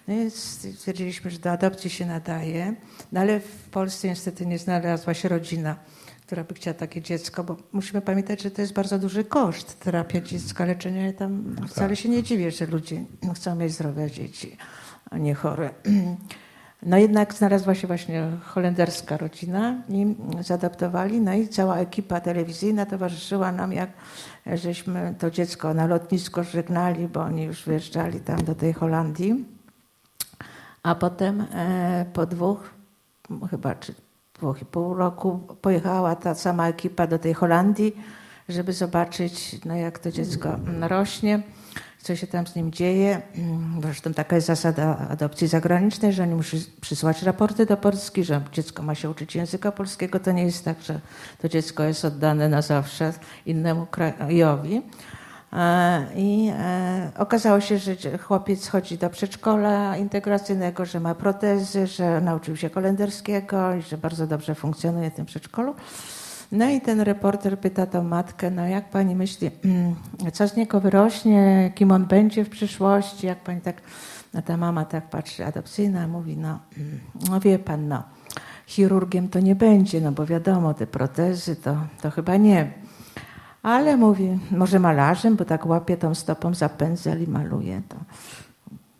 No 0.07 0.14
i 0.14 0.31
stwierdziliśmy, 0.31 1.31
że 1.31 1.39
do 1.39 1.51
adopcji 1.51 1.89
się 1.89 2.05
nadaje, 2.05 2.73
no 3.11 3.19
ale 3.19 3.39
w 3.39 3.69
Polsce 3.72 4.07
niestety 4.07 4.45
nie 4.45 4.59
znalazła 4.59 5.14
się 5.14 5.30
rodzina 5.30 5.76
która 6.27 6.43
by 6.43 6.53
chciała 6.53 6.73
takie 6.73 7.01
dziecko, 7.01 7.43
bo 7.43 7.57
musimy 7.71 8.01
pamiętać, 8.01 8.41
że 8.41 8.51
to 8.51 8.61
jest 8.61 8.73
bardzo 8.73 8.99
duży 8.99 9.23
koszt 9.23 9.79
terapia 9.79 10.21
dziecka, 10.21 10.65
leczenia. 10.65 11.05
Ja 11.05 11.13
tam 11.13 11.55
wcale 11.67 11.89
tak. 11.89 11.97
się 11.97 12.09
nie 12.09 12.23
dziwię, 12.23 12.51
że 12.51 12.65
ludzie 12.65 13.05
chcą 13.35 13.55
mieć 13.55 13.73
zdrowe 13.73 14.11
dzieci, 14.11 14.57
a 15.11 15.17
nie 15.17 15.35
chore. 15.35 15.69
No 16.83 16.97
jednak 16.97 17.33
znalazła 17.33 17.75
się 17.75 17.87
właśnie 17.87 18.27
holenderska 18.43 19.17
rodzina 19.17 19.81
i 19.89 20.15
zaadaptowali. 20.41 21.21
No 21.21 21.33
i 21.33 21.47
cała 21.47 21.77
ekipa 21.77 22.19
telewizyjna 22.19 22.85
towarzyszyła 22.85 23.51
nam, 23.51 23.73
jak 23.73 23.89
żeśmy 24.53 25.15
to 25.19 25.31
dziecko 25.31 25.73
na 25.73 25.87
lotnisko 25.87 26.43
żegnali, 26.43 27.07
bo 27.07 27.21
oni 27.21 27.43
już 27.43 27.63
wyjeżdżali 27.63 28.19
tam 28.19 28.43
do 28.43 28.55
tej 28.55 28.73
Holandii. 28.73 29.45
A 30.83 30.95
potem 30.95 31.41
e, 31.41 32.05
po 32.13 32.25
dwóch, 32.25 32.69
chyba 33.49 33.75
czy 33.75 34.06
i 34.61 34.65
pół 34.65 34.93
roku 34.93 35.39
pojechała 35.61 36.15
ta 36.15 36.35
sama 36.35 36.68
ekipa 36.68 37.07
do 37.07 37.19
tej 37.19 37.34
Holandii, 37.34 37.95
żeby 38.49 38.73
zobaczyć, 38.73 39.65
no, 39.65 39.76
jak 39.76 39.99
to 39.99 40.11
dziecko 40.11 40.59
rośnie, 40.81 41.43
co 42.01 42.15
się 42.15 42.27
tam 42.27 42.47
z 42.47 42.55
nim 42.55 42.72
dzieje. 42.72 43.22
Zresztą 43.81 44.14
taka 44.14 44.35
jest 44.35 44.47
zasada 44.47 44.97
adopcji 44.97 45.47
zagranicznej, 45.47 46.14
że 46.14 46.23
oni 46.23 46.35
muszą 46.35 46.57
przysłać 46.81 47.23
raporty 47.23 47.65
do 47.65 47.77
Polski, 47.77 48.23
że 48.23 48.41
dziecko 48.51 48.84
ma 48.84 48.95
się 48.95 49.09
uczyć 49.09 49.35
języka 49.35 49.72
polskiego. 49.72 50.19
To 50.19 50.31
nie 50.31 50.43
jest 50.43 50.65
tak, 50.65 50.81
że 50.81 50.99
to 51.41 51.49
dziecko 51.49 51.84
jest 51.84 52.05
oddane 52.05 52.49
na 52.49 52.61
zawsze 52.61 53.14
innemu 53.45 53.85
krajowi. 53.85 54.81
E, 55.53 56.05
I 56.15 56.51
e, 56.53 57.11
okazało 57.17 57.59
się, 57.59 57.77
że 57.77 58.17
chłopiec 58.17 58.67
chodzi 58.67 58.97
do 58.97 59.09
przedszkola 59.09 59.97
integracyjnego, 59.97 60.85
że 60.85 60.99
ma 60.99 61.15
protezy, 61.15 61.87
że 61.87 62.21
nauczył 62.21 62.55
się 62.55 62.69
holenderskiego 62.69 63.75
i 63.75 63.81
że 63.81 63.97
bardzo 63.97 64.27
dobrze 64.27 64.55
funkcjonuje 64.55 65.11
w 65.11 65.13
tym 65.13 65.25
przedszkolu. 65.25 65.75
No 66.51 66.69
i 66.69 66.81
ten 66.81 67.01
reporter 67.01 67.59
pyta 67.59 67.85
tą 67.85 68.03
matkę, 68.03 68.51
no 68.51 68.67
jak 68.67 68.89
pani 68.89 69.15
myśli, 69.15 69.51
mm, 69.65 69.95
co 70.33 70.47
z 70.47 70.55
niego 70.55 70.79
wyrośnie, 70.79 71.71
kim 71.75 71.91
on 71.91 72.05
będzie 72.05 72.45
w 72.45 72.49
przyszłości, 72.49 73.27
jak 73.27 73.39
pani 73.39 73.61
tak, 73.61 73.81
no 74.33 74.41
ta 74.41 74.57
mama 74.57 74.85
tak 74.85 75.09
patrzy 75.09 75.45
adopcyjna, 75.45 76.07
mówi, 76.07 76.37
no, 76.37 76.59
mm, 76.77 76.99
no 77.29 77.39
wie 77.39 77.59
pan, 77.59 77.87
no, 77.87 78.03
chirurgiem 78.67 79.29
to 79.29 79.39
nie 79.39 79.55
będzie, 79.55 80.01
no 80.01 80.11
bo 80.11 80.25
wiadomo, 80.25 80.73
te 80.73 80.87
protezy 80.87 81.55
to, 81.55 81.77
to 82.01 82.11
chyba 82.11 82.37
nie. 82.37 82.86
Ale 83.68 83.98
mówi, 83.98 84.39
może 84.52 84.80
malarzem, 84.80 85.35
bo 85.35 85.45
tak 85.45 85.65
łapie 85.65 85.98
tą 85.98 86.15
stopą 86.15 86.53
za 86.53 86.69
pędzel 86.69 87.23
i 87.23 87.27
maluje 87.27 87.81
to. 87.89 87.95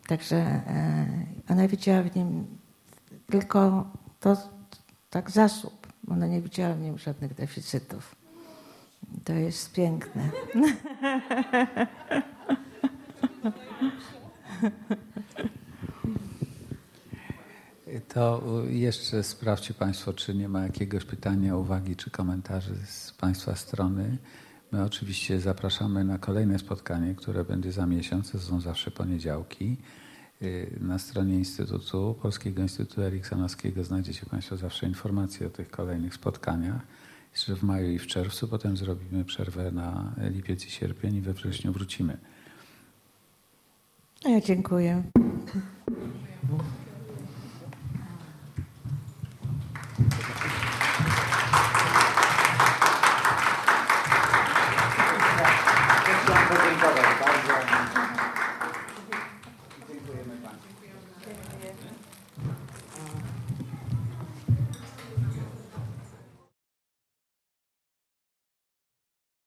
Także 0.07 0.35
e, 0.38 1.07
ona 1.49 1.68
widziała 1.68 2.03
w 2.03 2.15
nim 2.15 2.48
tylko 3.30 3.88
to 4.19 4.38
tak 5.10 5.31
zasób. 5.31 5.88
Ona 6.11 6.27
nie 6.27 6.41
widziała 6.41 6.73
w 6.73 6.81
nim 6.81 6.98
żadnych 6.98 7.34
deficytów. 7.34 8.15
To 9.23 9.34
jest 9.34 9.73
piękne. 9.73 10.30
To 18.14 18.41
jeszcze 18.69 19.23
sprawdźcie 19.23 19.73
Państwo, 19.73 20.14
czy 20.14 20.35
nie 20.35 20.49
ma 20.49 20.64
jakiegoś 20.64 21.06
pytania, 21.06 21.56
uwagi 21.56 21.95
czy 21.95 22.11
komentarzy 22.11 22.76
z 22.85 23.11
Państwa 23.11 23.56
strony. 23.56 24.18
My 24.72 24.84
oczywiście 24.84 25.39
zapraszamy 25.39 26.03
na 26.03 26.18
kolejne 26.18 26.60
spotkanie, 26.60 27.15
które 27.15 27.44
będzie 27.44 27.72
za 27.72 27.85
miesiąc, 27.85 28.31
to 28.31 28.39
są 28.39 28.61
zawsze 28.61 28.91
poniedziałki. 28.91 29.77
Y, 30.41 30.77
na 30.81 30.99
stronie 30.99 31.35
Instytutu, 31.35 32.15
Polskiego 32.22 32.61
Instytutu 32.61 33.02
Eriksanowskiego 33.02 33.84
znajdziecie 33.84 34.26
Państwo 34.26 34.57
zawsze 34.57 34.88
informacje 34.88 35.48
o 35.48 35.49
tych 35.49 35.72
kolejnych 35.72 36.14
spotkaniach. 36.14 36.81
Jeszcze 37.31 37.56
w 37.56 37.64
maju 37.64 37.91
i 37.91 37.99
w 37.99 38.07
czerwcu, 38.07 38.48
potem 38.48 38.77
zrobimy 38.77 39.26
przerwę 39.26 39.72
na 39.72 40.14
lipiec 40.31 40.65
i 40.65 40.69
sierpień 40.69 41.15
i 41.15 41.22
we 41.22 41.34
wrześniu 41.34 41.73
wrócimy. 41.73 42.18
Ja 44.26 44.41
dziękuję. 44.41 45.03
Thank 49.98 50.61
you. 50.61 50.66